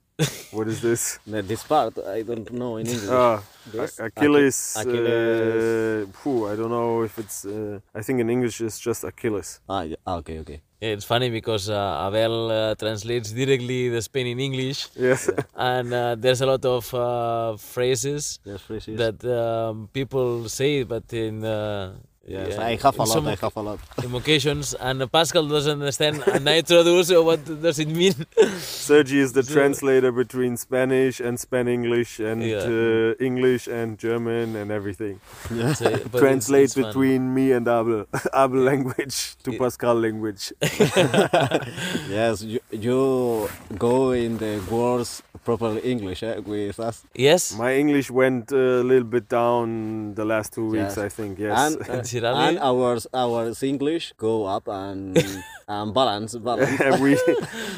What 0.52 0.68
is 0.68 0.80
this? 0.80 1.18
This 1.26 1.64
part 1.64 1.98
I 1.98 2.22
don't 2.22 2.50
know 2.52 2.76
in 2.76 2.86
English. 2.86 3.10
Ah, 3.10 3.42
This? 3.72 3.98
Achilles. 3.98 4.76
Achi- 4.78 4.88
Achilles. 4.90 6.06
Uh, 6.06 6.06
phew, 6.22 6.46
I 6.46 6.54
don't 6.54 6.70
know 6.70 7.02
if 7.02 7.18
it's. 7.18 7.44
Uh, 7.44 7.80
I 7.92 8.02
think 8.02 8.20
in 8.20 8.30
English 8.30 8.60
it's 8.60 8.78
just 8.78 9.02
Achilles. 9.02 9.58
Ah, 9.68 9.82
yeah. 9.82 9.96
ah, 10.06 10.16
okay, 10.22 10.38
okay. 10.38 10.60
It's 10.80 11.04
funny 11.04 11.30
because 11.30 11.68
uh, 11.68 12.06
Abel 12.06 12.50
uh, 12.50 12.74
translates 12.76 13.32
directly 13.32 13.88
the 13.88 14.02
Spain 14.02 14.26
in 14.28 14.38
English, 14.38 14.88
Yes. 14.94 15.30
and 15.56 15.92
uh, 15.92 16.14
there's 16.14 16.42
a 16.42 16.46
lot 16.46 16.64
of 16.64 16.92
uh, 16.94 17.56
phrases 17.56 18.38
Yes, 18.44 18.60
please. 18.62 18.86
Yes. 18.86 18.98
that 19.02 19.18
um, 19.24 19.88
people 19.92 20.48
say, 20.48 20.84
but 20.84 21.10
in 21.12 21.42
uh, 21.42 21.94
yes, 22.26 22.48
yeah, 22.56 22.62
I 22.66 22.76
have 22.76 22.98
a 22.98 23.02
in 23.02 23.08
lot. 23.08 23.08
some 23.08 23.26
I 23.28 23.34
have 23.36 23.56
a 23.56 23.60
lot. 23.62 23.78
in 24.02 24.14
occasions, 24.14 24.74
and 24.74 25.10
Pascal 25.12 25.46
doesn't 25.46 25.72
understand, 25.80 26.22
and 26.26 26.48
I 26.48 26.58
introduce 26.58 27.10
what 27.10 27.44
does 27.62 27.78
it 27.78 27.88
mean. 27.88 28.14
Sergi 28.58 29.18
is 29.20 29.32
the 29.32 29.42
So- 29.42 29.52
translator 29.54 30.12
between 30.12 30.56
Spanish 30.56 31.20
and 31.20 31.38
Span 31.38 31.68
English 31.68 32.20
and 32.20 32.42
Yeah. 32.42 32.64
uh, 32.64 33.14
English 33.20 33.66
and 33.68 33.98
German 33.98 34.56
and 34.56 34.70
everything. 34.70 35.20
So, 35.48 35.54
but 35.54 35.92
it's- 35.94 36.20
Translate 36.20 36.64
it's 36.64 36.74
fun. 36.74 36.84
between 36.84 37.34
me 37.34 37.52
and 37.52 37.66
Abel, 37.68 38.06
Abel 38.34 38.60
language 38.60 39.36
to 39.44 39.52
Yeah. 39.52 39.58
Pascal 39.58 39.94
language. 39.94 40.52
yes, 42.08 42.42
you, 42.42 42.60
you 42.70 43.48
go 43.78 44.12
in 44.12 44.38
the 44.38 44.60
words 44.70 45.22
proper 45.44 45.78
English 45.84 46.22
eh, 46.22 46.38
with 46.38 46.80
us. 46.80 47.02
Yes, 47.14 47.56
My 47.58 47.74
English 47.74 48.10
went 48.10 48.50
a 48.52 48.82
little 48.82 49.04
bit 49.04 49.28
down 49.28 50.14
the 50.14 50.24
last 50.24 50.54
two 50.54 50.68
weeks, 50.70 50.96
Yes. 50.96 50.98
I 50.98 51.08
think. 51.08 51.38
Yes. 51.38 51.74
And, 51.76 51.86
and 52.22 52.58
our 52.58 52.98
our 53.12 53.52
English 53.62 54.12
go 54.16 54.44
up 54.46 54.68
and 54.68 55.18
and 55.68 55.94
balance 55.94 56.36
balance. 56.36 56.80
And 56.80 57.02
we 57.02 57.16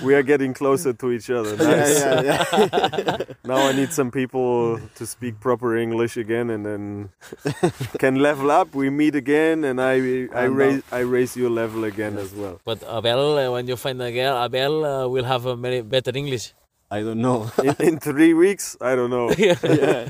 we 0.03 0.15
are 0.15 0.23
getting 0.23 0.53
closer 0.53 0.93
to 0.93 1.13
each 1.13 1.31
other. 1.31 1.57
Nice. 1.57 2.01
yeah, 2.01 2.21
yeah, 2.23 2.45
yeah. 2.53 3.19
Now 3.47 3.69
I 3.69 3.73
need 3.73 3.93
some 3.93 4.11
people 4.11 4.81
to 4.99 5.07
speak 5.07 5.39
proper 5.41 5.77
English 5.77 6.17
again, 6.17 6.51
and 6.51 6.67
then 6.67 7.09
can 8.03 8.17
level 8.17 8.51
up. 8.51 8.75
We 8.75 8.91
meet 8.91 9.15
again, 9.15 9.65
and 9.65 9.81
I 9.81 10.27
I 10.35 10.45
And, 10.45 10.53
uh, 10.53 10.61
raise 10.61 10.83
I 10.93 11.01
raise 11.07 11.33
your 11.37 11.51
level 11.51 11.85
again 11.85 12.19
as 12.19 12.35
well. 12.35 12.61
but 12.65 12.83
Abel, 12.83 13.39
uh, 13.39 13.51
when 13.55 13.67
you 13.71 13.77
find 13.77 14.03
a 14.03 14.11
girl, 14.11 14.35
Abel 14.43 14.85
uh, 14.85 15.07
will 15.09 15.25
have 15.25 15.47
a 15.47 15.55
very 15.57 15.81
better 15.83 16.11
English. 16.15 16.53
I 16.89 17.01
don't 17.03 17.21
know. 17.21 17.51
In, 17.65 17.75
in 17.81 17.99
three 17.99 18.33
weeks, 18.33 18.77
I 18.81 18.95
don't 18.95 19.11
know. 19.11 19.31
yeah. 19.39 20.09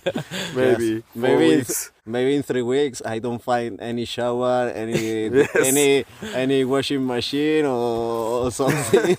Maybe 0.54 1.00
four 1.00 1.22
Maybe 1.22 1.44
in, 1.52 1.58
weeks. 1.58 1.90
maybe 2.04 2.36
in 2.36 2.42
three 2.42 2.60
weeks 2.62 3.00
I 3.04 3.18
don't 3.18 3.42
find 3.42 3.80
any 3.80 4.04
shower, 4.04 4.70
any 4.74 5.28
Yes. 5.32 5.56
any 5.56 6.04
any 6.34 6.64
washing 6.64 7.06
machine 7.06 7.64
or, 7.64 8.44
or 8.44 8.50
something. 8.50 9.16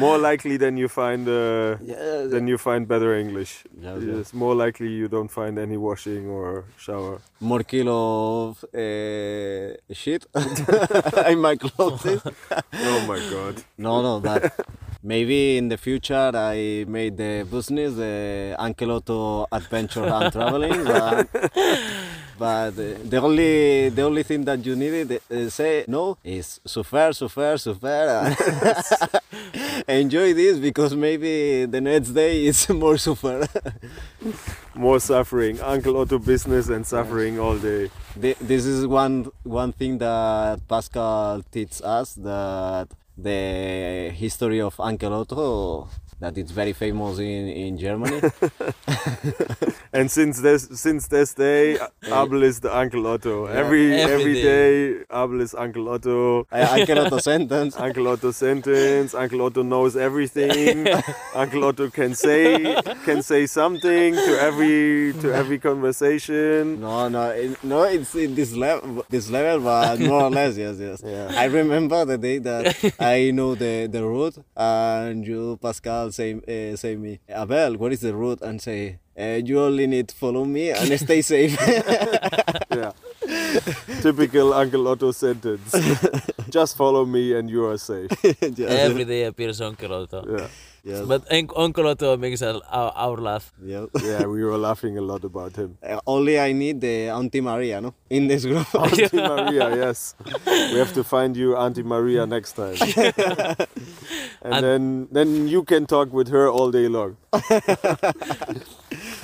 More 0.00 0.18
likely 0.18 0.56
than 0.56 0.76
you 0.76 0.88
find 0.88 1.28
uh, 1.28 1.76
yeah, 1.80 2.26
than 2.26 2.48
you 2.48 2.58
find 2.58 2.88
better 2.88 3.14
English. 3.14 3.62
Yes, 3.80 4.02
yes. 4.02 4.16
It's 4.18 4.34
more 4.34 4.54
likely 4.56 4.88
you 4.90 5.06
don't 5.06 5.30
find 5.30 5.58
any 5.58 5.76
washing 5.76 6.28
or 6.28 6.64
shower. 6.76 7.20
more 7.40 7.62
kilo 7.62 8.48
of 8.48 8.64
uh, 8.74 9.76
shit 10.02 10.26
in 11.30 11.38
my 11.38 11.54
clothes. 11.56 12.20
Oh 12.90 13.00
my 13.06 13.20
god. 13.30 13.62
no, 13.78 14.02
no, 14.02 14.18
but 14.20 14.42
maybe 15.06 15.56
in 15.56 15.68
the 15.68 15.78
future 15.78 16.32
I 16.34 16.84
made 16.88 17.16
the 17.16 17.46
business, 17.50 17.94
the 17.94 18.56
Uncle 18.58 18.90
Otto 18.90 19.46
Adventure 19.52 20.04
and 20.04 20.32
Traveling. 20.32 20.84
But, 22.38 22.74
but 22.76 23.10
the 23.10 23.18
only 23.22 23.88
the 23.88 24.02
only 24.02 24.22
thing 24.22 24.44
that 24.44 24.60
you 24.66 24.76
needed 24.76 25.22
uh, 25.30 25.48
say 25.48 25.86
no 25.88 26.18
is 26.22 26.60
suffer, 26.66 27.10
suffer, 27.14 27.56
suffer. 27.56 28.36
Enjoy 29.88 30.34
this 30.34 30.58
because 30.58 30.94
maybe 30.94 31.64
the 31.64 31.80
next 31.80 32.10
day 32.10 32.44
is 32.44 32.68
more 32.82 32.98
suffer. 32.98 33.46
More 34.74 35.00
suffering. 35.00 35.60
Uncle 35.62 35.96
Otto 35.96 36.18
business 36.18 36.68
and 36.68 36.86
suffering 36.86 37.38
all 37.40 37.56
day. 37.56 37.88
Thi- 38.20 38.36
this 38.40 38.66
is 38.66 38.86
one 38.86 39.30
one 39.44 39.72
thing 39.72 39.96
that 39.98 40.60
Pascal 40.68 41.42
teaches 41.50 41.80
us 41.80 42.12
that 42.20 42.88
the 43.16 44.10
history 44.14 44.60
of 44.60 44.78
Uncle 44.78 45.12
Otto 45.14 45.88
that 46.20 46.36
it's 46.38 46.50
very 46.50 46.72
famous 46.72 47.18
in, 47.18 47.48
in 47.48 47.78
Germany. 47.78 48.20
And 49.92 50.10
since 50.10 50.40
this 50.42 50.68
since 50.74 51.08
this 51.08 51.32
day, 51.32 51.78
Abel 52.04 52.42
is 52.42 52.60
the 52.60 52.76
Uncle 52.76 53.06
Otto. 53.06 53.46
Every 53.46 53.94
Every 53.94 54.12
every 54.14 54.34
day. 54.34 54.42
day, 54.42 55.04
Abel 55.10 55.40
is 55.40 55.54
Uncle 55.54 55.88
Otto. 55.88 56.46
Uncle 56.52 56.98
Otto 56.98 57.18
sentence. 57.18 57.76
Uncle 57.86 58.06
Otto 58.08 58.30
sentence. 58.30 59.14
Uncle 59.14 59.40
Otto 59.40 59.62
knows 59.62 59.96
everything. 59.96 60.86
Uncle 61.34 61.64
Otto 61.64 61.88
can 61.88 62.14
say 62.14 62.76
can 63.06 63.22
say 63.22 63.46
something 63.46 64.14
to 64.14 64.32
every 64.38 65.14
to 65.22 65.32
every 65.32 65.58
conversation. 65.58 66.80
No, 66.80 67.08
no, 67.08 67.30
it, 67.30 67.64
no. 67.64 67.84
It's 67.84 68.14
in 68.14 68.34
this 68.34 68.52
level, 68.54 69.02
this 69.08 69.30
level, 69.30 69.60
but 69.64 69.98
more 70.00 70.24
or 70.24 70.30
less, 70.30 70.58
yes, 70.58 70.76
yes. 70.78 71.02
Yeah. 71.02 71.32
I 71.34 71.44
remember 71.46 72.04
the 72.04 72.18
day 72.18 72.36
that 72.38 72.94
I 73.00 73.30
know 73.30 73.54
the 73.54 73.86
the 73.86 74.04
route, 74.04 74.36
and 74.54 75.26
you, 75.26 75.58
Pascal, 75.62 76.05
say 76.10 76.34
uh, 76.34 76.76
say 76.76 76.96
me, 76.96 77.20
Abel, 77.28 77.76
what 77.76 77.92
is 77.92 78.00
the 78.00 78.14
route? 78.14 78.42
And 78.42 78.60
say, 78.60 78.98
uh, 79.18 79.40
you 79.44 79.60
only 79.60 79.86
need 79.86 80.08
to 80.08 80.14
follow 80.16 80.44
me 80.44 80.70
and 80.70 80.98
stay 81.00 81.22
safe. 81.34 81.56
Yeah. 82.70 82.92
Typical 84.02 84.52
Uncle 84.52 84.86
Otto 84.88 85.10
sentence. 85.12 85.74
Just 86.50 86.76
follow 86.76 87.04
me 87.04 87.34
and 87.34 87.50
you 87.50 87.64
are 87.66 87.78
safe. 87.78 88.10
Yes, 88.56 88.70
Every 88.88 89.04
day 89.04 89.24
appears 89.24 89.60
Uncle 89.60 89.92
Otto. 89.92 90.24
Yeah. 90.28 90.46
yes. 90.84 91.06
But 91.06 91.24
Uncle 91.56 91.86
Otto 91.88 92.16
makes 92.16 92.42
our, 92.42 92.60
our, 92.70 92.92
our 92.94 93.16
laugh. 93.16 93.52
yeah. 93.62 93.86
Yeah, 94.02 94.26
we 94.26 94.44
were 94.44 94.56
laughing 94.58 94.98
a 94.98 95.00
lot 95.02 95.24
about 95.24 95.56
him. 95.56 95.78
Uh, 95.86 95.98
only 96.06 96.38
I 96.38 96.52
need 96.52 96.80
the 96.80 97.08
Auntie 97.08 97.40
Maria, 97.40 97.80
no? 97.80 97.94
In 98.10 98.26
this 98.28 98.44
group. 98.44 98.72
Auntie 98.74 99.08
Maria, 99.16 99.74
yes. 99.74 100.14
We 100.46 100.78
have 100.78 100.92
to 100.94 101.02
find 101.04 101.36
you 101.36 101.56
Auntie 101.56 101.82
Maria 101.82 102.26
next 102.26 102.52
time. 102.52 102.76
And, 104.46 104.54
And- 104.54 104.64
then 104.64 104.84
then 105.12 105.48
you 105.54 105.62
can 105.64 105.86
talk 105.86 106.12
with 106.12 106.28
her 106.36 106.44
all 106.48 106.70
day 106.70 106.88
long. 106.88 107.16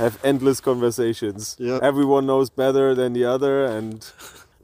have 0.03 0.19
endless 0.25 0.61
conversations. 0.61 1.57
Yeah. 1.59 1.79
Everyone 1.83 2.27
knows 2.27 2.51
better 2.51 2.95
than 2.95 3.13
the 3.13 3.25
other 3.25 3.65
and 3.77 3.95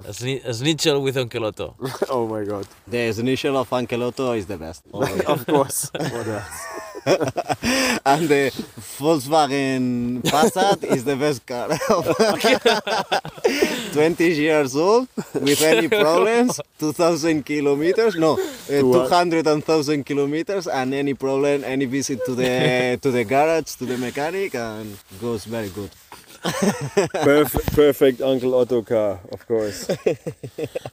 As 0.07 0.19
sni- 0.21 0.45
a 0.45 0.51
snitchel 0.51 1.03
with 1.03 1.17
Uncle 1.17 1.45
Otto. 1.45 1.75
oh 2.17 2.27
my 2.29 2.45
god. 2.45 2.67
the 2.87 2.99
initial 3.19 3.57
of 3.57 3.73
Uncle 3.73 4.03
Otto 4.05 4.33
is 4.33 4.47
the 4.47 4.57
best. 4.59 4.83
Of 5.35 5.47
course. 5.47 5.91
what 5.93 6.27
else? 6.27 6.59
and 8.05 8.29
the 8.29 8.51
Volkswagen 8.99 10.23
Passat 10.23 10.85
is 10.85 11.05
the 11.05 11.17
best 11.17 11.47
car. 11.47 11.69
20 13.93 14.25
years 14.35 14.77
old, 14.77 15.09
with 15.35 15.63
any 15.63 15.89
problems, 16.03 16.61
2,000 16.79 17.45
kilometers, 17.45 18.17
no, 18.17 18.35
uh, 18.35 18.37
Two- 18.67 18.93
200,000 18.93 20.05
kilometers, 20.05 20.67
and 20.67 20.95
any 20.95 21.15
problem, 21.15 21.65
any 21.65 21.87
visit 21.87 22.25
to 22.27 22.35
the 22.35 22.99
to 23.03 23.11
the 23.11 23.25
garage, 23.25 23.75
to 23.77 23.87
the 23.87 23.97
mechanic, 23.99 24.55
and 24.55 24.97
goes 25.21 25.45
very 25.45 25.69
good. 25.71 25.91
Perfect, 27.13 27.73
perfect 27.75 28.21
Uncle 28.21 28.55
Otto 28.55 28.83
car, 28.83 29.19
of 29.33 29.45
course. 29.49 29.89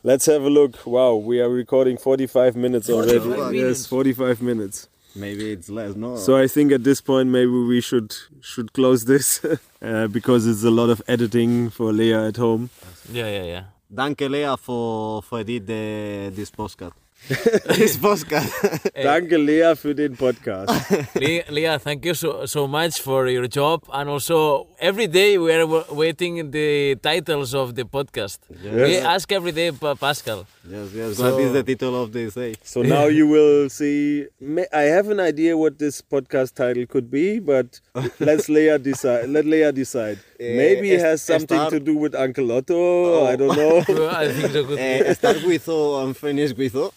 Let's 0.03 0.25
have 0.25 0.41
a 0.43 0.49
look. 0.49 0.85
Wow, 0.87 1.15
we 1.15 1.39
are 1.39 1.49
recording 1.49 1.97
45 1.97 2.55
minutes 2.55 2.89
already. 2.89 3.19
45 3.19 3.53
Yes, 3.53 3.85
45 3.85 4.41
minutes. 4.41 4.87
Maybe 5.15 5.51
it's 5.51 5.69
less, 5.69 5.95
no? 5.95 6.17
So 6.17 6.35
I 6.35 6.47
think 6.47 6.71
at 6.71 6.83
this 6.83 7.01
point 7.01 7.29
maybe 7.29 7.51
we 7.51 7.79
should 7.81 8.15
should 8.41 8.73
close 8.73 9.05
this 9.05 9.43
uh, 9.81 10.07
because 10.07 10.45
it's 10.45 10.63
a 10.63 10.71
lot 10.71 10.89
of 10.89 11.01
editing 11.07 11.69
for 11.69 11.93
Leah 11.93 12.27
at 12.27 12.37
home. 12.37 12.69
Yeah, 13.11 13.29
yeah, 13.29 13.43
yeah. 13.43 13.63
Danke, 13.93 14.27
Lea, 14.29 14.57
for, 14.57 15.21
for 15.21 15.39
edit 15.39 15.67
the, 15.67 16.31
this 16.35 16.51
podcast. 16.51 16.93
this 17.77 17.97
podcast. 17.97 18.51
Danke 19.03 19.37
Lea 19.37 19.75
für 19.75 19.95
den 19.95 20.15
Podcast. 20.15 20.69
Leah, 21.15 21.45
Leah, 21.49 21.79
thank 21.79 22.05
you 22.05 22.13
so, 22.13 22.45
so 22.45 22.67
much 22.67 22.99
for 22.99 23.27
your 23.27 23.47
job. 23.47 23.83
And 23.93 24.09
also, 24.09 24.67
every 24.79 25.07
day 25.07 25.37
we 25.37 25.53
are 25.53 25.65
waiting 25.91 26.51
the 26.51 26.95
titles 27.01 27.53
of 27.53 27.75
the 27.75 27.83
podcast. 27.83 28.39
We 28.49 28.97
ask 28.97 29.31
every 29.31 29.53
day, 29.53 29.71
Pascal. 29.71 30.45
Yes, 30.69 30.91
yes. 30.93 31.19
what 31.19 31.39
is 31.39 31.53
the 31.53 31.63
title 31.63 32.01
of 32.01 32.11
this 32.11 32.33
day? 32.33 32.55
So 32.63 32.81
now 32.81 33.05
you 33.05 33.27
will 33.27 33.69
see. 33.69 34.27
I 34.73 34.81
have 34.81 35.09
an 35.09 35.19
idea 35.19 35.57
what 35.57 35.79
this 35.79 36.01
podcast 36.01 36.55
title 36.55 36.85
could 36.85 37.09
be, 37.11 37.39
but 37.39 37.79
let's 38.19 38.49
Leah 38.55 38.79
decide. 38.79 39.29
Let 39.29 39.45
Leah 39.45 39.71
decide. 39.71 40.19
Maybe 40.39 40.91
it 40.91 40.99
has 40.99 41.21
something 41.21 41.57
start- 41.57 41.71
to 41.71 41.79
do 41.79 41.95
with 41.95 42.15
Uncle 42.15 42.51
Otto. 42.51 42.75
Oh. 42.75 43.25
I 43.25 43.35
don't 43.35 43.55
know. 43.55 43.77
I 44.09 44.31
think 44.31 44.51
so 44.51 44.63
good. 44.63 44.79
Uh, 44.79 45.13
start 45.13 45.43
with 45.43 45.67
O 45.69 46.03
and 46.05 46.15
finish 46.17 46.53
with 46.53 46.75
O. 46.75 46.91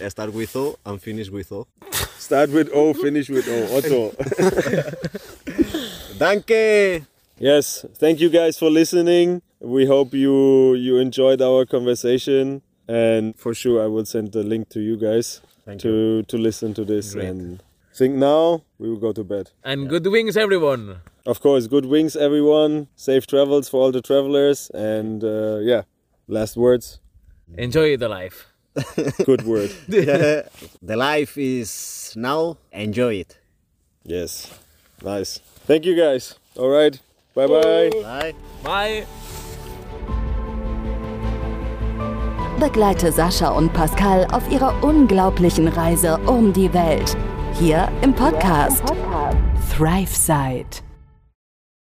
Eh, 0.00 0.08
start 0.08 0.32
with 0.32 0.54
O 0.56 0.78
and 0.86 1.00
finish 1.02 1.30
with 1.30 1.50
O. 1.52 1.66
Start 2.18 2.50
with 2.50 2.70
O, 2.72 2.92
finish 2.94 3.28
with 3.28 3.46
O. 3.48 3.76
Otto. 3.76 4.10
Danke! 6.18 7.04
Yes, 7.38 7.84
thank 7.98 8.20
you 8.20 8.30
guys 8.30 8.58
for 8.58 8.70
listening. 8.70 9.42
We 9.60 9.86
hope 9.86 10.12
you 10.14 10.74
you 10.74 10.98
enjoyed 10.98 11.40
our 11.40 11.64
conversation, 11.64 12.62
and 12.88 13.34
for 13.36 13.54
sure 13.54 13.82
I 13.82 13.86
will 13.86 14.04
send 14.04 14.32
the 14.32 14.42
link 14.42 14.68
to 14.70 14.80
you 14.80 14.96
guys 14.96 15.40
to 15.78 16.22
to 16.22 16.36
listen 16.38 16.74
to 16.74 16.84
this. 16.84 17.14
Great. 17.14 17.28
And 17.28 17.62
think 17.94 18.14
now 18.14 18.62
we 18.78 18.88
will 18.90 19.00
go 19.00 19.12
to 19.12 19.24
bed. 19.24 19.50
And 19.64 19.88
good 19.88 20.06
wings, 20.06 20.36
everyone. 20.36 21.00
Of 21.24 21.40
course, 21.40 21.66
good 21.66 21.86
wings, 21.86 22.14
everyone. 22.14 22.88
Safe 22.94 23.26
travels 23.26 23.68
for 23.68 23.82
all 23.82 23.92
the 23.92 24.02
travelers, 24.02 24.70
and 24.74 25.24
uh, 25.24 25.58
yeah, 25.62 25.82
last 26.28 26.56
words. 26.56 27.00
Enjoy 27.56 27.96
the 27.96 28.08
life. 28.08 28.46
Good 29.24 29.44
word. 29.46 29.70
the 29.88 30.44
life 30.82 31.38
is 31.38 32.12
now, 32.14 32.58
enjoy 32.72 33.14
it. 33.14 33.38
yes, 34.04 34.52
nice. 35.02 35.38
Thank 35.66 35.86
you 35.86 35.96
guys. 35.96 36.34
All 36.56 36.68
right. 36.68 37.00
Bye 37.34 37.46
bye. 37.46 37.90
Bye. 38.02 38.34
Bye. 38.62 39.06
Begleite 42.58 43.12
Sascha 43.12 43.50
und 43.50 43.72
Pascal 43.74 44.26
auf 44.32 44.50
ihrer 44.50 44.82
unglaublichen 44.82 45.68
Reise 45.68 46.18
um 46.26 46.54
die 46.54 46.72
Welt. 46.72 47.14
Hier 47.52 47.88
im 48.02 48.14
Podcast, 48.14 48.82
ThriveSide. 49.76 50.82